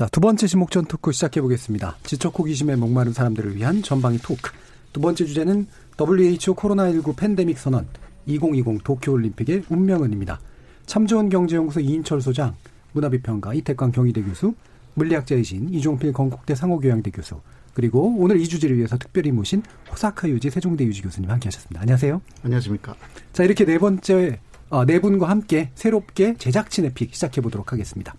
자, 0.00 0.08
두 0.08 0.18
번째 0.18 0.46
지목전 0.46 0.86
토크 0.86 1.12
시작해 1.12 1.42
보겠습니다. 1.42 1.98
지적 2.04 2.38
호기심에 2.38 2.74
목마른 2.76 3.12
사람들을 3.12 3.54
위한 3.54 3.82
전방위 3.82 4.16
토크. 4.16 4.50
두 4.94 5.00
번째 5.02 5.26
주제는 5.26 5.66
WHO 6.00 6.54
코로나19 6.54 7.14
팬데믹 7.16 7.58
선언 7.58 7.86
2020 8.24 8.82
도쿄올림픽의 8.82 9.64
운명은입니다. 9.68 10.40
참좋은 10.86 11.28
경제연구소 11.28 11.80
이인철 11.80 12.22
소장, 12.22 12.56
문화비평가 12.92 13.52
이태광 13.52 13.92
경희대 13.92 14.22
교수, 14.22 14.54
물리학자이신 14.94 15.68
이종필 15.68 16.14
건국대 16.14 16.54
상호교양대 16.54 17.10
교수, 17.10 17.38
그리고 17.74 18.14
오늘 18.16 18.40
이 18.40 18.48
주제를 18.48 18.78
위해서 18.78 18.96
특별히 18.96 19.30
모신 19.30 19.62
호사카 19.92 20.30
유지 20.30 20.48
세종대 20.48 20.82
유지 20.86 21.02
교수님 21.02 21.28
함께 21.30 21.48
하셨습니다. 21.48 21.82
안녕하세요. 21.82 22.22
안녕하십니까. 22.42 22.94
자, 23.34 23.44
이렇게 23.44 23.66
네 23.66 23.76
번째, 23.76 24.40
아, 24.70 24.86
네 24.86 24.98
분과 24.98 25.28
함께 25.28 25.72
새롭게 25.74 26.36
제작진의 26.38 26.94
픽 26.94 27.12
시작해 27.12 27.42
보도록 27.42 27.74
하겠습니다. 27.74 28.14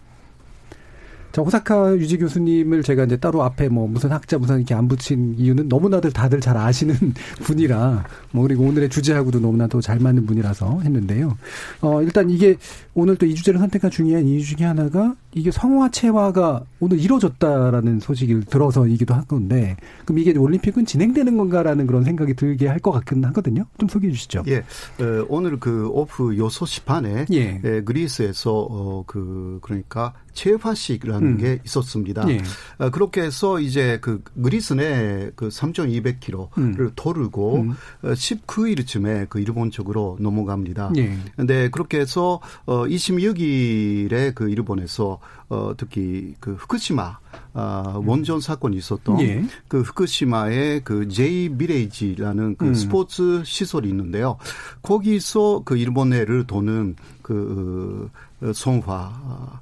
자, 1.32 1.42
호사카 1.42 1.96
유지 1.96 2.18
교수님을 2.18 2.84
제가 2.84 3.06
이제 3.06 3.18
따로 3.18 3.42
앞에 3.44 3.70
뭐 3.70 3.88
무슨 3.88 4.12
학자 4.12 4.38
무슨 4.38 4.58
이렇게 4.58 4.74
안 4.76 4.88
붙인 4.88 5.36
이유는 5.38 5.68
너무나들 5.70 6.12
다들 6.12 6.42
잘 6.42 6.58
아시는 6.58 6.96
분이라 7.44 8.06
뭐 8.32 8.44
그리고 8.44 8.66
오늘의 8.66 8.90
주제하고도 8.90 9.40
너무나도 9.40 9.82
잘 9.82 10.00
맞는 10.00 10.26
분이라서 10.26 10.82
했는데요. 10.82 11.38
어, 11.82 12.02
일단 12.02 12.30
이게 12.30 12.58
오늘 12.94 13.16
또 13.16 13.26
이 13.26 13.34
주제를 13.34 13.62
선택한 13.62 13.90
중요한 13.92 14.26
이유 14.28 14.44
중에 14.44 14.68
하나가 14.68 15.16
이게 15.34 15.52
성화체화가 15.52 16.66
오늘 16.82 17.00
이루어졌다라는 17.00 18.02
소식을 18.02 18.44
들어서이기도 18.44 19.14
한 19.14 19.26
건데 19.26 19.78
그럼 20.04 20.20
이게 20.20 20.38
올림픽은 20.38 20.86
진행되는 20.86 21.38
건가라는 21.38 21.88
그런 21.88 22.04
생각이 22.04 22.34
들게 22.34 22.68
할 22.68 22.82
것 22.82 22.92
같긴 22.92 23.24
하거든요. 23.26 23.64
좀 23.78 23.88
소개해 23.88 24.12
주시죠. 24.12 24.44
예. 24.48 24.58
어, 24.58 25.26
오늘 25.30 25.60
그 25.60 25.88
오프 25.90 26.36
요소 26.36 26.66
시판에 26.66 27.28
예. 27.32 27.62
예, 27.64 27.82
그리스에서 27.84 28.68
어, 28.70 29.04
그 29.06 29.60
그러니까 29.62 30.14
체화식이라는 30.34 31.28
음. 31.28 31.38
게 31.38 31.60
있었습니다. 31.66 32.30
예. 32.30 32.42
어, 32.78 32.90
그렇게 32.90 33.22
해서 33.22 33.60
이제 33.60 34.00
그 34.02 34.24
그리스 34.42 34.74
내그 34.74 35.50
3,200km를 35.50 36.58
음. 36.58 36.92
도르고 36.96 37.62
음. 37.62 37.76
19일쯤에 38.04 39.24
어, 39.24 39.26
그 39.30 39.40
일본 39.40 39.72
쪽으로 39.72 40.18
넘어갑니다. 40.20 40.92
예. 40.98 41.18
근데 41.36 41.70
그렇게 41.70 42.00
해서 42.00 42.40
어 42.66 42.86
26일에 42.86 44.34
그 44.36 44.50
일본에서 44.50 45.20
어 45.50 45.74
특히 45.78 46.36
그 46.40 46.54
후쿠시마 46.54 47.20
아, 47.54 48.00
원전 48.06 48.40
사건이 48.40 48.78
있었던 48.78 49.20
예. 49.22 49.44
그 49.68 49.82
후쿠시마의 49.82 50.82
그 50.84 51.08
제이 51.10 51.50
비레이지라는 51.50 52.56
그 52.56 52.68
음. 52.68 52.74
스포츠 52.74 53.44
시설이 53.44 53.90
있는데요. 53.90 54.38
거기서 54.82 55.64
그 55.66 55.78
일본해를 55.78 56.48
도는 56.48 56.96
그 57.22 58.10
어, 58.42 58.52
성화 58.54 59.22
어, 59.24 59.60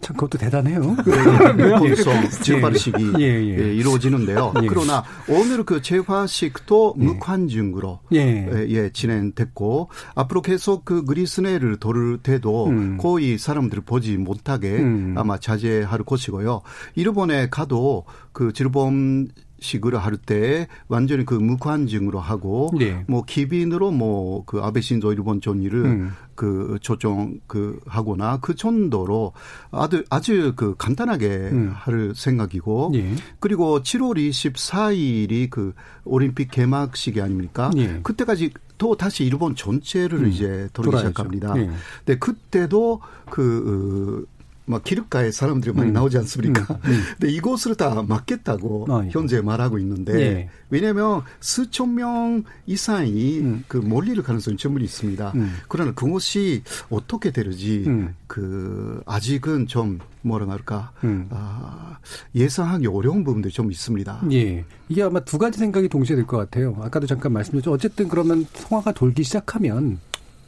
참 0.00 0.16
그것도 0.16 0.38
대단해요. 0.38 0.80
본성 1.78 2.30
재화식이 2.42 3.14
예, 3.18 3.24
예. 3.24 3.58
예, 3.58 3.74
이루어지는데요. 3.74 4.54
예. 4.62 4.66
그러나 4.66 5.02
오늘 5.28 5.64
그 5.64 5.82
재화식도 5.82 6.94
예. 6.98 7.04
무관중으로 7.04 8.00
예. 8.14 8.66
예. 8.68 8.90
진행됐고 8.90 9.88
앞으로 10.14 10.42
계속 10.42 10.84
그 10.84 11.04
그리스 11.04 11.40
내를 11.40 11.78
돌을 11.78 12.18
때도 12.18 12.66
음. 12.68 12.98
거의 12.98 13.38
사람들을 13.38 13.82
보지 13.84 14.16
못하게 14.18 14.76
음. 14.78 15.14
아마 15.16 15.36
자제할 15.38 16.04
것이고요. 16.04 16.62
일본에 16.94 17.48
가도 17.50 18.04
그 18.32 18.52
질범 18.52 19.28
식으로 19.60 19.98
할 19.98 20.16
때 20.18 20.66
완전히 20.88 21.24
그 21.24 21.34
무관증으로 21.34 22.18
하고 22.20 22.70
네. 22.78 23.04
뭐 23.06 23.22
기빈으로 23.24 23.90
뭐 23.92 24.28
그 24.46 24.60
아베 24.62 24.80
신조 24.80 25.12
일본 25.12 25.40
존이를 25.40 25.84
음. 25.84 26.12
그 26.34 26.78
조정 26.80 27.40
그 27.46 27.80
하거나 27.86 28.38
그 28.40 28.54
정도로 28.54 29.32
아주 29.70 30.04
아주 30.10 30.52
그 30.56 30.74
간단하게 30.76 31.26
음. 31.52 31.72
할 31.74 32.12
생각이고 32.14 32.92
예. 32.94 33.14
그리고 33.40 33.82
7월 33.82 34.16
24일이 34.16 35.50
그 35.50 35.74
올림픽 36.04 36.50
개막식이 36.50 37.20
아닙니까? 37.20 37.70
예. 37.76 38.00
그때까지 38.02 38.52
또 38.78 38.96
다시 38.96 39.24
일본 39.24 39.56
전체를 39.56 40.20
음. 40.20 40.28
이제 40.28 40.68
돌기 40.72 40.96
시작합니다. 40.96 41.54
예. 41.56 41.70
근데 42.04 42.18
그때도 42.18 43.00
그 43.30 44.26
막 44.68 44.84
기름가에 44.84 45.30
사람들이 45.30 45.72
많이 45.72 45.90
음. 45.90 45.94
나오지 45.94 46.18
않습니까? 46.18 46.78
음. 46.84 46.90
음. 46.90 47.02
근데 47.18 47.32
이곳을 47.32 47.74
다 47.74 48.02
막겠다고 48.06 48.86
어, 48.88 49.04
현재 49.10 49.40
말하고 49.40 49.78
있는데 49.78 50.12
네. 50.12 50.48
왜냐하면 50.70 51.22
수천 51.40 51.94
명 51.94 52.44
이상이 52.66 53.40
음. 53.40 53.64
그 53.66 53.78
몰릴 53.78 54.22
가능성이 54.22 54.56
충분히 54.56 54.84
있습니다. 54.84 55.32
음. 55.34 55.56
그러나 55.68 55.92
그것이 55.92 56.62
어떻게 56.90 57.30
되는지 57.30 57.84
음. 57.86 58.14
그 58.26 59.02
아직은 59.06 59.66
좀 59.66 59.98
뭐라 60.22 60.46
할까 60.48 60.92
아, 61.30 61.98
예상하기 62.34 62.86
어려운 62.88 63.24
부분들이 63.24 63.52
좀 63.52 63.70
있습니다. 63.70 64.22
예, 64.32 64.64
이게 64.88 65.02
아마 65.02 65.20
두 65.20 65.38
가지 65.38 65.58
생각이 65.58 65.88
동시에 65.88 66.16
될것 66.16 66.38
같아요. 66.38 66.76
아까도 66.82 67.06
잠깐 67.06 67.32
말씀드렸죠. 67.32 67.72
어쨌든 67.72 68.08
그러면 68.08 68.44
성화가 68.52 68.92
돌기 68.92 69.22
시작하면 69.22 69.98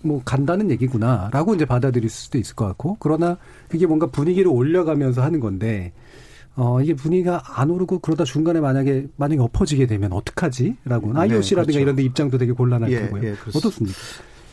뭐 0.03 0.23
간다는 0.25 0.71
얘기구나라고 0.71 1.55
이제 1.55 1.65
받아들일 1.65 2.09
수도 2.09 2.39
있을 2.39 2.55
것 2.55 2.67
같고 2.67 2.97
그러나 3.01 3.37
그게 3.69 3.87
뭔가 3.87 4.07
분위기를 4.07 4.51
올려가면서 4.51 5.23
하는 5.23 5.41
건데 5.41 5.93
어 6.57 6.81
이게 6.81 6.95
분위기가 6.95 7.43
안 7.45 7.71
오르고 7.71 8.01
그러다 8.01 8.25
중간에 8.25 8.61
만약에 8.61 9.07
만약에 9.17 9.41
엎어지게 9.41 9.87
되면 9.87 10.13
어떡하지라고 10.13 11.13
네, 11.13 11.21
IOC라든가 11.21 11.63
그렇죠. 11.65 11.81
이런 11.81 11.97
데 11.97 12.03
입장도 12.03 12.39
되게 12.39 12.53
곤란할 12.53 12.91
예, 12.91 13.01
거고요. 13.03 13.25
예, 13.25 13.35
어떻습니까? 13.55 13.99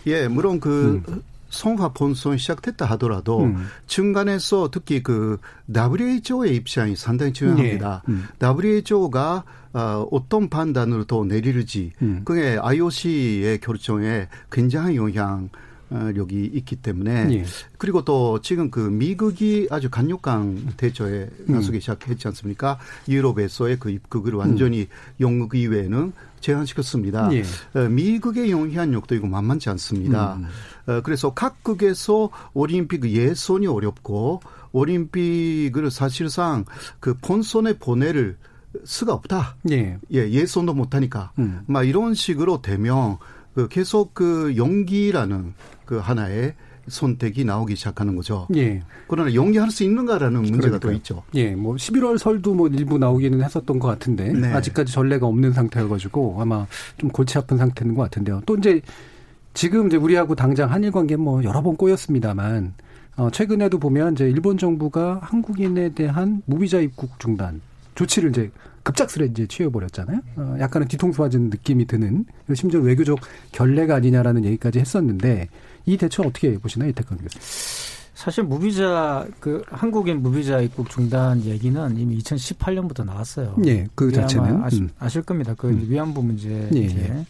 예, 0.06 0.28
물론 0.28 0.60
그 0.60 1.02
음. 1.08 1.22
성화 1.50 1.90
본선 1.90 2.38
시작됐다 2.38 2.86
하더라도 2.86 3.44
음. 3.44 3.68
중간에서 3.86 4.70
특히 4.72 5.02
그 5.02 5.38
WHO의 5.76 6.56
입장이 6.56 6.96
상당히 6.96 7.34
중요합니다. 7.34 8.04
네. 8.08 8.14
음. 8.14 8.28
WHO가 8.42 9.44
어, 9.74 10.08
어떤 10.12 10.50
판단을 10.50 11.06
더 11.06 11.24
내리는지 11.24 11.92
음. 12.02 12.22
그게 12.26 12.58
IOC의 12.62 13.60
결정에 13.60 14.28
굉장한 14.52 14.96
영향 14.96 15.50
력이 15.90 16.52
있기 16.54 16.76
때문에 16.78 17.28
예. 17.32 17.46
그리고 17.78 18.04
또 18.04 18.42
지금 18.42 18.70
그 18.70 18.80
미국이 18.80 19.68
아주 19.72 19.90
강력한 19.90 20.74
대처에 20.76 21.30
나서기 21.46 21.78
음. 21.78 21.80
시작했지 21.80 22.28
않습니까? 22.28 22.78
유럽에서의 23.08 23.78
그 23.80 23.90
입국을 23.90 24.34
완전히 24.34 24.82
음. 24.82 24.88
영국 25.22 25.56
이외에는 25.56 26.12
제한시켰습니다. 26.42 27.30
예. 27.34 27.44
어, 27.74 27.88
미국의 27.88 28.52
영향력도 28.52 29.16
이거 29.16 29.28
만만치 29.28 29.70
않습니다. 29.70 30.36
음. 30.36 30.48
어, 30.88 31.02
그래서 31.04 31.34
각국에서 31.34 32.30
올림픽 32.54 33.06
예선이 33.06 33.68
어렵고 33.68 34.42
올림픽을 34.72 35.92
사실상 35.92 36.66
그 37.00 37.14
본선에 37.16 37.78
보내를 37.78 38.38
수가 38.84 39.14
없다. 39.14 39.56
예. 39.72 39.98
예, 40.14 40.30
예선도 40.30 40.74
못하니까. 40.74 41.32
음. 41.40 41.62
막 41.68 41.84
이런 41.84 42.14
식으로 42.14 42.62
되면 42.62 43.18
그 43.54 43.68
계속 43.68 44.14
그 44.14 44.56
연기라는 44.56 45.54
그 45.86 45.98
하나의 45.98 46.54
선택이 46.88 47.44
나오기 47.44 47.76
시작하는 47.76 48.16
거죠. 48.16 48.48
예. 48.56 48.82
그러나 49.08 49.34
연기할 49.34 49.72
수 49.72 49.84
있는가라는 49.84 50.42
문제가 50.42 50.78
그러니까요. 50.80 50.80
또 50.80 50.92
있죠. 50.94 51.24
예, 51.36 51.54
뭐 51.56 51.76
11월 51.76 52.18
설도 52.18 52.54
뭐 52.54 52.68
일부 52.68 52.98
나오기는 52.98 53.42
했었던 53.44 53.80
것 53.80 53.88
같은데 53.88 54.32
네. 54.32 54.54
아직까지 54.54 54.94
전례가 54.94 55.26
없는 55.26 55.52
상태여가지고 55.52 56.38
아마 56.42 56.66
좀 56.98 57.10
골치 57.10 57.38
아픈 57.38 57.58
상태인 57.58 57.94
것 57.94 58.04
같은데요. 58.04 58.42
또 58.46 58.56
이제 58.56 58.82
지금 59.58 59.88
이제 59.88 59.98
우리하고 59.98 60.36
당장 60.36 60.72
한일 60.72 60.92
관계 60.92 61.16
뭐 61.16 61.44
여러 61.44 61.64
번 61.64 61.76
꼬였습니다만 61.78 62.76
어, 63.16 63.32
최근에도 63.32 63.80
보면 63.80 64.14
이제 64.14 64.30
일본 64.30 64.56
정부가 64.60 65.18
한국인에 65.24 65.96
대한 65.96 66.44
무비자 66.46 66.80
입국 66.80 67.20
중단 67.20 67.60
조치를 67.96 68.30
이제 68.30 68.52
급작스레 68.84 69.26
이제 69.26 69.48
취해버렸잖아요. 69.48 70.20
어, 70.36 70.58
약간은 70.60 70.88
뒤통수 70.88 71.24
맞은 71.24 71.50
느낌이 71.50 71.88
드는 71.88 72.26
심지어 72.54 72.82
외교적 72.82 73.18
결례가 73.52 73.96
아니냐라는 73.96 74.46
얘기까지 74.46 74.78
했었는데 74.78 75.50
이 75.88 75.98
대처 75.98 76.22
어떻게 76.22 76.56
보시나요, 76.60 76.92
이태권 76.92 77.18
교수님? 77.18 77.42
사실 78.14 78.44
무비자 78.44 79.26
그 79.40 79.64
한국인 79.70 80.22
무비자 80.22 80.60
입국 80.60 80.90
중단 80.92 81.44
얘기는 81.44 81.98
이미 81.98 82.20
2018년부터 82.20 83.06
나왔어요. 83.06 83.56
예, 83.66 83.88
그 83.96 84.12
자체는 84.12 84.64
아시, 84.64 84.82
음. 84.82 84.90
아실 85.00 85.24
겁니다. 85.24 85.56
그 85.58 85.68
음. 85.68 85.84
위안부 85.88 86.22
문제 86.22 86.70
예, 86.76 86.80
예. 86.80 87.26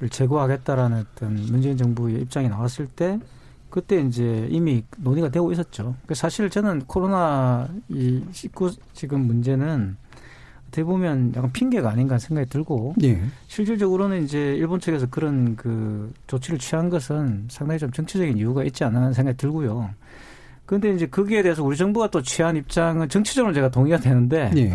를 0.00 0.08
제거하겠다라는 0.08 1.04
어떤 1.14 1.34
문재인 1.34 1.76
정부의 1.76 2.22
입장이 2.22 2.48
나왔을 2.48 2.86
때 2.86 3.20
그때 3.68 4.00
이제 4.00 4.48
이미 4.50 4.82
논의가 4.96 5.28
되고 5.28 5.52
있었죠. 5.52 5.94
그 6.06 6.14
사실 6.14 6.48
저는 6.48 6.84
코로나 6.86 7.68
이19 7.90 8.74
지금 8.94 9.26
문제는 9.26 9.96
어떻게 10.68 10.84
보면 10.84 11.34
약간 11.36 11.52
핑계가 11.52 11.90
아닌가 11.90 12.18
생각이 12.18 12.48
들고 12.48 12.94
예. 13.02 13.20
실질적으로는 13.48 14.24
이제 14.24 14.54
일본 14.56 14.80
측에서 14.80 15.06
그런 15.10 15.56
그 15.56 16.12
조치를 16.28 16.58
취한 16.58 16.88
것은 16.88 17.48
상당히 17.50 17.78
좀 17.78 17.90
정치적인 17.90 18.38
이유가 18.38 18.64
있지 18.64 18.84
않나 18.84 19.12
생각이 19.12 19.36
들고요. 19.36 19.90
그런데 20.70 20.94
이제 20.94 21.04
거기에 21.04 21.42
대해서 21.42 21.64
우리 21.64 21.76
정부가 21.76 22.06
또 22.10 22.22
취한 22.22 22.54
입장은 22.54 23.08
정치적으로 23.08 23.52
제가 23.52 23.70
동의가 23.70 23.96
되는데 23.96 24.52
예. 24.56 24.72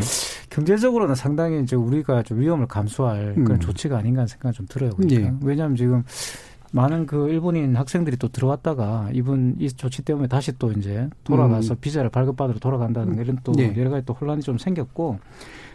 경제적으로는 0.50 1.16
상당히 1.16 1.62
이제 1.64 1.78
우리가 1.78 2.22
좀 2.24 2.42
위험을 2.42 2.68
감수할 2.68 3.34
그런 3.36 3.52
음. 3.52 3.60
조치가 3.62 4.00
아닌가 4.00 4.28
생각이 4.28 4.58
좀 4.58 4.66
들어요. 4.68 4.90
그러니까. 4.90 5.22
예. 5.22 5.34
왜냐하면 5.42 5.78
지금 5.78 6.04
많은 6.74 7.06
그 7.06 7.30
일본인 7.30 7.78
학생들이 7.78 8.18
또 8.18 8.28
들어왔다가 8.28 9.08
이분 9.14 9.56
이 9.58 9.70
조치 9.70 10.02
때문에 10.02 10.28
다시 10.28 10.52
또 10.60 10.74
이제 10.74 11.10
돌아가서 11.24 11.76
음. 11.76 11.78
비자를 11.80 12.10
발급받으러 12.10 12.60
돌아간다는 12.60 13.18
이런 13.18 13.40
또 13.46 13.54
예. 13.60 13.74
여러 13.78 13.90
가지 13.90 14.06
또 14.06 14.12
혼란이 14.12 14.42
좀 14.42 14.58
생겼고 14.58 15.18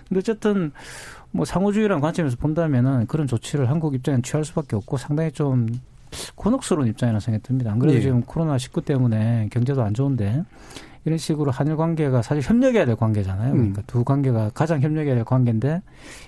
근데 0.07 0.19
어쨌든 0.19 0.71
뭐 1.31 1.47
상호주의라는 1.47 2.03
관점에서 2.03 2.37
본다면은 2.37 3.07
그런 3.07 3.27
조치를 3.27 3.71
한국 3.71 3.95
입장에 3.95 4.21
취할 4.21 4.45
수밖에 4.45 4.77
없고 4.77 4.99
상당히 4.99 5.33
좀 5.33 5.67
곤혹스러운 6.35 6.89
입장이라는 6.89 7.21
생각이 7.21 7.43
듭니다. 7.43 7.73
안 7.73 7.79
그래도 7.79 7.99
예. 7.99 8.03
지금 8.03 8.23
코로나 8.23 8.59
19 8.59 8.83
때문에 8.83 9.49
경제도 9.51 9.83
안 9.83 9.95
좋은데 9.95 10.45
이런 11.05 11.19
식으로 11.19 11.51
한일 11.51 11.77
관계가 11.77 12.21
사실 12.21 12.43
협력해야 12.43 12.85
될 12.85 12.95
관계잖아요. 12.95 13.53
그러니까 13.53 13.81
음. 13.81 13.85
두 13.87 14.05
관계가 14.05 14.51
가장 14.53 14.83
협력해야 14.83 15.15
될 15.15 15.25
관계인데 15.25 15.83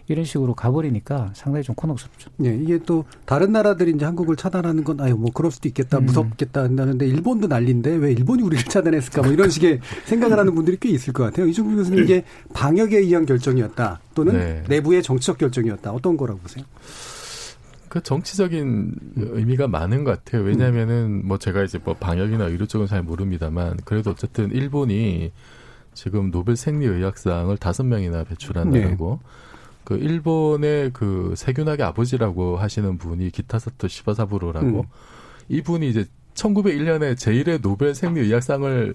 이런 0.08 0.24
식으로 0.24 0.54
가버리니까 0.54 1.30
상당히 1.34 1.62
좀 1.62 1.74
곤혹스럽죠. 1.74 2.30
네, 2.38 2.58
이게 2.60 2.78
또 2.86 3.04
다른 3.26 3.52
나라들이 3.52 3.92
이제 3.92 4.04
한국을 4.04 4.36
차단하는 4.36 4.84
건 4.84 5.00
아유 5.00 5.14
뭐 5.14 5.30
그럴 5.32 5.50
수도 5.50 5.68
있겠다, 5.68 5.98
음. 5.98 6.06
무섭겠다 6.06 6.62
한다는데 6.62 7.06
일본도 7.06 7.48
난리인데 7.48 7.96
왜 7.96 8.12
일본이 8.12 8.42
우리를 8.42 8.64
차단했을까? 8.64 9.22
뭐 9.22 9.32
이런 9.32 9.50
식의 9.50 9.80
생각을 10.06 10.38
하는 10.38 10.54
분들이 10.54 10.78
꽤 10.80 10.88
있을 10.88 11.12
것 11.12 11.24
같아요. 11.24 11.46
이종규 11.46 11.76
교수님 11.76 12.04
이게 12.04 12.24
방역에 12.54 12.98
의한 12.98 13.26
결정이었다 13.26 14.00
또는 14.14 14.32
네. 14.32 14.62
내부의 14.68 15.02
정치적 15.02 15.36
결정이었다 15.36 15.92
어떤 15.92 16.16
거라고 16.16 16.40
보세요? 16.40 16.64
그 17.92 18.02
정치적인 18.02 18.94
의미가 19.16 19.68
많은 19.68 20.02
것 20.02 20.12
같아요. 20.12 20.44
왜냐하면은 20.44 21.26
뭐 21.26 21.36
제가 21.36 21.62
이제 21.62 21.78
뭐 21.84 21.92
방역이나 21.92 22.46
의료 22.46 22.64
쪽은 22.64 22.86
잘 22.86 23.02
모릅니다만 23.02 23.76
그래도 23.84 24.12
어쨌든 24.12 24.50
일본이 24.50 25.30
지금 25.92 26.30
노벨 26.30 26.56
생리의학상을 26.56 27.54
다섯 27.58 27.82
명이나 27.82 28.24
배출한 28.24 28.70
네. 28.70 28.96
그 29.84 29.96
일본의 29.98 30.92
그 30.94 31.34
세균학의 31.36 31.84
아버지라고 31.84 32.56
하시는 32.56 32.96
분이 32.96 33.28
기타사토 33.28 33.88
시바사부로라고 33.88 34.66
음. 34.66 34.84
이분이 35.50 35.86
이제 35.90 36.06
1901년에 36.32 37.14
제1의 37.14 37.60
노벨 37.60 37.94
생리의학상을 37.94 38.94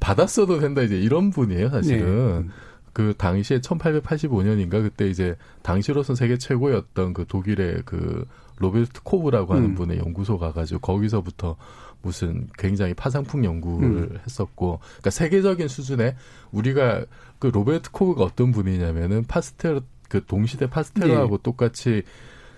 받았어도 0.00 0.58
된다 0.58 0.80
이제 0.80 0.98
이런 0.98 1.28
분이에요, 1.28 1.68
사실은. 1.68 2.46
네. 2.46 2.48
그 2.92 3.14
당시에 3.16 3.60
1885년인가 3.60 4.82
그때 4.82 5.08
이제 5.08 5.36
당시로선 5.62 6.16
세계 6.16 6.36
최고였던 6.36 7.14
그 7.14 7.24
독일의 7.26 7.82
그 7.84 8.26
로베르트 8.58 9.02
코흐라고 9.02 9.54
하는 9.54 9.70
음. 9.70 9.74
분의 9.74 9.98
연구소 9.98 10.38
가가지고 10.38 10.80
거기서부터 10.80 11.56
무슨 12.02 12.48
굉장히 12.58 12.94
파상풍 12.94 13.44
연구를 13.44 13.88
음. 13.88 14.18
했었고, 14.26 14.80
그러니까 14.80 15.10
세계적인 15.10 15.68
수준의 15.68 16.16
우리가 16.50 17.04
그 17.38 17.46
로베르트 17.46 17.90
코흐가 17.92 18.24
어떤 18.24 18.52
분이냐면은 18.52 19.24
파스퇴르 19.24 19.80
그 20.08 20.24
동시대 20.26 20.68
파스퇴르하고 20.68 21.38
네. 21.38 21.42
똑같이 21.42 22.02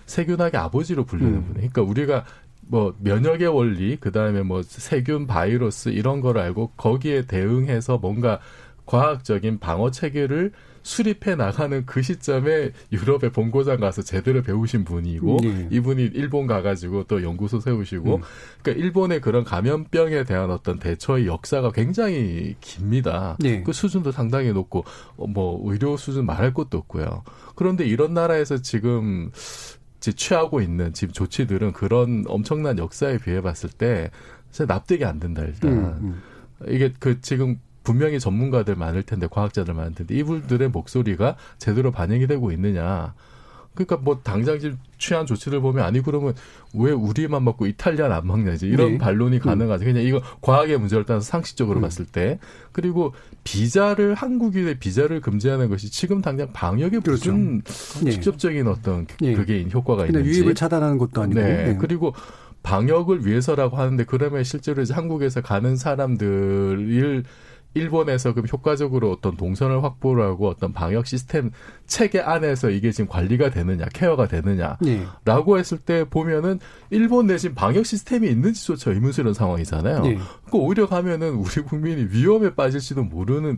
세균학의 0.07 0.59
아버지로 0.59 1.05
불리는 1.05 1.33
음. 1.33 1.43
분이. 1.45 1.69
그러니까 1.69 1.81
우리가 1.83 2.25
뭐 2.67 2.95
면역의 2.99 3.47
원리, 3.47 3.97
그 3.97 4.11
다음에 4.11 4.41
뭐 4.41 4.61
세균, 4.63 5.27
바이러스 5.27 5.89
이런 5.89 6.21
걸 6.21 6.37
알고 6.37 6.71
거기에 6.77 7.27
대응해서 7.27 7.97
뭔가 7.97 8.39
과학적인 8.85 9.59
방어 9.59 9.91
체계를 9.91 10.51
수립해 10.85 11.33
나가는 11.35 11.83
그 11.87 12.03
시점에 12.03 12.71
유럽의 12.91 13.31
본고장 13.31 13.79
가서 13.79 14.03
제대로 14.03 14.43
배우신 14.43 14.85
분이고 14.85 15.39
네. 15.41 15.67
이분이 15.71 16.11
일본 16.13 16.45
가가지고 16.45 17.05
또 17.05 17.23
연구소 17.23 17.59
세우시고 17.59 18.17
음. 18.17 18.21
그러니까 18.61 18.85
일본의 18.85 19.21
그런 19.21 19.43
감염병에 19.43 20.25
대한 20.25 20.51
어떤 20.51 20.77
대처의 20.77 21.25
역사가 21.25 21.71
굉장히 21.71 22.55
깁니다. 22.61 23.35
네. 23.39 23.63
그 23.63 23.73
수준도 23.73 24.11
상당히 24.11 24.53
높고 24.53 24.85
어, 25.17 25.25
뭐 25.25 25.59
의료 25.71 25.97
수준 25.97 26.27
말할 26.27 26.53
것도 26.53 26.77
없고요. 26.77 27.23
그런데 27.55 27.83
이런 27.83 28.13
나라에서 28.13 28.61
지금 28.61 29.31
취하고 29.99 30.61
있는 30.61 30.93
지금 30.93 31.11
조치들은 31.13 31.73
그런 31.73 32.25
엄청난 32.27 32.77
역사에 32.77 33.17
비해 33.17 33.41
봤을 33.41 33.71
때 33.71 34.11
납득이 34.67 35.03
안 35.03 35.19
된다 35.19 35.41
일단. 35.41 35.71
음, 35.71 35.97
음. 36.03 36.21
이게 36.67 36.93
그 36.99 37.19
지금 37.21 37.59
분명히 37.85 38.19
전문가들 38.19 38.75
많을 38.75 39.03
텐데 39.03 39.27
과학자들 39.31 39.73
많을 39.73 39.93
텐데 39.93 40.15
이분들의 40.15 40.69
목소리가 40.69 41.37
제대로 41.57 41.91
반영이 41.91 42.27
되고 42.27 42.51
있느냐. 42.51 43.13
그러니까 43.75 43.97
뭐 43.97 44.21
당장 44.23 44.57
지금 44.57 44.79
취한 44.97 45.25
조치를 45.25 45.59
보면 45.59 45.83
아니 45.83 46.01
그러면 46.01 46.33
왜 46.73 46.91
우리만 46.91 47.43
먹고 47.43 47.67
이탈리아는 47.67 48.15
안 48.15 48.25
먹냐지 48.25 48.67
이런 48.67 48.93
네. 48.93 48.97
반론이 48.97 49.37
음. 49.37 49.41
가능하지. 49.41 49.85
그냥 49.85 50.03
이거 50.03 50.21
과학의 50.41 50.79
문제를 50.79 51.05
따서 51.05 51.19
상식적으로 51.19 51.79
음. 51.79 51.81
봤을 51.81 52.05
때 52.05 52.39
그리고 52.71 53.13
비자를 53.43 54.15
한국인의 54.15 54.79
비자를 54.79 55.19
금지하는 55.19 55.69
것이 55.69 55.91
지금 55.91 56.21
당장 56.21 56.51
방역에 56.53 56.99
그렇죠. 56.99 57.33
무슨 57.33 57.61
네. 58.03 58.11
직접적인 58.11 58.67
어떤 58.67 59.05
네. 59.19 59.33
그게 59.33 59.67
효과가 59.71 60.05
있는지 60.05 60.29
유입을 60.29 60.55
차단하는 60.55 60.97
것도 60.97 61.21
아니고. 61.21 61.39
네. 61.39 61.65
네. 61.65 61.77
그리고 61.77 62.13
방역을 62.63 63.27
위해서라고 63.27 63.77
하는데 63.77 64.03
그러면 64.05 64.43
실제로 64.43 64.81
이제 64.81 64.93
한국에서 64.93 65.41
가는 65.41 65.75
사람들을 65.75 67.23
일본에서 67.75 68.33
그럼 68.33 68.47
효과적으로 68.51 69.11
어떤 69.11 69.35
동선을 69.35 69.83
확보를 69.83 70.23
하고 70.23 70.47
어떤 70.47 70.73
방역 70.73 71.05
시스템 71.05 71.51
체계 71.85 72.21
안에서 72.21 72.69
이게 72.69 72.91
지금 72.91 73.07
관리가 73.07 73.51
되느냐, 73.51 73.85
케어가 73.93 74.27
되느냐라고 74.27 74.79
네. 75.55 75.59
했을 75.59 75.77
때 75.77 76.05
보면은 76.09 76.59
일본 76.89 77.27
내신 77.27 77.53
방역 77.53 77.85
시스템이 77.85 78.27
있는지조차 78.29 78.91
의문스러운 78.91 79.33
상황이잖아요. 79.33 80.01
네. 80.01 80.17
그 80.49 80.57
오히려 80.57 80.87
가면은 80.87 81.33
우리 81.33 81.61
국민이 81.63 82.07
위험에 82.09 82.55
빠질지도 82.55 83.03
모르는 83.03 83.57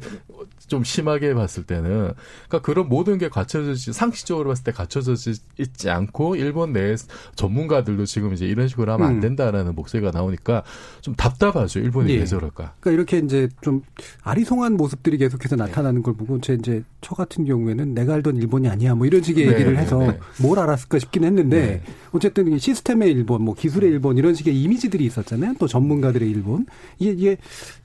좀 0.68 0.84
심하게 0.84 1.34
봤을 1.34 1.64
때는 1.64 2.12
그러니까 2.48 2.62
그런 2.62 2.90
모든 2.90 3.20
게 3.20 3.30
갖춰져 3.30 3.76
상식적으로 3.94 4.50
봤을 4.50 4.64
때 4.64 4.72
갖춰져 4.72 5.14
있지 5.60 5.90
않고 5.90 6.36
일본 6.36 6.74
내 6.74 6.96
전문가들도 7.36 8.06
지금 8.06 8.34
이제 8.34 8.46
이런 8.46 8.68
식으로 8.68 8.92
하면 8.94 9.08
안 9.08 9.16
음. 9.16 9.20
된다라는 9.22 9.72
음. 9.72 9.76
목소리가 9.76 10.12
나오니까 10.12 10.64
좀 11.02 11.16
답답하죠. 11.16 11.80
일본이 11.80 12.14
네. 12.14 12.20
왜 12.20 12.26
저럴까? 12.26 12.74
그러니까 12.80 12.92
이렇게 12.92 13.20
이제 13.20 13.48
좀 13.62 13.84
아리송한 14.24 14.78
모습들이 14.78 15.18
계속해서 15.18 15.56
나타나는 15.56 16.04
걸 16.04 16.14
보고 16.16 16.40
제 16.42 16.54
이제 16.54 16.84
저 17.02 17.16
같은 17.16 17.46
경우에는 17.46 17.94
내가 17.94 18.16
알던 18.16 18.38
일본이 18.38 18.68
아니야 18.68 18.96
뭐 18.96 19.06
이런 19.08 19.22
식의 19.22 19.46
네, 19.46 19.54
얘기를 19.54 19.74
네, 19.74 19.82
해서 19.82 20.00
네. 20.00 20.20
뭘 20.42 20.60
알았을까 20.60 21.00
싶긴 21.00 21.24
했는데 21.24 21.82
네. 21.86 21.94
어쨌든 22.12 22.58
시스템의 22.58 23.12
일본, 23.12 23.44
뭐 23.44 23.54
기술의 23.54 23.90
일본 23.90 24.18
이런 24.18 24.34
식의 24.34 24.60
이미지들이 24.62 25.06
있었잖아요. 25.06 25.56
또 25.60 25.68
전문가들의 25.68 26.30
일본 26.30 26.66
이게 27.00 27.12
이게 27.12 27.38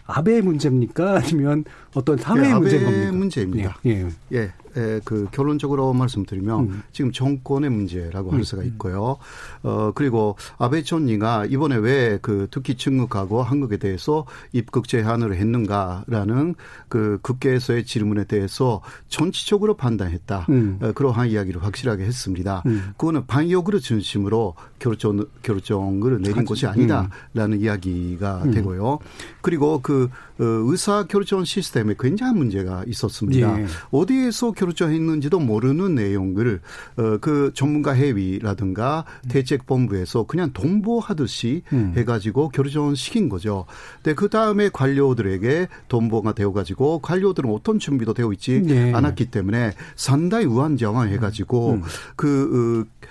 아베의 0.07 0.43
문제입니까 0.43 1.17
아니면 1.17 1.65
어떤 1.95 2.19
사회의 2.19 2.51
예, 2.51 2.55
문제인 2.55 2.85
겁니까? 2.85 3.13
문제입니다. 3.13 3.79
예. 3.87 4.09
예. 4.33 4.53
예. 4.77 4.81
에, 4.81 5.01
그 5.05 5.27
결론적으로 5.33 5.93
말씀드리면 5.93 6.61
음. 6.61 6.83
지금 6.93 7.13
정권의 7.13 7.71
문제라고 7.71 8.31
할 8.33 8.41
음. 8.41 8.43
수가 8.43 8.63
있고요. 8.65 9.19
어 9.63 9.93
그리고 9.95 10.37
아베 10.59 10.83
총리가 10.83 11.47
이번에 11.47 11.77
왜 11.77 12.13
그 12.23 12.47
특히 12.51 12.77
중국하고 12.77 13.43
한국에 13.43 13.77
대해서 13.77 14.27
입국 14.53 14.89
제한을 14.89 15.35
했는가라는 15.35 16.55
그 16.89 17.19
국회에서의 17.23 17.85
질문에 17.85 18.25
대해서 18.25 18.81
전치적으로 19.09 19.75
판단했다. 19.75 20.47
음. 20.51 20.79
어, 20.81 20.93
그러한 20.93 21.29
이야기를 21.29 21.63
확실하게 21.63 22.05
했습니다. 22.05 22.63
음. 22.67 22.93
그거는 22.97 23.27
방역으로 23.27 23.81
중심으로 23.81 24.55
결정 24.83 25.25
결정을 25.43 26.21
내린 26.21 26.45
것이 26.45 26.67
아니다라는 26.67 27.53
음. 27.53 27.61
이야기가 27.61 28.43
음. 28.47 28.51
되고요. 28.51 28.99
그리고 29.41 29.81
그그 29.81 30.09
어, 30.41 30.45
의사 30.67 31.05
결정 31.05 31.45
시스템에 31.45 31.95
굉장한 31.99 32.37
문제가 32.37 32.83
있었습니다. 32.89 33.61
예. 33.61 33.67
어디에서 33.93 34.51
결정했는지도 34.51 35.39
모르는 35.39 35.95
내용을 35.95 36.61
어, 36.97 37.19
그 37.21 37.53
전문가 37.55 37.95
회의라든가 37.95 39.05
대책본부에서 39.29 40.25
그냥 40.25 40.53
동보하듯이 40.53 41.63
음. 41.73 41.93
해가지고 41.97 42.49
결정시킨 42.49 43.29
거죠. 43.29 43.67
근데 44.03 44.15
그 44.17 44.29
다음에 44.29 44.69
관료들에게 44.69 45.69
동보가 45.87 46.33
되어가지고 46.33 46.99
관료들은 46.99 47.49
어떤 47.51 47.79
준비도 47.79 48.15
되어 48.15 48.33
있지 48.33 48.61
예. 48.67 48.93
않았기 48.93 49.27
때문에 49.27 49.75
상당히 49.95 50.47
우한정황해가지고 50.47 51.71
음. 51.71 51.83
그 52.17 52.33
어, 52.53 52.83
어, 52.83 53.02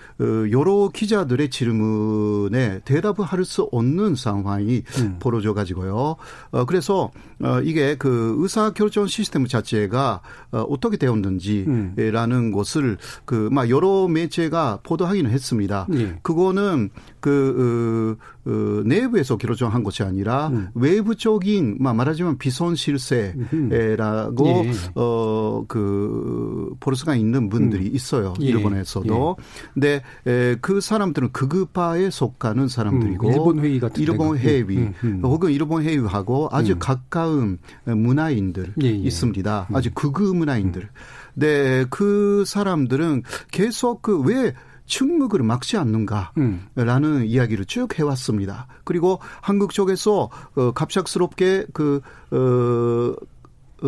여러 0.52 0.90
기자들의 0.94 1.50
질문에 1.50 2.80
대답을 2.86 3.26
할 3.26 3.42
수 3.46 3.68
없는 3.72 4.16
상황이 4.16 4.84
음. 5.00 5.18
벌어져 5.20 5.54
가지고요. 5.54 6.16
어, 6.52 6.66
그래서 6.66 7.12
어, 7.44 7.60
이게 7.64 7.96
그 7.96 8.36
의사 8.38 8.70
결정 8.72 9.08
시스템 9.08 9.48
자체가 9.48 10.22
어, 10.52 10.62
어떻게 10.62 10.98
되었는지라는 10.98 12.38
음. 12.38 12.52
것을 12.52 12.98
그 13.26 13.50
막 13.52 13.70
여러 13.70 14.08
매체가 14.08 14.80
보도하기는 14.84 15.30
했습니다. 15.32 15.88
예. 15.96 16.20
그거는 16.22 16.90
그 17.22 18.18
어, 18.46 18.50
어, 18.50 18.82
내부에서 18.84 19.38
결정한 19.38 19.84
것이 19.84 20.04
아니라 20.04 20.48
음. 20.48 20.70
외부적인 20.74 21.78
막 21.80 21.96
말하자면 21.96 22.40
비선 22.40 22.76
실세라고 22.76 24.48
예. 24.66 24.72
어그 24.96 26.76
보르스가 26.80 27.16
있는 27.16 27.50
분들이 27.50 27.88
음. 27.88 27.96
있어요 27.96 28.34
예. 28.42 28.46
일본에서도. 28.48 29.38
예. 29.40 29.44
근데 29.74 30.02
에, 30.26 30.56
그 30.60 30.82
사람들은 30.82 31.32
극우파에 31.32 32.10
속하는 32.10 32.68
사람들이고 32.68 33.28
음. 33.28 33.34
일본 33.34 33.60
회의 33.60 33.80
같은 33.80 34.02
일본 34.02 34.38
회의 34.38 34.62
음, 34.64 34.94
음, 35.04 35.10
음. 35.20 35.22
혹은 35.24 35.52
일본 35.52 35.84
회의하고 35.84 36.50
아주 36.52 36.78
가까운 36.80 37.60
문화인들 37.86 38.74
예, 38.82 38.88
예. 38.88 38.92
있습니다. 38.92 39.68
아주 39.72 39.92
극우 39.94 40.34
문화인들. 40.34 40.90
네, 41.34 41.86
그 41.90 42.44
사람들은 42.46 43.24
계속 43.52 44.02
그왜 44.02 44.54
침묵을 44.92 45.42
막지 45.42 45.78
않는가라는 45.78 46.30
음. 46.38 47.24
이야기를 47.26 47.64
쭉 47.66 47.98
해왔습니다. 47.98 48.68
그리고 48.84 49.20
한국 49.42 49.74
쪽에서 49.74 50.30
어, 50.56 50.72
갑작스럽게 50.74 51.68
그 51.72 52.02
어, 52.32 52.38
어, 52.38 53.16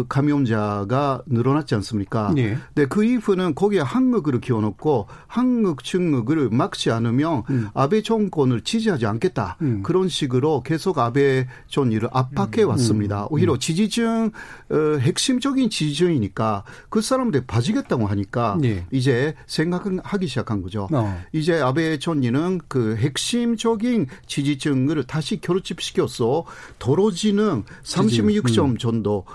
감염자가 0.09 1.23
늘어났지 1.27 1.75
않습니까? 1.75 2.31
네. 2.33 2.57
네, 2.75 2.85
그 2.85 3.03
이후는 3.03 3.55
거기에 3.55 3.79
한국을 3.81 4.41
키워놓고 4.41 5.07
한국 5.27 5.83
측국을 5.83 6.49
막지 6.49 6.91
않으면 6.91 7.43
음. 7.49 7.69
아베 7.73 8.01
정권을 8.01 8.61
지지하지 8.61 9.05
않겠다. 9.05 9.57
음. 9.61 9.83
그런 9.83 10.09
식으로 10.09 10.63
계속 10.63 10.97
아베 10.97 11.47
전일을 11.67 12.09
압박해 12.11 12.63
음. 12.63 12.69
왔습니다. 12.69 13.23
음. 13.23 13.27
오히려 13.31 13.57
지지층 13.57 14.31
어, 14.69 14.75
핵심적인 14.99 15.69
지지층이니까 15.69 16.63
그 16.89 17.01
사람들 17.01 17.45
봐주겠다고 17.45 18.07
하니까 18.07 18.57
네. 18.59 18.85
이제 18.91 19.35
생각하기 19.47 20.27
시작한 20.27 20.61
거죠. 20.61 20.87
어. 20.91 21.21
이제 21.31 21.59
아베 21.61 21.99
전일은 21.99 22.61
그 22.67 22.95
핵심적인 22.95 24.07
지지층을 24.25 25.03
다시 25.03 25.39
결집시켜서 25.39 26.45
도로지는 26.79 27.63
36점 27.83 28.71
음. 28.71 28.77
정도 28.77 29.25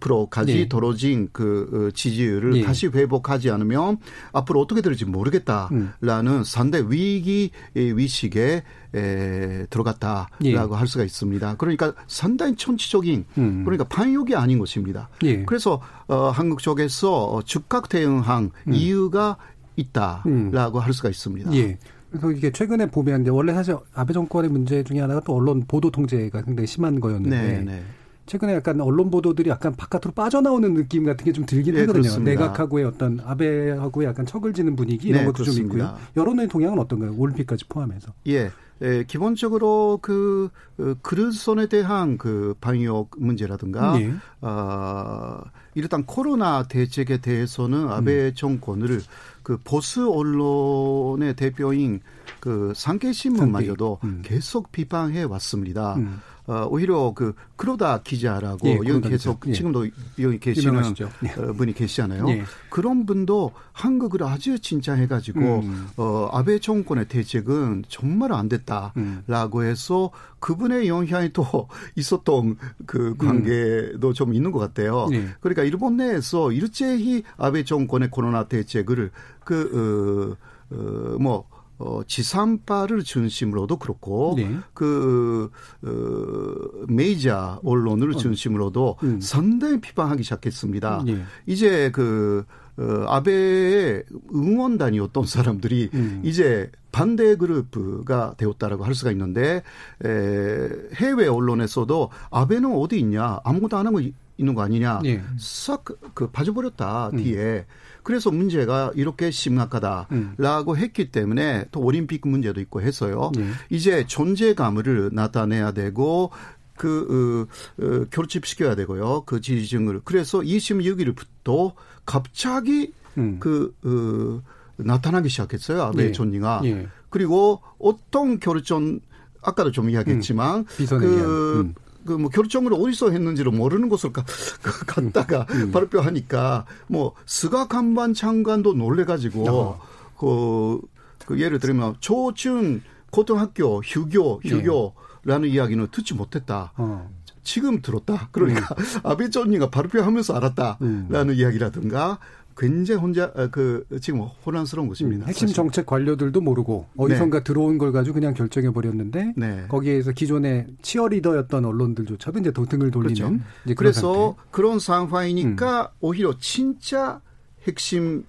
프로까지 0.00 0.54
네. 0.54 0.68
떨어진 0.68 1.28
그 1.32 1.88
어, 1.88 1.90
지지율을 1.92 2.52
네. 2.52 2.62
다시 2.62 2.86
회복하지 2.86 3.50
않으면 3.50 3.98
앞으로 4.32 4.60
어떻게 4.60 4.80
될지 4.80 5.04
모르겠다라는 5.04 6.32
음. 6.32 6.44
상대 6.44 6.82
위기 6.88 7.50
위식에 7.74 8.62
에, 8.94 9.66
들어갔다라고 9.68 10.34
예. 10.44 10.54
할 10.54 10.86
수가 10.86 11.04
있습니다. 11.04 11.56
그러니까 11.56 11.92
상당히 12.06 12.56
천치적인 12.56 13.24
음. 13.38 13.64
그러니까 13.64 13.84
반욕이 13.84 14.34
아닌 14.34 14.58
것입니다. 14.58 15.08
예. 15.24 15.44
그래서 15.44 15.80
어, 16.06 16.30
한국 16.30 16.62
쪽에서 16.62 17.42
즉각 17.44 17.88
대응한 17.88 18.50
음. 18.68 18.72
이유가 18.72 19.36
있다라고 19.76 20.78
음. 20.78 20.82
할 20.82 20.92
수가 20.92 21.08
있습니다. 21.10 21.52
예. 21.54 21.78
그래서 22.10 22.30
이게 22.30 22.50
최근에 22.50 22.86
보면 22.86 23.26
원래 23.28 23.52
사실 23.52 23.76
아베 23.94 24.12
정권의 24.12 24.50
문제 24.50 24.82
중에 24.82 25.00
하나가 25.00 25.20
또 25.20 25.34
언론 25.34 25.64
보도 25.66 25.90
통제가 25.90 26.42
굉장히 26.42 26.66
심한 26.66 27.00
거였는데 27.00 27.42
네, 27.42 27.60
네. 27.60 27.82
최근에 28.26 28.54
약간 28.54 28.80
언론 28.80 29.10
보도들이 29.10 29.48
약간 29.50 29.74
바깥으로 29.76 30.12
빠져나오는 30.12 30.74
느낌 30.74 31.04
같은 31.04 31.24
게 31.24 31.32
좀 31.32 31.46
들긴 31.46 31.74
네, 31.74 31.80
하거든요. 31.80 32.02
그렇습니다. 32.02 32.30
내각하고의 32.30 32.84
어떤 32.86 33.20
아베하고의 33.24 34.08
약간 34.08 34.24
척을 34.26 34.52
지는 34.52 34.74
분위기 34.76 35.08
이런 35.08 35.20
네, 35.22 35.26
것도 35.26 35.42
그렇습니다. 35.44 35.68
좀 35.68 35.78
있고요. 35.80 35.98
여론의 36.16 36.48
동향은 36.48 36.78
어떤가요? 36.78 37.14
올림픽까지 37.16 37.66
포함해서. 37.68 38.12
예. 38.28 38.50
예, 38.82 39.04
기본적으로 39.08 39.98
그, 40.02 40.50
그 40.76 40.96
그릇선에 41.00 41.66
대한 41.66 42.18
그 42.18 42.54
방역 42.60 43.08
문제라든가, 43.16 43.98
네. 43.98 44.12
어, 44.42 45.40
일단 45.74 46.04
코로나 46.04 46.62
대책에 46.68 47.18
대해서는 47.22 47.88
아베 47.88 48.26
음. 48.28 48.32
정권을 48.34 49.00
그 49.42 49.58
보수 49.64 50.10
언론의 50.12 51.36
대표인 51.36 52.00
그 52.40 52.72
상계 52.76 53.12
신문마저도 53.12 54.00
음. 54.04 54.20
계속 54.22 54.70
비판해 54.72 55.22
왔습니다. 55.22 55.94
음. 55.96 56.20
어, 56.46 56.66
오히려 56.70 57.12
그 57.14 57.34
크로다 57.56 58.02
기자라고 58.02 58.68
예, 58.68 58.76
여기 58.86 59.08
계속 59.08 59.40
예. 59.48 59.52
지금도 59.52 59.88
여기 60.20 60.38
계시는 60.38 60.94
예. 61.24 61.42
어, 61.42 61.52
분이 61.52 61.72
계시잖아요. 61.72 62.28
예. 62.28 62.44
그런 62.70 63.04
분도 63.04 63.52
한국을 63.72 64.22
아주 64.22 64.58
칭찬해가지고 64.58 65.40
음. 65.40 65.88
어, 65.96 66.28
아베 66.32 66.60
정권의 66.60 67.08
대책은 67.08 67.84
정말 67.88 68.32
안 68.32 68.48
됐다라고 68.48 69.58
음. 69.58 69.64
해서 69.64 70.10
그분의 70.38 70.88
영향이 70.88 71.32
또 71.32 71.44
있었던 71.96 72.56
그 72.86 73.08
음. 73.08 73.18
관계도 73.18 74.08
음. 74.08 74.12
좀 74.12 74.32
있는 74.32 74.52
것 74.52 74.60
같아요. 74.60 75.08
예. 75.12 75.28
그러니까 75.40 75.64
일본 75.64 75.96
내에서 75.96 76.52
일제히 76.52 77.24
아베 77.36 77.64
정권의 77.64 78.10
코로나 78.10 78.44
대책을 78.44 79.10
그 79.42 80.36
어, 80.70 80.74
어, 80.74 81.16
뭐 81.18 81.44
어, 81.78 82.00
지산파를 82.06 83.02
중심으로도 83.02 83.76
그렇고 83.76 84.34
네. 84.36 84.56
그 84.72 85.50
어, 85.82 86.86
메이저 86.88 87.60
언론을 87.64 88.14
어. 88.14 88.16
중심으로도 88.16 88.96
음. 89.02 89.20
상당히 89.20 89.80
비판하기 89.80 90.22
시작했습니다. 90.22 91.04
네. 91.06 91.22
이제 91.46 91.90
그 91.92 92.44
어, 92.78 93.04
아베의 93.08 94.04
응원단이었던 94.34 95.26
사람들이 95.26 95.90
음. 95.94 96.20
이제 96.24 96.70
반대 96.92 97.36
그룹가 97.36 98.34
되었다라고 98.36 98.84
할 98.84 98.94
수가 98.94 99.10
있는데 99.12 99.62
에, 100.04 100.68
해외 100.94 101.26
언론에서도 101.26 102.10
아베는 102.30 102.74
어디 102.74 102.98
있냐 103.00 103.40
아무것도 103.44 103.76
안 103.76 103.86
하고 103.86 104.00
있는 104.38 104.54
거 104.54 104.62
아니냐 104.62 105.00
네. 105.02 105.22
싹그 105.38 106.30
빠져버렸다 106.32 107.10
음. 107.12 107.16
뒤에 107.18 107.66
그래서 108.06 108.30
문제가 108.30 108.92
이렇게 108.94 109.32
심각하다라고 109.32 110.72
음. 110.72 110.76
했기 110.76 111.10
때문에 111.10 111.64
또 111.72 111.80
올림픽 111.80 112.20
문제도 112.28 112.60
있고 112.60 112.80
해서요. 112.80 113.32
네. 113.34 113.50
이제 113.68 114.06
존재감을 114.06 115.10
나타내야 115.12 115.72
되고 115.72 116.30
그 116.76 117.48
어, 117.80 117.84
어, 117.84 118.04
결집시켜야 118.12 118.76
되고요. 118.76 119.24
그 119.26 119.40
지지층을. 119.40 120.02
그래서 120.04 120.38
26일부터 120.38 121.72
갑자기 122.04 122.92
음. 123.18 123.38
그 123.40 123.74
어, 123.84 124.40
나타나기 124.76 125.28
시작했어요. 125.28 125.82
아베 125.82 126.04
예. 126.04 126.12
존니가. 126.12 126.60
예. 126.62 126.86
그리고 127.10 127.60
어떤 127.80 128.38
결정 128.38 129.00
아까도 129.42 129.72
좀 129.72 129.90
이야기했지만 129.90 130.60
음. 130.60 130.86
그 130.86 131.60
음. 131.60 131.74
그 132.06 132.16
뭐 132.16 132.30
결정을 132.30 132.72
어디서 132.72 133.10
했는지를 133.10 133.52
모르는 133.52 133.88
곳을 133.88 134.12
가, 134.12 134.24
그 134.62 134.86
갔다가 134.86 135.46
음. 135.50 135.62
음. 135.62 135.72
발표 135.72 136.00
하니까 136.00 136.64
뭐 136.86 137.14
스가 137.26 137.68
관방 137.68 138.14
장관도 138.14 138.74
놀래가지고 138.74 139.50
어. 139.50 139.80
그, 140.16 140.80
그 141.26 141.40
예를 141.40 141.58
들면 141.58 141.96
초중 142.00 142.80
고등학교 143.10 143.80
휴교 143.82 144.40
휴교라는 144.44 145.42
네. 145.42 145.48
이야기는 145.48 145.88
듣지 145.90 146.14
못했다. 146.14 146.72
어. 146.76 147.10
지금 147.42 147.80
들었다. 147.80 148.28
그러니까 148.32 148.74
음. 148.78 148.84
아베 149.04 149.30
총리가 149.30 149.70
발표하면서 149.70 150.34
알았다라는 150.34 151.28
음. 151.28 151.34
이야기라든가 151.34 152.18
굉장히 152.56 153.00
혼자 153.00 153.32
아, 153.36 153.48
그 153.48 153.84
지금 154.00 154.20
혼란스러운 154.20 154.88
것입니다. 154.88 155.26
음, 155.26 155.28
핵심 155.28 155.48
사실. 155.48 155.56
정책 155.56 155.86
관료들도 155.86 156.40
모르고 156.40 156.86
어디선가 156.96 157.38
네. 157.38 157.44
들어온 157.44 157.76
걸 157.76 157.92
가지고 157.92 158.14
그냥 158.14 158.32
결정해 158.34 158.70
버렸는데 158.72 159.34
네. 159.36 159.66
거기에서 159.68 160.12
기존의 160.12 160.66
치어리더였던 160.82 161.64
언론들조차도 161.64 162.38
이제 162.38 162.50
도 162.50 162.58
등을 162.58 162.90
돌리는 162.90 163.42
그렇죠. 163.64 163.74
그래서 163.76 164.14
상태. 164.34 164.40
그런 164.50 164.78
상황이니까 164.78 165.82
음. 165.82 165.96
오히려 166.00 166.34
진짜 166.38 167.20
핵심 167.68 168.24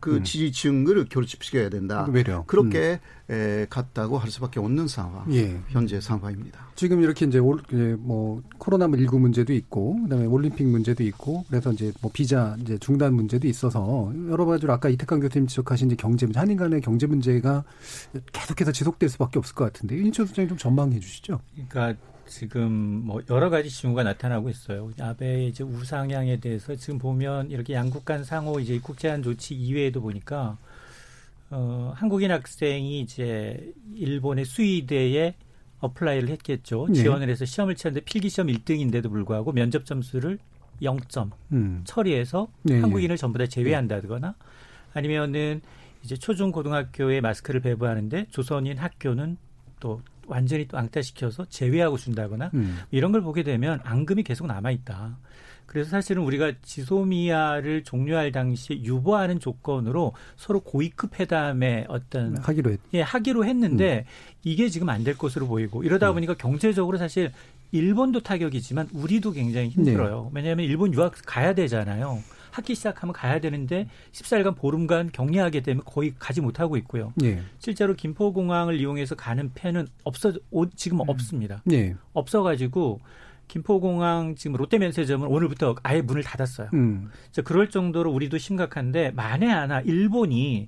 그 0.00 0.16
음. 0.16 0.24
지지층을 0.24 1.06
결집시켜야 1.10 1.68
된다. 1.68 2.06
외려. 2.10 2.44
그렇게 2.46 3.00
음. 3.02 3.17
에, 3.30 3.66
갔다고 3.68 4.16
할 4.16 4.30
수밖에 4.30 4.58
없는 4.58 4.88
상황. 4.88 5.30
예. 5.34 5.60
현재 5.68 6.00
상황입니다. 6.00 6.68
지금 6.74 7.02
이렇게 7.02 7.26
이제 7.26 7.38
올, 7.38 7.60
이제 7.68 7.94
뭐 7.98 8.42
코로나 8.56 8.86
19 8.86 9.18
문제도 9.18 9.52
있고 9.52 10.02
그다음에 10.02 10.24
올림픽 10.24 10.66
문제도 10.66 11.02
있고 11.04 11.44
그래서 11.48 11.72
이제 11.72 11.92
뭐 12.00 12.10
비자 12.12 12.56
이제 12.60 12.78
중단 12.78 13.12
문제도 13.14 13.46
있어서 13.46 14.12
여러 14.30 14.46
가지로 14.46 14.72
아까 14.72 14.88
이태강 14.88 15.20
교수님 15.20 15.46
지적하신 15.46 15.88
이제 15.88 15.96
경제 15.96 16.24
문제, 16.24 16.38
한인 16.38 16.56
간의 16.56 16.80
경제 16.80 17.06
문제가 17.06 17.64
계속해서 18.32 18.72
지속될 18.72 19.10
수밖에 19.10 19.38
없을 19.38 19.54
것 19.54 19.64
같은데 19.64 19.96
윤철 19.96 20.26
소장님 20.26 20.48
좀 20.48 20.58
전망해 20.58 20.98
주시죠. 20.98 21.40
그러니까 21.54 22.00
지금 22.28 22.70
뭐 23.04 23.20
여러 23.30 23.50
가지 23.50 23.68
징후가 23.68 24.04
나타나고 24.04 24.48
있어요. 24.48 24.90
아베의 25.00 25.48
이제 25.48 25.64
우상향에 25.64 26.40
대해서 26.40 26.76
지금 26.76 26.98
보면 26.98 27.50
이렇게 27.50 27.74
양국 27.74 28.04
간 28.04 28.24
상호 28.24 28.60
이제 28.60 28.74
입국 28.74 28.98
제한 28.98 29.22
조치 29.22 29.54
이외에도 29.54 30.00
보니까 30.00 30.56
어 31.50 31.92
한국인 31.96 32.30
학생이 32.30 33.00
이제 33.00 33.72
일본의 33.94 34.44
수의대에 34.44 35.34
apply를 35.80 36.28
했겠죠. 36.30 36.86
네. 36.88 36.94
지원을 36.94 37.28
해서 37.28 37.44
시험을 37.44 37.74
치는데 37.74 38.00
필기 38.00 38.28
시험 38.28 38.48
1등인데도 38.48 39.10
불구하고 39.10 39.52
면접 39.52 39.84
점수를 39.84 40.38
0점 40.82 41.30
음. 41.52 41.82
처리해서 41.84 42.48
네. 42.62 42.80
한국인을 42.80 43.16
전부 43.16 43.38
다 43.38 43.46
제외한다거나 43.46 44.34
아니면은 44.92 45.60
이제 46.02 46.16
초중 46.16 46.52
고등학교에 46.52 47.20
마스크를 47.20 47.60
배부하는데 47.60 48.26
조선인 48.30 48.78
학교는 48.78 49.36
또 49.80 50.02
완전히 50.26 50.66
또 50.68 50.76
왕따시켜서 50.76 51.46
제외하고 51.46 51.96
준다거나 51.96 52.50
음. 52.54 52.80
이런 52.90 53.12
걸 53.12 53.22
보게 53.22 53.42
되면 53.42 53.80
앙금이 53.82 54.22
계속 54.22 54.46
남아 54.46 54.70
있다. 54.70 55.18
그래서 55.68 55.90
사실은 55.90 56.22
우리가 56.22 56.52
지소미아를 56.62 57.84
종료할 57.84 58.32
당시에 58.32 58.82
유보하는 58.82 59.38
조건으로 59.38 60.14
서로 60.36 60.60
고위급 60.60 61.20
회담에 61.20 61.84
어떤 61.88 62.38
하기로 62.38 62.70
했. 62.72 62.80
예, 62.94 63.02
하기로 63.02 63.44
했는데 63.44 64.04
음. 64.08 64.38
이게 64.44 64.68
지금 64.70 64.88
안 64.88 65.04
될 65.04 65.16
것으로 65.16 65.46
보이고 65.46 65.84
이러다 65.84 66.10
음. 66.10 66.14
보니까 66.14 66.34
경제적으로 66.34 66.96
사실 66.98 67.30
일본도 67.70 68.20
타격이지만 68.20 68.88
우리도 68.94 69.32
굉장히 69.32 69.68
힘들어요. 69.68 70.30
네. 70.32 70.40
왜냐하면 70.40 70.64
일본 70.66 70.92
유학 70.94 71.12
가야 71.26 71.54
되잖아요. 71.54 72.18
학기 72.50 72.74
시작하면 72.74 73.12
가야 73.12 73.38
되는데 73.40 73.86
14일간 74.12 74.56
보름간 74.56 75.10
격리하게 75.12 75.60
되면 75.60 75.82
거의 75.84 76.14
가지 76.18 76.40
못하고 76.40 76.76
있고요. 76.78 77.12
네. 77.14 77.42
실제로 77.58 77.94
김포공항을 77.94 78.80
이용해서 78.80 79.14
가는 79.14 79.50
팬은 79.54 79.86
없어 80.04 80.32
지금 80.74 81.00
음. 81.00 81.08
없습니다. 81.08 81.62
네. 81.66 81.94
없어가지고 82.14 83.00
김포공항 83.48 84.34
지금 84.36 84.56
롯데면세점은 84.56 85.26
오늘부터 85.26 85.74
아예 85.82 86.00
문을 86.02 86.22
닫았어요. 86.22 86.68
음. 86.74 87.10
그럴 87.44 87.70
정도로 87.70 88.12
우리도 88.12 88.38
심각한데 88.38 89.10
만에 89.12 89.46
하나 89.46 89.80
일본이 89.80 90.66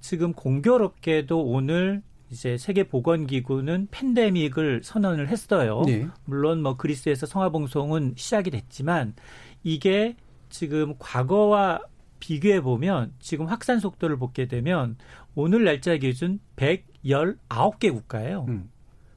지금 0.00 0.32
공교롭게도 0.32 1.40
오늘 1.40 2.02
이제 2.30 2.58
세계 2.58 2.82
보건기구는 2.82 3.88
팬데믹을 3.90 4.80
선언을 4.82 5.28
했어요. 5.28 5.82
네. 5.86 6.08
물론 6.24 6.62
뭐 6.62 6.76
그리스에서 6.76 7.26
성화봉송은 7.26 8.14
시작이 8.16 8.50
됐지만 8.50 9.14
이게 9.62 10.16
지금 10.48 10.94
과거와 10.98 11.80
비교해 12.18 12.60
보면 12.60 13.12
지금 13.20 13.46
확산 13.46 13.78
속도를 13.78 14.16
보게 14.16 14.46
되면 14.46 14.96
오늘 15.34 15.64
날짜 15.64 15.96
기준 15.96 16.40
119개 16.56 17.92
국가예요. 17.92 18.46
음. 18.48 18.70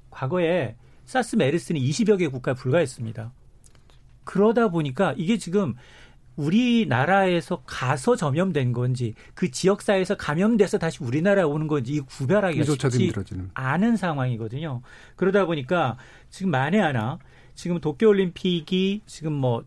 과거에 0.10 0.76
사스 1.10 1.36
메르스는 1.36 1.82
20여 1.82 2.20
개 2.20 2.28
국가에 2.28 2.54
불과했습니다. 2.54 3.32
그러다 4.26 4.68
보니까 4.68 5.16
이게 5.18 5.40
지금 5.40 5.74
우리나라에서 6.36 7.64
가서 7.66 8.16
전염된 8.16 8.74
건지 8.74 9.16
그 9.34 9.50
지역사회에서 9.50 10.18
감염돼서 10.18 10.78
다시 10.78 11.04
우리나라에 11.04 11.44
오는 11.44 11.66
건지 11.66 11.94
이 11.94 12.00
구별하기가 12.02 12.64
쉽지 12.64 13.06
힘들어지는. 13.06 13.50
않은 13.56 13.98
상황이거든요. 13.98 14.84
그러다 15.16 15.48
보니까 15.48 15.98
지금 16.30 16.52
만에 16.52 16.78
하나 16.80 17.18
지금 17.56 17.80
도쿄올림픽이 17.80 19.02
지금 19.08 19.34
뭐 19.34 19.64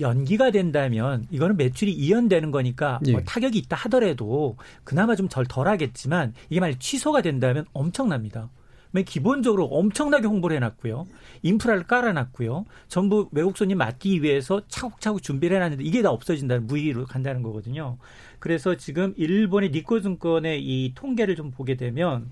연기가 0.00 0.50
된다면 0.50 1.26
이거는 1.30 1.58
매출이 1.58 1.92
이연되는 1.92 2.50
거니까 2.50 3.00
뭐 3.02 3.08
예. 3.08 3.12
뭐 3.12 3.20
타격이 3.20 3.58
있다 3.58 3.76
하더라도 3.76 4.56
그나마 4.82 5.14
좀 5.14 5.28
덜 5.28 5.44
덜하겠지만 5.44 6.32
이게 6.48 6.58
만약 6.58 6.80
취소가 6.80 7.20
된다면 7.20 7.66
엄청납니다. 7.74 8.48
기본적으로 9.04 9.64
엄청나게 9.66 10.26
홍보를 10.26 10.56
해놨고요. 10.56 11.06
인프라를 11.42 11.84
깔아놨고요. 11.84 12.64
전부 12.88 13.28
외국 13.32 13.56
손님 13.56 13.78
맞기 13.78 14.22
위해서 14.22 14.62
차곡차곡 14.68 15.22
준비를 15.22 15.56
해놨는데 15.56 15.84
이게 15.84 16.02
다 16.02 16.10
없어진다는 16.10 16.66
무의로 16.66 17.04
간다는 17.06 17.42
거거든요. 17.42 17.98
그래서 18.38 18.76
지금 18.76 19.14
일본의 19.16 19.70
니코 19.70 20.00
증권의 20.00 20.62
이 20.62 20.92
통계를 20.94 21.36
좀 21.36 21.50
보게 21.50 21.76
되면 21.76 22.26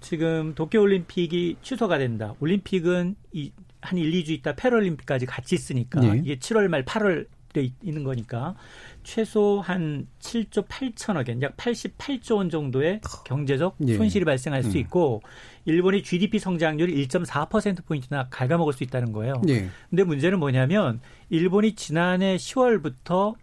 지금 0.00 0.54
도쿄올림픽이 0.54 1.56
취소가 1.62 1.98
된다. 1.98 2.34
올림픽은 2.40 3.16
이, 3.32 3.52
한 3.80 3.98
1, 3.98 4.10
2주 4.12 4.30
있다 4.30 4.54
패럴림픽까지 4.54 5.24
같이 5.24 5.54
있으니까 5.54 6.00
네. 6.00 6.20
이게 6.22 6.36
7월 6.36 6.68
말 6.68 6.84
8월 6.84 7.26
돼 7.54 7.70
있는 7.82 8.04
거니까 8.04 8.54
최소 9.02 9.62
한 9.64 10.06
7조 10.20 10.66
8천억 10.68 11.30
엔, 11.30 11.40
약 11.40 11.56
88조 11.56 12.36
원 12.36 12.50
정도의 12.50 13.00
경제적 13.24 13.76
예. 13.86 13.96
손실이 13.96 14.26
발생할 14.26 14.62
수 14.62 14.72
음. 14.72 14.76
있고 14.76 15.22
일본의 15.64 16.02
GDP 16.02 16.38
성장률이 16.38 17.06
1.4% 17.06 17.86
포인트나 17.86 18.28
갉아먹을 18.28 18.74
수 18.74 18.84
있다는 18.84 19.12
거예요. 19.12 19.40
예. 19.48 19.68
근데 19.88 20.04
문제는 20.04 20.38
뭐냐면 20.38 21.00
일본이 21.30 21.74
지난해 21.74 22.36
10월부터 22.36 23.36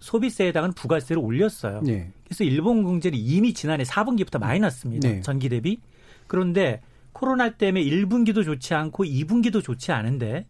소비세에 0.00 0.48
해당하는 0.48 0.74
부가세를 0.74 1.22
올렸어요. 1.22 1.82
예. 1.88 2.10
그래서 2.24 2.44
일본 2.44 2.82
경제는 2.82 3.18
이미 3.18 3.52
지난해 3.52 3.84
4분기부터 3.84 4.40
많이 4.40 4.58
났습니다. 4.60 5.08
네. 5.08 5.20
전기 5.20 5.48
대비. 5.48 5.78
그런데 6.26 6.80
코로나 7.12 7.50
때문에 7.50 7.84
1분기도 7.84 8.44
좋지 8.44 8.74
않고 8.74 9.04
2분기도 9.04 9.62
좋지 9.62 9.92
않은데 9.92 10.46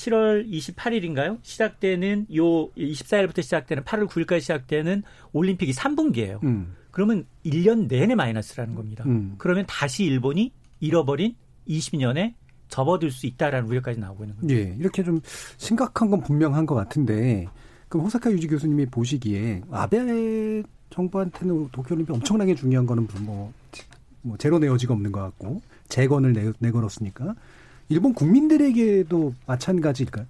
7월 0.00 0.48
28일인가요? 0.50 1.38
시작되는 1.42 2.26
요 2.34 2.70
24일부터 2.70 3.42
시작되는 3.42 3.84
8월 3.84 4.08
9일까지 4.08 4.40
시작되는 4.40 5.02
올림픽이 5.32 5.72
3분기예요. 5.72 6.42
음. 6.44 6.74
그러면 6.90 7.26
1년 7.44 7.86
내내 7.86 8.14
마이너스라는 8.14 8.74
겁니다. 8.74 9.04
음. 9.06 9.34
그러면 9.38 9.64
다시 9.68 10.04
일본이 10.04 10.52
잃어버린 10.80 11.34
20년에 11.68 12.34
접어들 12.68 13.10
수 13.10 13.26
있다라는 13.26 13.68
우려까지 13.68 14.00
나오고 14.00 14.24
있는 14.24 14.36
거죠. 14.36 14.54
예, 14.54 14.74
이렇게 14.78 15.02
좀 15.02 15.20
심각한 15.58 16.10
건 16.10 16.20
분명한 16.20 16.66
것 16.66 16.74
같은데 16.74 17.46
그럼 17.88 18.06
호사카 18.06 18.30
유지 18.30 18.46
교수님이 18.46 18.86
보시기에 18.86 19.62
아베 19.70 20.62
정부한테는 20.90 21.68
도쿄올림픽 21.70 22.14
엄청나게 22.14 22.54
중요한 22.54 22.86
거는 22.86 23.08
뭐, 23.20 23.52
뭐 24.22 24.36
제로 24.38 24.58
내어지가 24.58 24.94
없는 24.94 25.12
것 25.12 25.20
같고 25.20 25.60
재건을 25.88 26.32
내, 26.32 26.52
내걸었으니까 26.58 27.34
일본 27.90 28.14
국민들에게도 28.14 29.34
마찬가지일까요? 29.46 30.24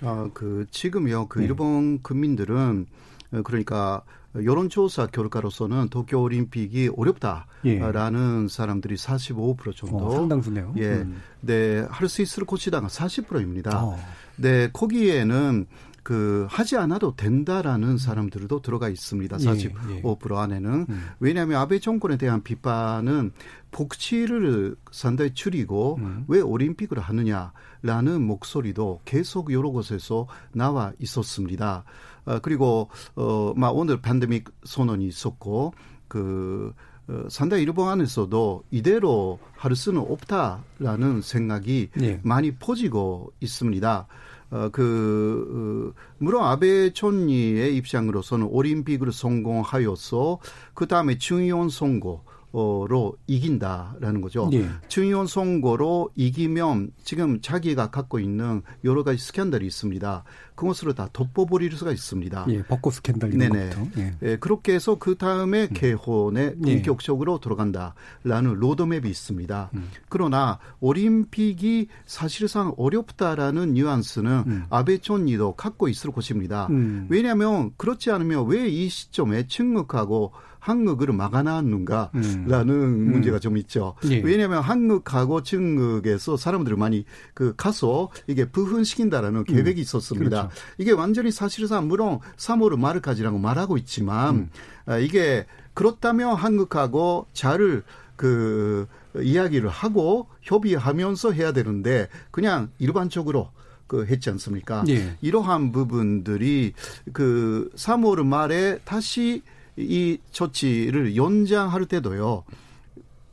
아, 0.00 0.28
그 0.34 0.66
지금요. 0.72 1.28
그 1.28 1.38
네. 1.38 1.44
일본 1.44 2.02
국민들은 2.02 2.86
어, 3.32 3.42
그러니까 3.44 4.02
여론조사 4.34 5.08
결과로서는 5.08 5.88
도쿄 5.90 6.20
올림픽이 6.20 6.90
어렵다라는 6.96 8.44
예. 8.44 8.48
사람들이 8.48 8.96
45% 8.96 9.76
정도. 9.76 10.06
어, 10.06 10.10
상당수네요. 10.16 10.74
예. 10.78 10.86
음. 10.86 11.20
네, 11.42 11.86
할 11.90 12.08
수 12.08 12.22
있을 12.22 12.44
것이다가 12.46 12.88
40%입니다. 12.88 13.84
어. 13.84 13.98
네, 14.36 14.68
거기에는 14.72 15.66
그 16.02 16.46
하지 16.50 16.76
않아도 16.76 17.14
된다라는 17.14 17.96
사람들도 17.96 18.60
들어가 18.62 18.88
있습니다. 18.88 19.36
45% 19.36 19.90
예, 19.90 19.94
예. 19.94 20.38
안에는 20.38 20.86
음. 20.88 21.08
왜냐하면 21.20 21.60
아베 21.60 21.78
정권에 21.78 22.16
대한 22.16 22.42
비판은 22.42 23.32
복지를 23.70 24.76
상당히 24.90 25.32
줄이고 25.32 25.96
음. 26.00 26.24
왜 26.26 26.40
올림픽을 26.40 26.98
하느냐라는 26.98 28.22
목소리도 28.22 29.00
계속 29.04 29.52
여러 29.52 29.70
곳에서 29.70 30.26
나와 30.52 30.92
있었습니다. 30.98 31.84
어, 32.24 32.38
그리고 32.40 32.88
어막 33.14 33.76
오늘 33.76 34.00
팬데믹 34.00 34.50
선언이 34.64 35.06
있었고 35.06 35.74
그 36.08 36.72
어, 37.08 37.24
상당히 37.28 37.62
일본 37.62 37.88
안에서도 37.88 38.64
이대로 38.70 39.38
할 39.56 39.74
수는 39.74 40.00
없다라는 40.00 41.20
생각이 41.22 41.90
네. 41.94 42.20
많이 42.22 42.52
퍼지고 42.52 43.32
있습니다. 43.40 44.06
어, 44.52 44.68
그, 44.70 45.94
어, 45.96 46.00
물론 46.18 46.44
아베 46.44 46.92
총리의 46.92 47.74
입장으로서는 47.76 48.46
올림픽을 48.46 49.10
성공하여서 49.10 50.40
그 50.74 50.86
다음에 50.86 51.16
중의원 51.16 51.70
선거, 51.70 52.22
로 52.52 53.16
이긴다라는 53.26 54.20
거죠. 54.20 54.48
네. 54.50 54.66
중의원 54.88 55.26
선거로 55.26 56.10
이기면 56.16 56.90
지금 57.04 57.40
자기가 57.40 57.90
갖고 57.90 58.18
있는 58.18 58.62
여러 58.84 59.04
가지 59.04 59.18
스캔들이 59.18 59.66
있습니다. 59.66 60.24
그것으로 60.54 60.92
다 60.92 61.08
덮어버릴 61.12 61.72
수가 61.72 61.92
있습니다. 61.92 62.46
예, 62.50 62.62
벚꽃 62.64 62.94
스캔들 62.94 63.30
네네. 63.30 63.70
예. 63.96 64.14
예. 64.22 64.36
그렇게 64.36 64.74
해서 64.74 64.96
그 64.96 65.16
다음에 65.16 65.62
음. 65.62 65.68
개헌에 65.72 66.54
예. 66.66 66.74
본격적으로 66.74 67.36
예. 67.36 67.40
들어간다라는 67.42 68.54
로드맵이 68.54 69.08
있습니다. 69.08 69.70
음. 69.74 69.90
그러나 70.08 70.58
올림픽이 70.80 71.88
사실상 72.04 72.74
어렵다라는 72.76 73.72
뉘앙스는 73.72 74.44
음. 74.46 74.64
아베 74.68 74.98
총리도 74.98 75.54
갖고 75.54 75.88
있을 75.88 76.12
것입니다. 76.12 76.66
음. 76.70 77.06
왜냐하면 77.08 77.72
그렇지 77.76 78.10
않으면 78.10 78.46
왜 78.46 78.72
이 78.72 78.88
시점에 78.88 79.46
침묵하고 79.46 80.32
한국을 80.62 81.12
막아놨는가라는 81.12 82.70
음. 82.70 83.10
문제가 83.10 83.40
좀 83.40 83.56
있죠. 83.56 83.96
예. 84.08 84.20
왜냐하면 84.20 84.62
한국하고 84.62 85.42
중국에서 85.42 86.36
사람들을 86.36 86.76
많이 86.76 87.04
그 87.34 87.52
가서 87.56 88.10
이게 88.28 88.48
부흥시킨다라는 88.48 89.40
음. 89.40 89.44
계획이 89.44 89.80
있었습니다. 89.80 90.48
그렇죠. 90.48 90.50
이게 90.78 90.92
완전히 90.92 91.32
사실상 91.32 91.88
물론 91.88 92.20
3월 92.36 92.78
말까지라고 92.78 93.38
말하고 93.38 93.76
있지만 93.78 94.36
음. 94.36 94.50
아, 94.86 94.98
이게 94.98 95.46
그렇다면 95.74 96.36
한국하고 96.36 97.26
잘그 97.32 98.86
이야기를 99.20 99.68
하고 99.68 100.28
협의하면서 100.42 101.32
해야 101.32 101.52
되는데 101.52 102.08
그냥 102.30 102.70
일반적으로 102.78 103.50
그 103.88 104.06
했지 104.06 104.30
않습니까? 104.30 104.84
예. 104.88 105.16
이러한 105.22 105.72
부분들이 105.72 106.72
그 107.12 107.68
3월 107.74 108.24
말에 108.24 108.78
다시 108.84 109.42
이 109.76 110.18
조치를 110.30 111.16
연장할 111.16 111.86
때도요. 111.86 112.44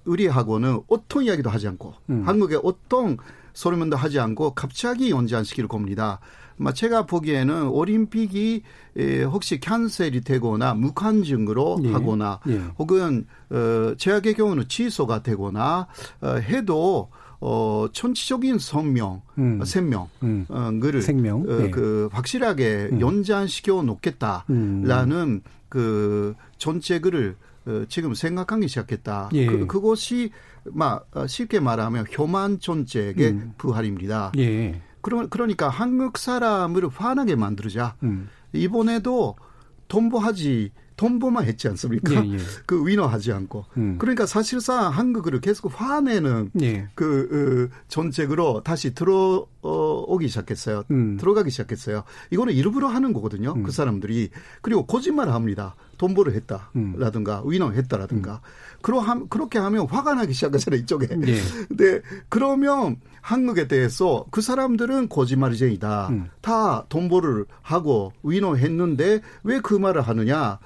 의리하고는 0.06 0.82
어떤 0.88 1.24
이야기도 1.24 1.50
하지 1.50 1.68
않고 1.68 1.94
음. 2.10 2.28
한국의 2.28 2.62
어떤 2.64 3.18
소리면도 3.54 3.98
하지 3.98 4.20
않고 4.20 4.52
갑자기 4.52 5.12
연장시킬 5.12 5.68
겁니다. 5.68 6.20
제가 6.74 7.06
보기에는 7.06 7.68
올림픽이 7.70 8.64
혹시 9.32 9.60
캔슬이 9.60 10.22
되거나 10.22 10.74
무관중으로 10.74 11.80
예. 11.84 11.92
하거나 11.92 12.40
예. 12.50 12.62
혹은 12.78 13.26
어 13.50 13.94
제약의 13.98 14.34
경우는 14.34 14.68
취소가 14.68 15.24
되거나 15.24 15.88
어 16.22 16.28
해도 16.36 17.10
어 17.40 17.88
전체적인 17.94 18.60
성명, 18.60 19.22
음. 19.38 19.64
생명, 19.64 20.10
음. 20.24 20.46
어, 20.50 20.70
를 20.82 21.02
생명, 21.02 21.44
어, 21.44 21.64
예. 21.64 21.70
그 21.70 22.10
확실하게 22.12 22.90
음. 22.92 23.00
연장시켜 23.00 23.82
놓겠다라는 23.82 25.18
음. 25.18 25.42
그 25.70 26.36
전체글을 26.58 27.36
어, 27.66 27.86
지금 27.88 28.14
생각하기 28.14 28.68
시작했다. 28.68 29.30
예. 29.34 29.46
그, 29.46 29.68
그것이 29.68 30.32
막 30.66 31.08
어, 31.14 31.28
쉽게 31.28 31.60
말하면 31.60 32.06
교만 32.06 32.60
정책의 32.60 33.30
음. 33.30 33.54
부활입니다. 33.58 34.32
예. 34.38 34.82
그러, 35.02 35.28
그러니까 35.28 35.70
한국 35.70 36.18
사람을 36.18 36.90
화나게 36.90 37.36
만들자. 37.36 37.96
음. 38.04 38.30
이번에도 38.54 39.36
돈보하지 39.88 40.72
돈보만 41.00 41.46
했지 41.46 41.70
않습니까? 41.70 42.14
예, 42.26 42.34
예. 42.34 42.38
그 42.68 42.86
위너하지 42.86 43.32
않고. 43.32 43.64
음. 43.78 43.96
그러니까 44.00 44.26
사실상 44.26 44.92
한국을 44.92 45.40
계속 45.40 45.72
화내는 45.74 46.52
예. 46.62 46.90
그 46.94 47.70
어, 47.72 47.78
정책으로 47.88 48.64
다시 48.66 48.94
들어오기 48.94 50.28
시작했어요. 50.28 50.84
음. 50.92 51.16
들어가기 51.16 51.52
시작했어요. 51.52 52.04
이거는 52.32 52.54
일부러 52.54 52.90
하는 52.90 53.14
거거든요. 53.14 53.54
음. 53.56 53.64
그 53.64 53.72
사람들이 53.72 54.30
그리고 54.62 54.86
거짓말을 54.86 55.34
합니다. 55.34 55.76
돈보를 56.00 56.34
했다라든가 56.34 57.44
음. 57.46 57.50
위너 57.50 57.72
했다라든가. 57.72 58.34
음. 58.34 58.80
그러 58.82 59.02
그렇게 59.30 59.58
하면 59.58 59.88
화가 59.88 60.16
나기 60.16 60.34
시작하잖아요 60.34 60.82
이쪽에. 60.82 61.08
네. 61.16 61.36
네. 61.70 62.02
그러면 62.28 62.98
한국에 63.22 63.70
대해서 63.70 64.26
그 64.32 64.42
사람들은 64.42 65.08
거짓말쟁이다. 65.08 66.10
음. 66.10 66.30
다 66.42 66.86
돈보를 66.90 67.46
하고 67.62 68.12
위너 68.22 68.56
했는데 68.56 69.22
왜 69.44 69.60
그 69.62 69.76
말을 69.76 70.02
하느냐? 70.02 70.60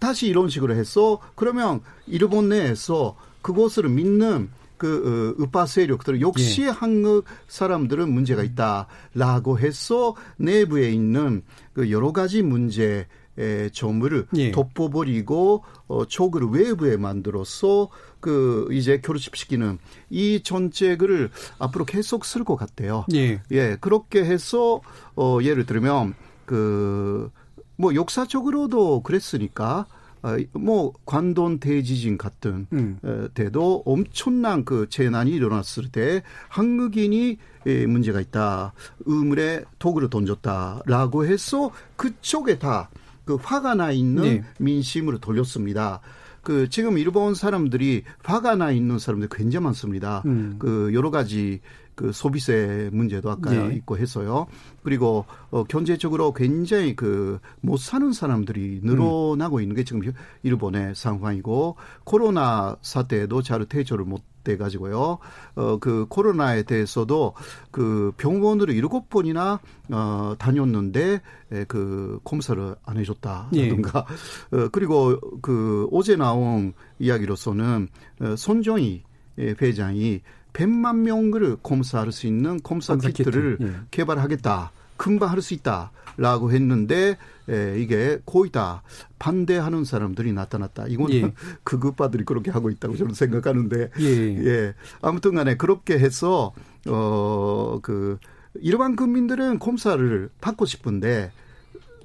다시 0.00 0.28
이런 0.28 0.48
식으로 0.48 0.74
했어. 0.74 1.20
그러면 1.34 1.80
일본 2.06 2.48
내에서 2.48 3.16
그것을 3.42 3.88
믿는 3.88 4.50
그 4.76 5.34
어, 5.38 5.42
우파 5.42 5.66
세력들 5.66 6.20
역시 6.20 6.62
예. 6.62 6.66
한국 6.68 7.24
사람들은 7.48 8.12
문제가 8.12 8.42
있다라고 8.42 9.58
해서 9.58 10.14
내부에 10.36 10.90
있는 10.90 11.42
그 11.72 11.90
여러 11.90 12.12
가지 12.12 12.42
문제 12.42 13.06
에 13.38 13.68
점을 13.68 14.26
예. 14.36 14.50
덮어버리고 14.50 15.62
어 15.88 16.06
촉을 16.06 16.44
외부에 16.52 16.96
만들어서 16.96 17.90
그 18.18 18.66
이제 18.72 18.98
결집시키는 19.02 19.78
이 20.08 20.40
정책을 20.42 21.28
앞으로 21.58 21.84
계속 21.84 22.24
쓸 22.24 22.44
것 22.44 22.56
같아요. 22.56 23.04
예. 23.12 23.42
예 23.50 23.76
그렇게 23.78 24.24
해서 24.24 24.80
어 25.16 25.38
예를 25.42 25.66
들면 25.66 26.14
그 26.46 27.30
뭐 27.76 27.94
역사적으로도 27.94 29.02
그랬으니까 29.02 29.86
어, 30.22 30.36
뭐 30.52 30.92
관돈 31.04 31.60
대지진 31.60 32.18
같은 32.18 32.66
음. 32.72 32.98
때도 33.34 33.82
엄청난 33.84 34.64
그 34.64 34.88
재난이 34.88 35.30
일어났을 35.30 35.88
때 35.90 36.22
한국인이 36.48 37.38
문제가 37.86 38.20
있다. 38.20 38.72
의물에 39.04 39.64
도구를 39.78 40.08
던졌다라고 40.10 41.26
해서 41.26 41.70
그쪽에 41.96 42.58
다 42.58 42.88
그 43.26 43.34
화가 43.34 43.74
나 43.74 43.90
있는 43.90 44.22
네. 44.22 44.44
민심으로 44.58 45.18
돌렸습니다. 45.18 46.00
그 46.42 46.70
지금 46.70 46.96
일본 46.96 47.34
사람들이 47.34 48.04
화가 48.22 48.54
나 48.54 48.70
있는 48.70 49.00
사람들 49.00 49.28
굉장히 49.30 49.64
많습니다. 49.64 50.22
음. 50.26 50.56
그 50.60 50.92
여러 50.94 51.10
가지 51.10 51.60
그 51.96 52.12
소비세 52.12 52.88
문제도 52.92 53.28
아까 53.30 53.50
네. 53.50 53.74
있고 53.74 53.98
해서요. 53.98 54.46
그리고 54.84 55.24
어 55.50 55.64
경제적으로 55.64 56.32
굉장히 56.32 56.94
그 56.94 57.40
못 57.60 57.78
사는 57.78 58.12
사람들이 58.12 58.80
늘어나고 58.82 59.56
음. 59.56 59.62
있는 59.62 59.74
게 59.76 59.82
지금 59.82 60.02
일본의 60.42 60.94
상황이고 60.94 61.76
코로나 62.04 62.76
사태에도 62.82 63.42
잘 63.42 63.64
대처를 63.66 64.04
못 64.04 64.22
돼 64.46 64.56
가지고요. 64.56 65.18
어 65.56 65.78
그 65.80 66.06
코로나에 66.08 66.62
대해서도 66.62 67.34
그 67.72 68.12
병원으로 68.16 68.72
일곱 68.72 69.08
번이나 69.10 69.58
어 69.90 70.34
다녔는데 70.38 71.20
에, 71.52 71.64
그 71.64 72.20
검사를 72.22 72.76
안 72.84 72.96
해줬다라든가. 72.96 74.06
예. 74.52 74.56
어 74.56 74.68
그리고 74.70 75.18
그 75.42 75.88
어제 75.90 76.14
나온 76.14 76.74
이야기로서는 77.00 77.88
어, 78.20 78.36
손정희 78.36 79.02
회장이 79.38 80.20
100만 80.56 80.96
명을 81.00 81.58
검사할 81.62 82.12
수 82.12 82.26
있는 82.26 82.58
검사, 82.62 82.94
검사 82.94 83.08
키트를 83.10 83.58
키트. 83.58 83.68
예. 83.68 83.76
개발하겠다. 83.90 84.72
금방 84.96 85.30
할 85.30 85.42
수 85.42 85.52
있다. 85.52 85.90
라고 86.18 86.50
했는데 86.50 87.18
에, 87.50 87.78
이게 87.78 88.18
거의 88.24 88.50
다 88.50 88.82
반대하는 89.18 89.84
사람들이 89.84 90.32
나타났다. 90.32 90.86
이거는 90.88 91.14
예. 91.14 91.32
극우파들이 91.62 92.24
그렇게 92.24 92.50
하고 92.50 92.70
있다고 92.70 92.96
저는 92.96 93.12
생각하는데 93.12 93.90
예. 94.00 94.04
예. 94.46 94.74
아무튼 95.02 95.34
간에 95.34 95.56
그렇게 95.58 95.98
해서 95.98 96.54
어그 96.86 98.18
일반 98.62 98.96
국민들은 98.96 99.58
검사를 99.58 100.30
받고 100.40 100.64
싶은데 100.64 101.32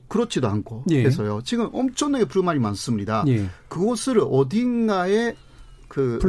그렇지도 0.10 0.50
않고 0.50 0.84
예. 0.90 1.06
해서요. 1.06 1.40
지금 1.46 1.70
엄청나게 1.72 2.26
불만이 2.26 2.60
많습니다. 2.60 3.24
예. 3.28 3.48
그것을 3.70 4.20
어딘가에 4.20 5.36
그 5.88 6.20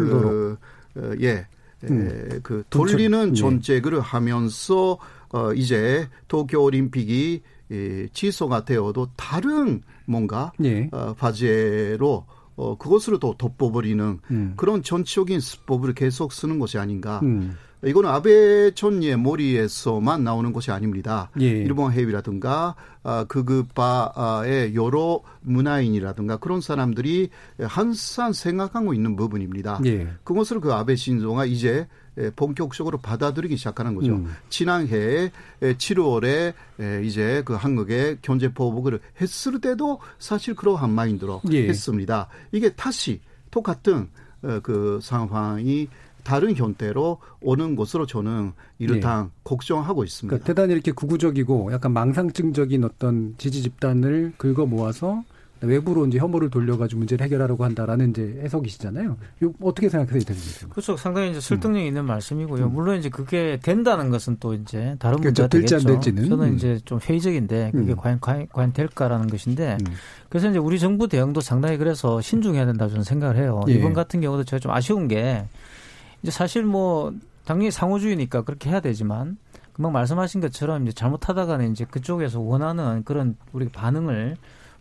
어, 0.96 1.14
예. 1.20 1.48
음. 1.90 2.40
그 2.42 2.64
돌리는 2.70 3.34
정책을 3.34 3.94
예. 3.94 3.98
하면서 3.98 4.98
어 5.30 5.52
이제 5.54 6.08
도쿄 6.28 6.62
올림픽이 6.62 7.42
예, 7.70 8.08
취소가 8.12 8.64
되어도 8.64 9.08
다른 9.16 9.82
뭔가 10.06 10.52
예. 10.62 10.88
어, 10.92 11.14
과제로 11.18 12.26
어 12.54 12.76
그것으로 12.76 13.18
또 13.18 13.34
덮어버리는 13.38 14.18
음. 14.30 14.54
그런 14.56 14.82
전적인 14.82 15.40
수법을 15.40 15.94
계속 15.94 16.32
쓰는 16.32 16.58
것이 16.58 16.78
아닌가. 16.78 17.20
음. 17.22 17.56
이거는 17.84 18.08
아베 18.08 18.70
총리의 18.72 19.18
머리에서만 19.18 20.22
나오는 20.22 20.52
것이 20.52 20.70
아닙니다. 20.70 21.30
예. 21.40 21.46
일본 21.46 21.92
해외라든가 21.92 22.76
아, 23.02 23.24
극우파의 23.24 24.74
여러 24.76 25.20
문화인이라든가 25.40 26.36
그런 26.36 26.60
사람들이 26.60 27.30
항상 27.60 28.32
생각하고 28.32 28.94
있는 28.94 29.16
부분입니다. 29.16 29.80
예. 29.86 30.08
그것을 30.22 30.60
그 30.60 30.72
아베 30.72 30.94
신조가 30.94 31.46
이제 31.46 31.88
본격적으로 32.36 32.98
받아들이기 32.98 33.56
시작하는 33.56 33.94
거죠. 33.94 34.12
음. 34.12 34.32
지난해 34.50 35.32
7월에 35.60 36.52
이제 37.04 37.42
그 37.44 37.54
한국의 37.54 38.18
경제 38.22 38.52
보복을 38.52 39.00
했을 39.20 39.60
때도 39.60 39.98
사실 40.18 40.54
그러한 40.54 40.90
마인드로 40.90 41.40
예. 41.50 41.68
했습니다. 41.68 42.28
이게 42.52 42.70
다시 42.74 43.20
똑같은 43.50 44.08
어, 44.42 44.58
그 44.62 44.98
상황이 45.02 45.88
다른 46.22 46.54
형태로 46.54 47.18
오는 47.40 47.76
것으로 47.76 48.06
저는 48.06 48.52
이를탕 48.78 49.24
네. 49.24 49.30
걱정하고 49.44 50.04
있습니다. 50.04 50.30
그러니까 50.30 50.46
대단히 50.46 50.72
이렇게 50.72 50.92
구구적이고 50.92 51.72
약간 51.72 51.92
망상증적인 51.92 52.84
어떤 52.84 53.34
지지 53.38 53.62
집단을 53.62 54.32
긁어 54.36 54.66
모아서 54.66 55.22
외부로 55.62 56.06
이제 56.06 56.18
혐오를 56.18 56.50
돌려가지고 56.50 56.98
문제를 56.98 57.24
해결하려고 57.24 57.64
한다라는 57.64 58.10
이제 58.10 58.40
해석이시잖아요. 58.42 59.16
이거 59.40 59.52
어떻게 59.62 59.88
생각하세요, 59.88 60.20
대표님? 60.24 60.70
그렇죠. 60.70 60.96
상당히 60.96 61.30
이제 61.30 61.40
설득력 61.40 61.80
음. 61.80 61.86
있는 61.86 62.04
말씀이고요. 62.04 62.66
음. 62.66 62.72
물론 62.72 62.98
이제 62.98 63.08
그게 63.08 63.58
된다는 63.62 64.10
것은 64.10 64.38
또 64.40 64.54
이제 64.54 64.96
다른 64.98 65.18
그렇죠. 65.18 65.42
문제가 65.42 65.48
되겠죠. 65.48 65.76
될지 65.76 65.88
안 65.88 65.94
될지는. 65.94 66.28
저는 66.28 66.48
음. 66.48 66.54
이제 66.56 66.80
좀 66.84 66.98
회의적인데 66.98 67.70
그게 67.72 67.92
음. 67.92 67.96
과연, 67.96 68.18
과연, 68.20 68.48
과연 68.52 68.72
될까라는 68.72 69.28
것인데 69.28 69.78
음. 69.80 69.92
그래서 70.28 70.50
이제 70.50 70.58
우리 70.58 70.80
정부 70.80 71.06
대응도 71.06 71.40
상당히 71.40 71.76
그래서 71.76 72.20
신중해야 72.20 72.66
된다 72.66 72.88
저는 72.88 73.04
생각을 73.04 73.36
해요. 73.36 73.60
예. 73.68 73.74
이번 73.74 73.92
같은 73.92 74.20
경우도 74.20 74.44
제가 74.44 74.58
좀 74.58 74.72
아쉬운 74.72 75.06
게 75.06 75.44
이제 76.22 76.30
사실 76.30 76.64
뭐 76.64 77.12
당연히 77.44 77.70
상호주의니까 77.70 78.42
그렇게 78.42 78.70
해야 78.70 78.80
되지만 78.80 79.36
금방 79.72 79.92
말씀하신 79.92 80.40
것처럼 80.40 80.82
이제 80.82 80.92
잘못하다가는 80.92 81.72
이제 81.72 81.84
그쪽에서 81.84 82.40
원하는 82.40 83.04
그런 83.04 83.36
우리 83.52 83.68
반응을 83.68 84.36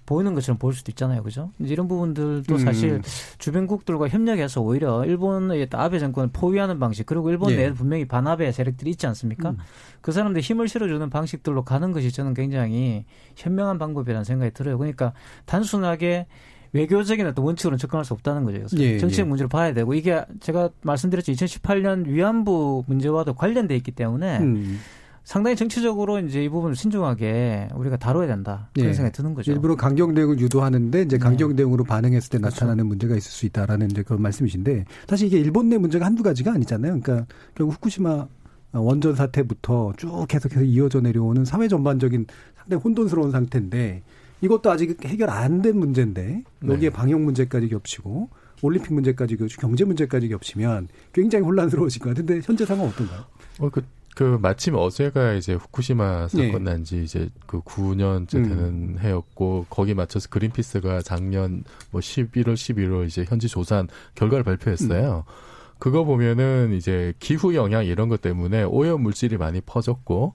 보이는 0.06 0.34
것처럼 0.34 0.58
보일 0.58 0.76
수도 0.76 0.92
있잖아요. 0.92 1.24
그죠? 1.24 1.52
이제 1.60 1.74
이런 1.74 1.88
부분들도 1.88 2.54
음. 2.54 2.60
사실 2.60 3.02
주변국들과 3.38 4.10
협력해서 4.10 4.60
오히려 4.62 5.06
일본의 5.06 5.70
아베 5.72 6.00
정권을 6.00 6.32
포위하는 6.34 6.80
방식 6.80 7.06
그리고 7.06 7.30
일본 7.30 7.52
예. 7.52 7.58
내에 7.58 7.74
분명히 7.74 8.06
반아베 8.06 8.52
세력들이 8.52 8.90
있지 8.92 9.08
않습니까? 9.08 9.52
음. 9.52 9.58
그 10.02 10.12
사람들 10.12 10.42
힘을 10.42 10.68
실어주는 10.68 11.10
방식들로 11.10 11.64
가는 11.64 11.92
것이 11.94 12.12
저는 12.12 12.34
굉장히 12.34 13.06
현명한 13.38 13.78
방법이라는 13.78 14.26
생각이 14.26 14.52
들어요. 14.54 14.78
그러니까 14.78 15.14
단순하게 15.46 16.28
외교적인 16.74 17.26
어떤 17.28 17.46
원칙으로는 17.46 17.78
접근할 17.78 18.06
수 18.06 18.14
없다는 18.14 18.46
거죠. 18.46 18.60
예, 18.78 18.98
정치적 18.98 19.26
예. 19.26 19.30
문제를 19.30 19.50
봐야 19.50 19.74
되고 19.74 19.94
이게 19.94 20.24
제가 20.40 20.70
말씀드렸죠. 20.82 21.32
2018년 21.34 22.08
위안부 22.08 22.86
문제와도 22.88 23.34
관련돼 23.34 23.76
있기 23.78 23.92
때문에 23.92 24.40
음. 24.40 24.80
상당히 25.24 25.56
정치적으로 25.56 26.20
이제 26.20 26.44
이 26.44 26.50
부분을 26.50 26.76
신중하게 26.76 27.70
우리가 27.76 27.98
다뤄야 27.98 28.28
된다. 28.28 28.70
그런 28.74 28.90
예. 28.90 28.94
생각이 28.94 29.16
드는 29.16 29.34
거죠. 29.34 29.52
일부러 29.52 29.76
강경 29.76 30.14
대응을 30.14 30.40
유도하는데 30.40 31.02
이제 31.04 31.18
네. 31.18 31.24
강경 31.24 31.56
대응으로 31.56 31.84
반응했을 31.84 32.30
때 32.30 32.38
그렇죠. 32.38 32.56
나타나는 32.56 32.88
문제가 32.88 33.16
있을 33.16 33.32
수 33.32 33.46
있다라는 33.46 33.92
이제 33.92 34.04
그런 34.04 34.22
말씀이신데 34.22 34.86
사실 35.08 35.28
이게 35.28 35.40
일본 35.40 35.70
내 35.70 35.78
문제가 35.78 36.06
한두 36.06 36.24
가지가 36.24 36.54
아니잖아요. 36.54 37.00
그러니까 37.02 37.28
결국 37.54 37.76
후쿠시마 37.76 38.28
원전 38.74 39.16
사태부터 39.16 39.94
쭉 39.98 40.26
계속해서 40.28 40.64
이어져 40.64 41.02
내려오는 41.02 41.46
사회 41.46 41.68
전반적인 41.68 42.26
상당히 42.56 42.82
혼돈스러운 42.82 43.32
상태인데 43.32 44.02
이것도 44.42 44.72
아직 44.72 45.04
해결 45.06 45.30
안 45.30 45.62
된 45.62 45.78
문제인데 45.78 46.44
여기에 46.68 46.90
네. 46.90 46.96
방역 46.96 47.22
문제까지 47.22 47.70
겹치고 47.70 48.30
올림픽 48.64 48.94
문제까지 48.94 49.38
겹치고 49.38 49.62
경제 49.62 49.86
문제까지 49.86 50.28
겹치면 50.30 50.88
굉장히 51.14 51.46
혼란스러워질 51.46 52.02
것 52.02 52.10
같은데 52.10 52.42
현재 52.44 52.66
상황 52.66 52.88
어떤가요? 52.88 53.24
어, 53.60 53.70
그, 53.70 53.84
그 54.16 54.40
마침 54.42 54.76
어제가 54.76 55.34
이제 55.34 55.54
후쿠시마 55.54 56.28
사건 56.30 56.64
네. 56.64 56.72
난지 56.72 57.04
이제 57.04 57.30
그 57.46 57.62
9년째 57.62 58.36
음. 58.36 58.44
되는 58.44 58.58
음. 58.60 58.98
해였고 59.00 59.68
거기 59.70 59.94
맞춰서 59.94 60.30
그린피스가 60.30 61.02
작년 61.02 61.64
뭐 61.92 62.02
11월 62.02 62.54
11월 62.54 63.08
이제 63.08 63.26
현지 63.28 63.48
조사 63.48 63.86
결과를 64.16 64.44
발표했어요. 64.44 65.24
음. 65.28 65.32
그거 65.80 66.04
보면은 66.04 66.74
이제 66.74 67.14
기후 67.20 67.56
영향 67.56 67.86
이런 67.86 68.08
것 68.10 68.22
때문에 68.22 68.64
오염 68.64 69.02
물질이 69.02 69.38
많이 69.38 69.62
퍼졌고 69.62 70.34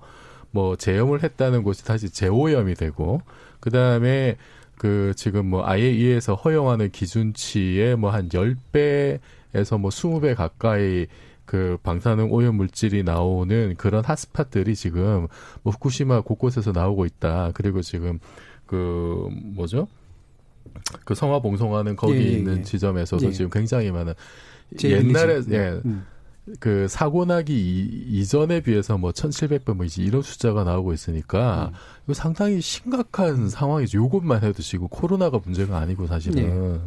뭐 0.51 0.75
제염을 0.77 1.23
했다는 1.23 1.63
곳이 1.63 1.85
다시 1.85 2.11
재오염이 2.11 2.75
되고 2.75 3.21
그 3.67 3.73
다음에 3.73 4.37
그 4.79 5.13
지금 5.17 5.47
뭐 5.47 5.67
IAEA에서 5.67 6.37
허용하는 6.37 6.93
기준치의 6.93 7.97
뭐한 7.97 8.29
10배에서 8.29 9.81
뭐 9.81 9.91
20배 9.91 10.37
가까이 10.37 11.09
그 11.45 11.77
방사능 11.83 12.33
오염 12.33 12.55
물질이 12.55 13.03
나오는 13.03 13.75
그런 13.77 14.05
핫스팟들이 14.05 14.77
지금 14.77 15.27
뭐 15.65 15.73
후쿠시마 15.73 16.21
곳곳에서 16.21 16.71
나오고 16.71 17.07
있다. 17.07 17.51
그리고 17.55 17.83
지금 17.83 18.21
그 18.67 19.29
뭐죠? 19.33 19.89
그 21.05 21.17
성화 21.17 21.41
봉송하는 21.41 21.97
거기 21.97 22.19
예, 22.19 22.21
예, 22.21 22.29
있는 22.35 22.59
예. 22.59 22.63
지점에서도 22.63 23.27
예. 23.27 23.33
지금 23.33 23.51
굉장히 23.51 23.91
많은 23.91 24.15
옛날에 24.81 25.41
예. 25.51 25.81
음. 25.85 26.07
그 26.61 26.87
사고 26.89 27.25
나기 27.25 27.55
이, 28.09 28.25
전에 28.25 28.61
비해서 28.61 28.97
뭐 28.99 29.11
1,700배 29.11 29.75
뭐 29.75 29.85
이제 29.85 30.03
이런 30.03 30.23
숫자가 30.23 30.65
나오고 30.65 30.93
있으니까 30.93 31.73
음. 31.73 31.79
이거 32.05 32.15
상당히 32.15 32.61
심각한 32.61 33.49
상황이죠. 33.49 33.99
요것만 33.99 34.45
해도 34.45 34.63
지금 34.63 34.87
코로나가 34.89 35.41
문제가 35.45 35.79
아니고 35.79 36.07
사실은. 36.07 36.43
네. 36.43 36.81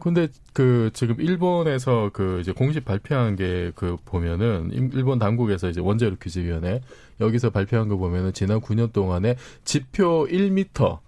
근데 0.00 0.28
그 0.52 0.90
지금 0.94 1.20
일본에서 1.20 2.10
그 2.12 2.38
이제 2.40 2.52
공식 2.52 2.84
발표한 2.84 3.34
게 3.34 3.72
그 3.74 3.96
보면은 4.04 4.70
일본 4.72 5.18
당국에서 5.18 5.68
이제 5.68 5.80
원자력 5.80 6.18
규제위원회 6.20 6.82
여기서 7.20 7.50
발표한 7.50 7.88
거 7.88 7.96
보면은 7.96 8.32
지난 8.32 8.60
9년 8.60 8.92
동안에 8.92 9.36
지표 9.64 10.26
1미터 10.28 10.98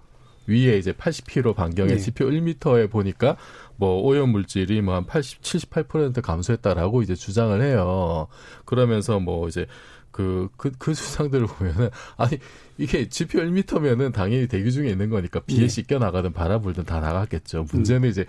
위에 0.47 0.79
이제 0.79 0.93
80km 0.93 1.55
반경의 1.55 1.97
네. 1.97 2.01
지표 2.01 2.27
1미터에 2.27 2.91
보니까 2.91 3.37
뭐 3.81 4.03
오염 4.03 4.29
물질이 4.31 4.83
뭐 4.83 4.95
한 4.95 5.07
80, 5.07 5.41
78% 5.41 6.21
감소했다라고 6.21 7.03
이제 7.03 7.15
주장을 7.15 7.61
해요. 7.63 8.29
그러면서 8.67 9.19
뭐 9.19 9.49
이제 9.49 9.67
그, 10.11 10.49
그, 10.57 10.73
그 10.79 10.93
수상들을 10.93 11.47
보면은, 11.47 11.89
아니, 12.17 12.39
이게 12.77 13.09
지표 13.09 13.39
1미터면은 13.39 14.13
당연히 14.13 14.49
대기 14.49 14.73
중에 14.73 14.91
있는 14.91 15.09
거니까 15.09 15.41
비에 15.41 15.61
네. 15.61 15.69
씻겨 15.69 15.99
나가든 15.99 16.33
바람 16.33 16.61
불든 16.63 16.85
다 16.85 17.01
나갔겠죠. 17.01 17.67
문제는 17.73 18.05
음. 18.05 18.11
이제 18.11 18.27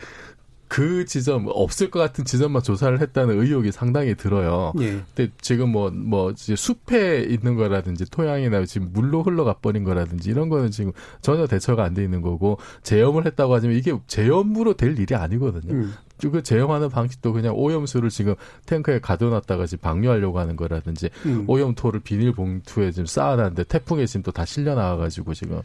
그 0.71 1.03
지점 1.03 1.47
없을 1.49 1.91
것 1.91 1.99
같은 1.99 2.23
지점만 2.23 2.63
조사를 2.63 3.01
했다는 3.01 3.41
의혹이 3.41 3.73
상당히 3.73 4.15
들어요. 4.15 4.71
예. 4.79 5.03
근데 5.13 5.29
지금 5.41 5.69
뭐뭐 5.73 5.91
뭐 5.91 6.31
이제 6.31 6.55
숲에 6.55 7.23
있는 7.23 7.55
거라든지 7.55 8.09
토양이나 8.09 8.63
지금 8.63 8.89
물로 8.93 9.21
흘러가 9.21 9.55
버린 9.55 9.83
거라든지 9.83 10.29
이런 10.29 10.47
거는 10.47 10.71
지금 10.71 10.93
전혀 11.21 11.45
대처가 11.45 11.83
안 11.83 11.93
돼 11.93 12.05
있는 12.05 12.21
거고 12.21 12.57
제염을 12.83 13.25
했다고 13.25 13.53
하지만 13.53 13.75
이게 13.75 13.93
제염으로 14.07 14.75
될 14.75 14.97
일이 14.97 15.13
아니거든요. 15.13 15.73
음. 15.73 15.93
그 16.21 16.41
제형하는 16.41 16.87
방식도 16.87 17.33
그냥 17.33 17.53
오염수를 17.57 18.09
지금 18.09 18.35
탱크에 18.65 18.99
가둬놨다가 18.99 19.65
지금 19.65 19.81
방류하려고 19.81 20.39
하는 20.39 20.55
거라든지 20.55 21.09
음. 21.25 21.43
오염토를 21.47 21.99
비닐봉투에 21.99 22.91
지금 22.91 23.05
쌓아놨는데 23.07 23.65
태풍에 23.65 24.05
지금 24.05 24.23
또 24.23 24.31
다 24.31 24.45
실려 24.45 24.73
나와가지고 24.75 25.33
지금 25.33 25.59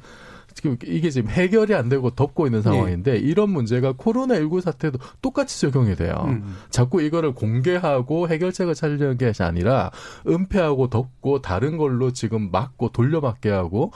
지금 0.56 0.78
이게 0.86 1.10
지금 1.10 1.28
해결이 1.30 1.74
안 1.74 1.90
되고 1.90 2.08
덮고 2.08 2.46
있는 2.46 2.62
상황인데 2.62 3.12
네. 3.12 3.18
이런 3.18 3.50
문제가 3.50 3.92
코로나19 3.92 4.62
사태도 4.62 4.98
똑같이 5.20 5.60
적용이 5.60 5.94
돼요. 5.96 6.14
음. 6.28 6.56
자꾸 6.70 7.02
이거를 7.02 7.34
공개하고 7.34 8.28
해결책을 8.30 8.74
찾으려는 8.74 9.18
게 9.18 9.30
아니라 9.38 9.90
은폐하고 10.26 10.88
덮고 10.88 11.42
다른 11.42 11.76
걸로 11.76 12.10
지금 12.10 12.50
막고 12.50 12.88
돌려막게 12.88 13.50
하고 13.50 13.92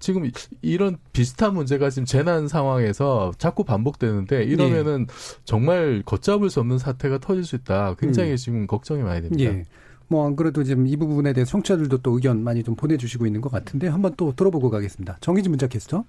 지금 0.00 0.30
이런 0.60 0.98
비슷한 1.14 1.54
문제가 1.54 1.88
지금 1.88 2.04
재난 2.04 2.46
상황에서 2.46 3.32
자꾸 3.38 3.64
반복되는데 3.64 4.44
이러면은 4.44 5.06
네. 5.06 5.14
정말 5.44 6.02
걷잡을 6.04 6.50
수 6.50 6.60
없는 6.60 6.76
사태가 6.76 7.18
터질 7.18 7.44
수 7.44 7.56
있다. 7.56 7.94
굉장히 7.98 8.32
음. 8.32 8.36
지금 8.36 8.66
걱정이 8.66 9.02
많이 9.02 9.22
됩니다. 9.22 9.50
예. 9.50 9.64
뭐 10.12 10.26
안 10.26 10.36
그래도 10.36 10.62
지금 10.62 10.86
이 10.86 10.96
부분에 10.96 11.32
대해 11.32 11.44
청취자들도 11.44 11.98
또 11.98 12.12
의견 12.12 12.44
많이 12.44 12.62
좀 12.62 12.76
보내주시고 12.76 13.26
있는 13.26 13.40
것 13.40 13.50
같은데 13.50 13.88
한번 13.88 14.14
또 14.16 14.32
들어보고 14.36 14.70
가겠습니다. 14.70 15.18
정희진 15.20 15.50
문자 15.50 15.66
캐스터. 15.66 16.04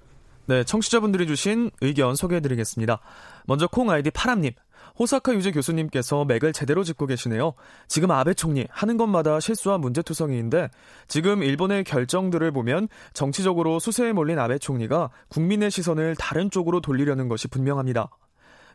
네, 0.45 0.64
청취자분들이 0.64 1.26
주신 1.26 1.72
의견 1.82 2.16
소개해드리겠습니다. 2.16 2.99
먼저 3.47 3.68
콩 3.68 3.89
아이디 3.89 4.12
파람님. 4.12 4.51
호사카 4.99 5.34
유재 5.34 5.51
교수님께서 5.51 6.26
맥을 6.26 6.54
제대로 6.54 6.84
짚고 6.84 7.08
계시네요. 7.08 7.54
지금 7.88 8.12
아베 8.12 8.36
총리 8.36 8.68
하는 8.70 8.97
것마다 8.97 9.39
실수와 9.39 9.80
문제투성이인데 9.80 10.70
지금 11.08 11.41
일본의 11.41 11.84
결정들을 11.86 12.51
보면 12.51 12.89
정치적으로 13.14 13.80
수세에 13.80 14.14
몰린 14.14 14.38
아베 14.38 14.60
총리가 14.60 15.10
국민의 15.30 15.72
시선을 15.72 16.16
다른 16.18 16.51
쪽으로 16.51 16.80
돌리려는 16.80 17.28
것이 17.28 17.47
분명합니다. 17.47 18.10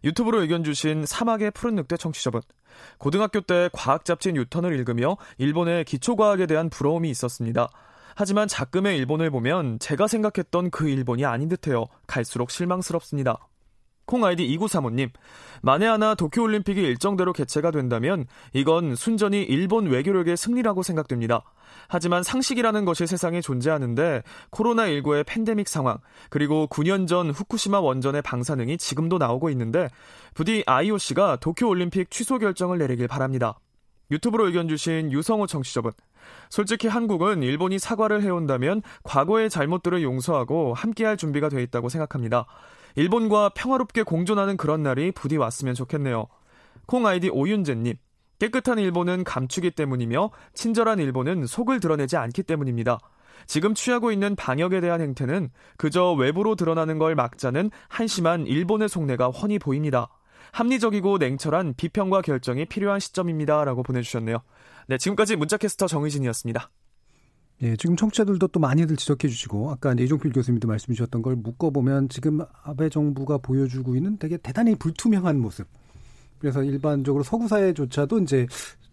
유튜브로 0.05 0.43
의견 0.43 0.65
주신 0.65 1.07
사막의 1.07 1.51
푸른 1.53 1.77
늑대 1.77 1.97
청취자분. 1.97 2.41
고등학교 2.99 3.41
때 3.41 3.69
과학 3.73 4.05
잡지 4.05 4.33
뉴턴을 4.33 4.75
읽으며 4.75 5.17
일본의 5.39 5.85
기초과학에 5.85 6.47
대한 6.47 6.71
부러움이 6.71 7.11
있었습니다. 7.11 7.69
하지만 8.15 8.49
작금의 8.49 8.97
일본을 8.99 9.31
보면 9.31 9.79
제가 9.79 10.07
생각했던 10.07 10.71
그 10.71 10.89
일본이 10.89 11.25
아닌 11.25 11.49
듯해요. 11.49 11.87
갈수록 12.07 12.51
실망스럽습니다. 12.51 13.48
콩 14.09 14.25
아이디 14.25 14.49
2935님, 14.57 15.11
만에 15.61 15.87
하나 15.87 16.15
도쿄올림픽이 16.15 16.81
일정대로 16.81 17.35
개최가 17.35 17.71
된다면 17.71 18.25
이건 18.55 18.97
순전히 18.97 19.43
일본 19.43 19.87
외교력의 19.87 20.35
승리라고 20.39 20.83
생각됩니다. 20.83 21.43
하지만 21.89 22.23
상식이라는 22.23 22.87
것이 22.87 23.07
세상에 23.07 23.43
존재하는데 23.43 24.23
코로나19의 24.51 25.27
팬데믹 25.27 25.69
상황, 25.69 25.99
그리고 26.31 26.67
9년 26.71 27.07
전 27.07 27.31
후쿠시마 27.31 27.81
원전의 27.81 28.23
방사능이 28.23 28.79
지금도 28.79 29.19
나오고 29.19 29.51
있는데 29.51 29.89
부디 30.33 30.65
IOC가 30.67 31.37
도쿄올림픽 31.37 32.11
취소 32.11 32.39
결정을 32.39 32.79
내리길 32.79 33.09
바랍니다. 33.09 33.59
유튜브로 34.11 34.47
의견 34.47 34.69
주신 34.69 35.13
유성호 35.13 35.47
청취자분. 35.47 35.93
솔직히 36.49 36.89
한국은 36.89 37.43
일본이 37.43 37.79
사과를 37.79 38.23
해온다면 38.23 38.81
과거의 39.03 39.51
잘못들을 39.51 40.03
용서하고 40.03 40.73
함께할 40.73 41.19
준비가 41.19 41.51
돼 41.51 41.63
있다고 41.63 41.91
생각합니다. 41.91 42.47
일본과 42.99 43.51
평화롭게 43.51 44.03
공존하는 44.03 44.57
그런 44.57 44.83
날이 44.83 45.13
부디 45.13 45.37
왔으면 45.37 45.75
좋겠네요. 45.75 46.27
콩 46.85 47.07
아이디 47.07 47.29
오윤재님. 47.29 47.95
깨끗한 48.41 48.81
일본은 48.81 49.23
감추기 49.23 49.71
때문이며 49.71 50.31
친절한 50.53 50.99
일본은 50.99 51.47
속을 51.47 51.79
드러내지 51.79 52.17
않기 52.17 52.43
때문입니다. 52.43 52.99
지금 53.47 53.75
취하고 53.75 54.11
있는 54.11 54.35
방역에 54.35 54.81
대한 54.81 55.01
행태는 55.01 55.51
그저 55.77 56.13
외부로 56.13 56.57
드러나는 56.57 56.99
걸 56.99 57.15
막자는 57.15 57.71
한심한 57.87 58.49
일본의 58.49 58.89
속내가 58.89 59.29
훤히 59.29 59.61
보입니다. 59.61 60.09
합리적이고 60.51 61.19
냉철한 61.19 61.75
비평과 61.77 62.23
결정이 62.23 62.65
필요한 62.65 62.99
시점입니다. 62.99 63.63
라고 63.63 63.85
보내주셨네요. 63.85 64.39
네, 64.89 64.99
지금까지 64.99 65.37
문자캐스터 65.37 65.87
정의진이었습니다. 65.87 66.69
예, 67.63 67.77
지금 67.77 67.97
청취자들도 67.97 68.49
또 68.49 68.61
많이들 68.61 68.97
지적해 68.97 69.27
주시고 69.29 69.71
아까 69.71 69.93
이종필 69.93 70.33
교수님도 70.33 70.69
말씀 70.69 70.95
주셨던 70.95 71.23
걸 71.23 71.35
묶어 71.35 71.71
보면 71.71 72.09
지금 72.09 72.41
아베 72.63 72.89
정부가 72.89 73.39
보여주고 73.39 73.97
있는 73.97 74.17
되게 74.19 74.37
대단히 74.37 74.77
불투명한 74.77 75.41
모습. 75.41 75.67
그래서 76.39 76.63
일반적으로 76.63 77.25
서구 77.25 77.49
사회조차도 77.49 78.21
이제 78.21 78.47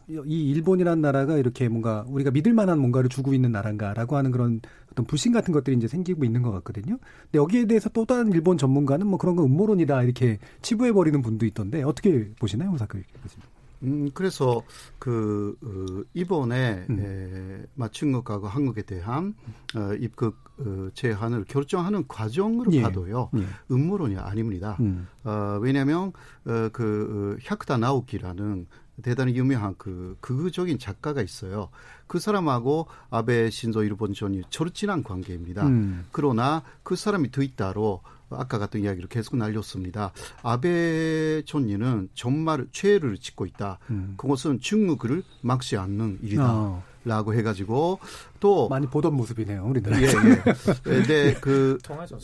이 0.07 0.51
일본이라는 0.51 1.01
나라가 1.01 1.37
이렇게 1.37 1.67
뭔가 1.67 2.05
우리가 2.07 2.31
믿을 2.31 2.53
만한 2.53 2.79
뭔가를 2.79 3.09
주고 3.09 3.33
있는 3.33 3.51
나라인가라고 3.51 4.15
하는 4.15 4.31
그런 4.31 4.61
어떤 4.91 5.05
불신 5.05 5.31
같은 5.31 5.51
것들이 5.51 5.75
이제 5.75 5.87
생기고 5.87 6.25
있는 6.25 6.41
것 6.41 6.51
같거든요. 6.51 6.97
근데 7.23 7.37
여기에 7.37 7.65
대해서 7.65 7.89
또 7.89 8.05
다른 8.05 8.31
일본 8.31 8.57
전문가는 8.57 9.05
뭐 9.05 9.19
그런 9.19 9.35
거 9.35 9.43
음모론이다 9.43 10.03
이렇게 10.03 10.39
치부해 10.63 10.91
버리는 10.91 11.21
분도 11.21 11.45
있던데 11.45 11.83
어떻게 11.83 12.31
보시나요, 12.39 12.75
사카 12.77 12.99
교수님? 13.23 13.54
음, 13.83 14.09
그래서 14.13 14.61
그 14.99 15.55
어, 15.63 16.03
이번에 16.13 16.85
음. 16.89 16.99
에, 16.99 17.65
맞춤국하고 17.75 18.47
한국에 18.47 18.81
대한 18.83 19.35
어, 19.75 19.93
입국 19.95 20.35
어, 20.57 20.89
제한을 20.93 21.45
결정하는 21.45 22.07
과정으로 22.07 22.71
예. 22.73 22.81
봐도요 22.81 23.29
예. 23.35 23.45
음모론이 23.71 24.17
아닙니다. 24.17 24.77
음. 24.79 25.07
어, 25.23 25.59
왜냐하면 25.61 26.13
어, 26.45 26.69
그 26.71 27.37
혁다 27.41 27.75
어, 27.75 27.77
나오키라는 27.77 28.67
대단히 29.03 29.35
유명한 29.35 29.75
그 29.77 30.15
극우적인 30.21 30.79
작가가 30.79 31.21
있어요. 31.21 31.69
그 32.07 32.19
사람하고 32.19 32.87
아베 33.09 33.49
신조 33.49 33.83
일본 33.83 34.13
전이 34.13 34.43
절친한 34.49 35.03
관계입니다. 35.03 35.67
음. 35.67 36.05
그러나 36.11 36.63
그 36.83 36.95
사람이 36.95 37.31
트위터로 37.31 38.01
아까 38.37 38.57
같은 38.57 38.81
이야기를 38.81 39.09
계속 39.09 39.37
날렸습니다. 39.37 40.11
아베 40.43 41.41
촌리는 41.45 42.09
정말 42.13 42.67
죄를 42.71 43.17
짓고 43.17 43.45
있다. 43.45 43.79
음. 43.89 44.15
그것은 44.17 44.59
중국을 44.59 45.23
막지 45.41 45.77
않는 45.77 46.19
일이다. 46.21 46.53
어. 46.53 46.83
라고 47.05 47.35
해가지고 47.35 47.99
또 48.39 48.67
많이 48.67 48.87
보던 48.87 49.13
모습이네요 49.13 49.63
우리들. 49.65 49.93
예, 50.01 50.07
예. 50.07 51.03
네, 51.05 51.33
그, 51.35 51.77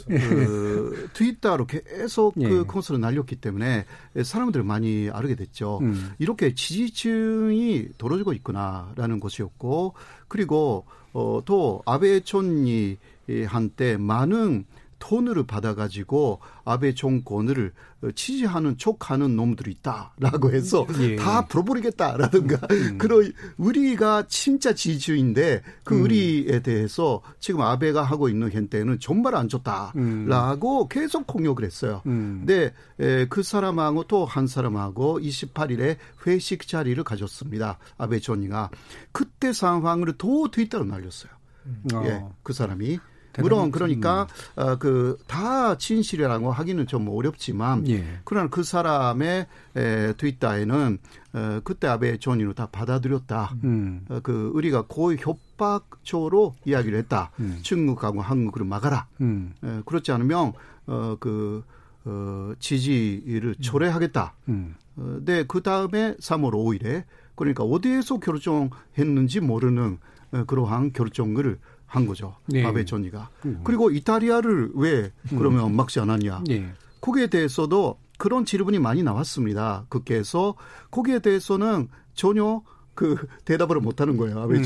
그 0.07 1.09
트위터로 1.13 1.67
계속 1.67 2.33
그 2.33 2.41
예. 2.41 2.49
그 2.49 2.65
콘서트를 2.65 2.99
날렸기 2.99 3.35
때문에 3.35 3.85
사람들을 4.23 4.65
많이 4.65 5.07
알게 5.11 5.35
됐죠. 5.35 5.79
음. 5.83 6.13
이렇게 6.17 6.55
지지층이 6.55 7.89
떨어지고 7.99 8.33
있구나라는 8.33 9.19
것이었고 9.19 9.93
그리고 10.27 10.85
어, 11.13 11.41
또 11.45 11.83
아베 11.85 12.21
촌리 12.21 12.97
한때 13.45 13.97
많은 13.97 14.65
돈을 15.01 15.45
받아가지고 15.45 16.39
아베 16.63 16.93
정권을 16.93 17.73
지지하는 18.15 18.77
촉하는 18.77 19.35
놈들이 19.35 19.71
있다라고 19.71 20.51
해서 20.53 20.87
예. 21.01 21.15
다 21.17 21.45
풀어버리겠다라든가 21.45 22.67
음. 22.71 22.97
그런 22.97 23.31
우리가 23.57 24.25
진짜 24.27 24.73
지지인데 24.73 25.61
그 25.83 25.95
음. 25.95 26.03
우리에 26.03 26.61
대해서 26.61 27.21
지금 27.39 27.61
아베가 27.61 28.01
하고 28.01 28.29
있는 28.29 28.51
현대는 28.51 28.99
정말 28.99 29.35
안 29.35 29.49
좋다라고 29.49 30.81
음. 30.83 30.87
계속 30.89 31.27
공격을 31.27 31.63
했어요. 31.63 32.01
음. 32.07 32.43
근데 32.45 32.73
에, 32.99 33.27
그 33.27 33.43
사람하고 33.43 34.05
또 34.05 34.21
한 34.25 34.47
사람하고 34.47 35.19
28일에 35.19 35.97
회식 36.25 36.67
자리를 36.67 37.03
가졌습니다. 37.03 37.79
아베 37.97 38.19
총리가 38.19 38.69
그때 39.11 39.51
상황을 39.51 40.13
또 40.17 40.49
트위터로 40.49 40.85
날렸어요. 40.85 41.31
음. 41.65 41.83
예, 42.05 42.11
어. 42.13 42.33
그 42.43 42.53
사람이 42.53 42.99
물론 43.39 43.71
그러니까 43.71 44.27
어, 44.55 44.77
그다 44.77 45.77
진실이라고 45.77 46.51
하기는 46.51 46.87
좀 46.87 47.07
어렵지만 47.07 47.87
예. 47.87 48.03
그러나 48.25 48.49
그 48.49 48.63
사람의 48.63 49.47
에, 49.75 50.13
트위터에는 50.13 50.97
어, 51.33 51.61
그때 51.63 51.87
아베 51.87 52.17
총리는 52.17 52.53
다 52.53 52.67
받아들였다. 52.71 53.55
음. 53.63 54.05
어, 54.09 54.19
그 54.21 54.51
우리가 54.53 54.85
거의 54.87 55.17
협박조로 55.19 56.55
이야기를 56.65 56.97
했다. 56.99 57.31
음. 57.39 57.59
중국하고 57.61 58.21
한국을 58.21 58.65
막아라. 58.65 59.07
음. 59.21 59.53
에, 59.63 59.81
그렇지 59.85 60.11
않으면 60.11 60.53
어 60.87 61.15
그 61.19 61.63
어, 62.03 62.53
지지를 62.59 63.49
음. 63.49 63.61
초래하겠다. 63.61 64.33
음. 64.49 64.75
어, 64.97 65.19
네, 65.23 65.43
그 65.47 65.61
다음에 65.61 66.15
3월 66.15 66.51
5일에 66.51 67.03
그러니까 67.35 67.63
어디에서 67.63 68.19
결정했는지 68.19 69.39
모르는 69.39 69.99
어, 70.31 70.43
그러한 70.45 70.93
결정을 70.93 71.59
한 71.91 72.05
거죠. 72.05 72.35
네. 72.45 72.65
아베 72.65 72.85
존이가. 72.85 73.29
음. 73.45 73.61
그리고 73.65 73.91
이탈리아를 73.91 74.71
왜 74.75 75.11
그러면 75.29 75.71
음. 75.71 75.75
막지 75.75 75.99
않았냐. 75.99 76.43
네. 76.47 76.71
거기에 77.01 77.27
대해서도 77.27 77.97
그런 78.17 78.45
질문이 78.45 78.79
많이 78.79 79.03
나왔습니다. 79.03 79.85
국회에서 79.89 80.55
거기에 80.89 81.19
대해서는 81.19 81.89
전혀 82.13 82.61
그 83.01 83.15
대답을 83.45 83.79
못 83.79 83.99
하는 83.99 84.15
거예요. 84.15 84.41
아베. 84.41 84.57
음. 84.57 84.61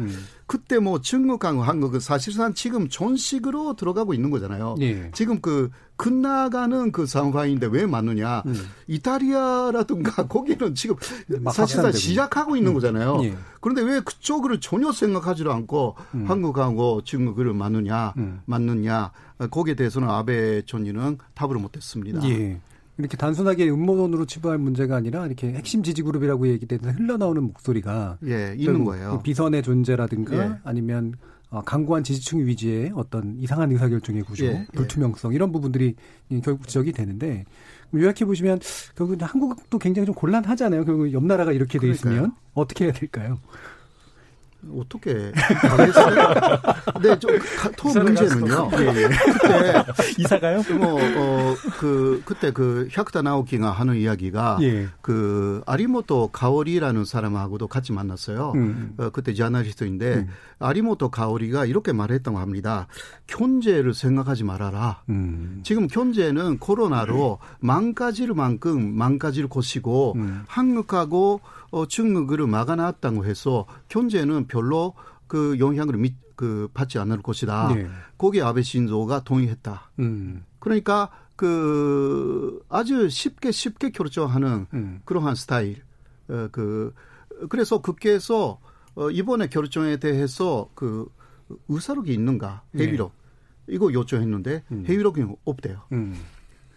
음. 0.00 0.26
그때 0.46 0.78
뭐 0.78 1.00
중국하고 1.00 1.62
한국은 1.62 1.98
사실상 1.98 2.52
지금 2.52 2.90
전식으로 2.90 3.74
들어가고 3.74 4.12
있는 4.12 4.28
거잖아요. 4.28 4.74
네. 4.78 5.10
지금 5.14 5.40
그 5.40 5.70
끝나가는 5.96 6.92
그 6.92 7.06
상황인데 7.06 7.68
왜 7.68 7.86
맞느냐. 7.86 8.42
음. 8.44 8.54
이탈리아라든가 8.86 10.26
거기는 10.28 10.74
지금 10.74 10.94
사실상 11.54 11.90
시작하고 11.90 12.54
있는 12.54 12.72
음. 12.72 12.74
거잖아요. 12.74 13.24
예. 13.24 13.34
그런데 13.62 13.80
왜 13.80 14.00
그쪽으로 14.00 14.60
전혀 14.60 14.92
생각하지도 14.92 15.50
않고 15.50 15.96
음. 16.14 16.28
한국하고 16.28 17.00
중국을 17.04 17.54
맞느냐, 17.54 18.12
음. 18.18 18.42
맞느냐. 18.44 19.10
거기에 19.50 19.74
대해서는 19.74 20.10
아베 20.10 20.60
총리는 20.66 21.16
답을 21.32 21.54
못했습니다. 21.56 22.28
예. 22.28 22.60
이렇게 23.00 23.16
단순하게 23.16 23.68
음모론으로 23.70 24.26
치부할 24.26 24.58
문제가 24.58 24.96
아니라 24.96 25.26
이렇게 25.26 25.52
핵심 25.52 25.82
지지 25.82 26.02
그룹이라고 26.02 26.48
얘기되는 26.48 26.94
흘러나오는 26.94 27.42
목소리가 27.42 28.18
예, 28.26 28.54
있는 28.56 28.84
거예요. 28.84 29.20
비선의 29.22 29.62
존재라든가 29.62 30.36
예. 30.36 30.52
아니면 30.64 31.14
어, 31.50 31.62
강고한 31.62 32.04
지지층 32.04 32.46
위주의 32.46 32.92
어떤 32.94 33.36
이상한 33.40 33.72
의사결정의 33.72 34.22
구조, 34.22 34.44
예, 34.46 34.50
예. 34.50 34.66
불투명성 34.74 35.34
이런 35.34 35.50
부분들이 35.50 35.96
결국 36.44 36.68
지적이 36.68 36.92
되는데 36.92 37.44
요약해 37.92 38.24
보시면 38.24 38.60
결국 38.94 39.20
한국도 39.20 39.78
굉장히 39.78 40.06
좀 40.06 40.14
곤란하잖아요. 40.14 40.84
결국 40.84 41.12
옆 41.12 41.24
나라가 41.24 41.52
이렇게 41.52 41.78
돼 41.78 41.88
있으면 41.90 42.32
어떻게 42.54 42.84
해야 42.84 42.92
될까요? 42.92 43.38
어떻게 44.78 45.32
가겠어요? 45.32 46.34
네, 47.02 47.18
좀토 47.18 48.00
문제는요. 48.02 48.70
예, 48.78 48.86
예. 48.86 49.08
그때 49.32 49.84
이사가요? 50.18 50.62
뭐어그 50.78 52.22
그때 52.24 52.50
그 52.50 52.88
혁다 52.90 53.22
나오키가 53.22 53.70
하는 53.70 53.96
이야기가 53.96 54.58
예. 54.62 54.88
그 55.00 55.62
아리모토 55.66 56.28
가오리라는 56.28 57.04
사람하고도 57.04 57.68
같이 57.68 57.92
만났어요. 57.92 58.52
음. 58.54 58.94
어, 58.98 59.10
그때 59.10 59.34
저널리스트인데 59.34 60.14
음. 60.14 60.28
아리모토 60.58 61.10
가오리가 61.10 61.64
이렇게 61.64 61.92
말했다고 61.92 62.38
합니다. 62.38 62.86
견제를 63.26 63.94
생각하지 63.94 64.44
말아라. 64.44 65.02
음. 65.08 65.60
지금 65.64 65.86
견제는 65.86 66.58
코로나로 66.58 67.38
망가질 67.60 68.34
만큼 68.34 68.94
망가질 68.96 69.48
것이고 69.48 70.14
음. 70.16 70.42
한국하고 70.46 71.40
어, 71.70 71.86
중국을 71.86 72.46
막아놨다고 72.46 73.24
해서 73.24 73.66
현재는 73.88 74.46
별로 74.46 74.94
그 75.26 75.58
영향을 75.58 75.96
미, 75.96 76.14
그 76.36 76.68
받지 76.74 76.98
않을 76.98 77.22
것이다. 77.22 77.74
네. 77.74 77.88
거기에 78.18 78.42
아베 78.42 78.62
신조가 78.62 79.24
동의했다. 79.24 79.90
음. 80.00 80.44
그러니까 80.58 81.10
그 81.36 82.62
아주 82.68 83.08
쉽게 83.08 83.50
쉽게 83.52 83.90
결정하는 83.90 84.66
음. 84.74 85.00
그러한 85.04 85.34
스타일. 85.34 85.82
어, 86.28 86.48
그 86.50 86.92
그래서 87.48 87.80
국회에서 87.80 88.58
어, 88.94 89.10
이번에 89.10 89.48
결정에 89.48 89.96
대해서 89.98 90.68
그 90.74 91.08
의사록이 91.68 92.12
있는가 92.12 92.62
해위록 92.76 93.12
네. 93.66 93.74
이거 93.74 93.92
요청했는데 93.92 94.64
음. 94.72 94.84
해위록이 94.88 95.24
없대요. 95.44 95.82
음. 95.92 96.18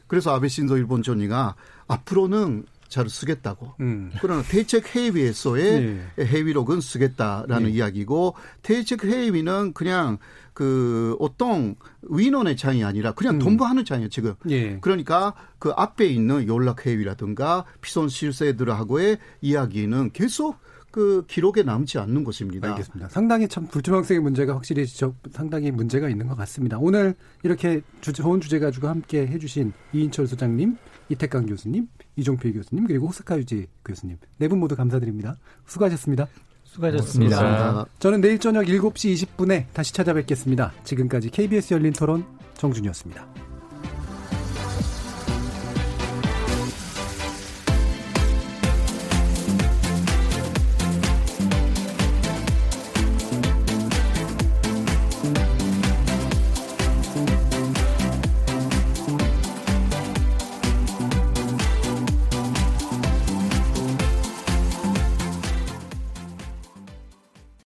그래서 0.07 0.33
아베 0.33 0.47
신조 0.47 0.77
일본 0.77 1.01
총리가 1.01 1.55
앞으로는 1.87 2.65
잘 2.93 3.09
쓰겠다고. 3.09 3.73
음. 3.79 4.11
그러나 4.21 4.43
대책 4.43 4.95
회의에서의 4.95 5.81
네. 6.15 6.25
회의록은 6.25 6.79
쓰겠다라는 6.79 7.63
네. 7.63 7.71
이야기고 7.71 8.35
대책 8.61 9.03
회의는 9.03 9.73
그냥 9.73 10.19
그 10.53 11.17
어떤 11.19 11.75
위원의 12.03 12.55
차이 12.55 12.83
아니라 12.83 13.13
그냥 13.13 13.35
음. 13.35 13.39
동부하는 13.39 13.83
차이예요 13.83 14.09
지금. 14.09 14.35
예. 14.49 14.77
그러니까 14.79 15.33
그 15.57 15.71
앞에 15.75 16.05
있는 16.05 16.47
연락 16.47 16.85
회의라든가 16.85 17.65
피선 17.81 18.09
실세들하고의 18.09 19.17
이야기는 19.41 20.11
계속 20.11 20.57
그 20.91 21.25
기록에 21.27 21.63
남지 21.63 21.97
않는 21.97 22.23
것입니다. 22.23 22.69
알겠습니다. 22.69 23.09
상당히 23.09 23.47
참 23.47 23.65
불투명성의 23.65 24.21
문제가 24.21 24.53
확실히 24.53 24.85
저 24.85 25.15
상당히 25.31 25.71
문제가 25.71 26.07
있는 26.07 26.27
것 26.27 26.35
같습니다. 26.35 26.77
오늘 26.77 27.15
이렇게 27.41 27.81
주, 28.01 28.13
좋은 28.13 28.39
주제 28.39 28.59
가지고 28.59 28.89
함께 28.89 29.26
해주신 29.26 29.73
이인철 29.93 30.27
소장님, 30.27 30.77
이태강 31.09 31.45
교수님, 31.45 31.88
이종필 32.15 32.53
교수님 32.53 32.88
그리고 32.88 33.07
호스카 33.07 33.38
유지 33.38 33.67
교수님 33.85 34.17
네 34.38 34.47
분 34.47 34.59
모두 34.59 34.75
감사드립니다. 34.75 35.38
수고하셨습니다. 35.65 36.27
수고하셨습니다. 36.63 37.38
고맙습니다. 37.38 37.85
저는 37.99 38.21
내일 38.21 38.39
저녁 38.39 38.63
7시 38.65 39.13
20분에 39.38 39.65
다시 39.73 39.93
찾아뵙겠습니다. 39.93 40.73
지금까지 40.84 41.30
KBS 41.30 41.73
열린 41.75 41.93
토론 41.93 42.25
정준이었습니다. 42.55 43.52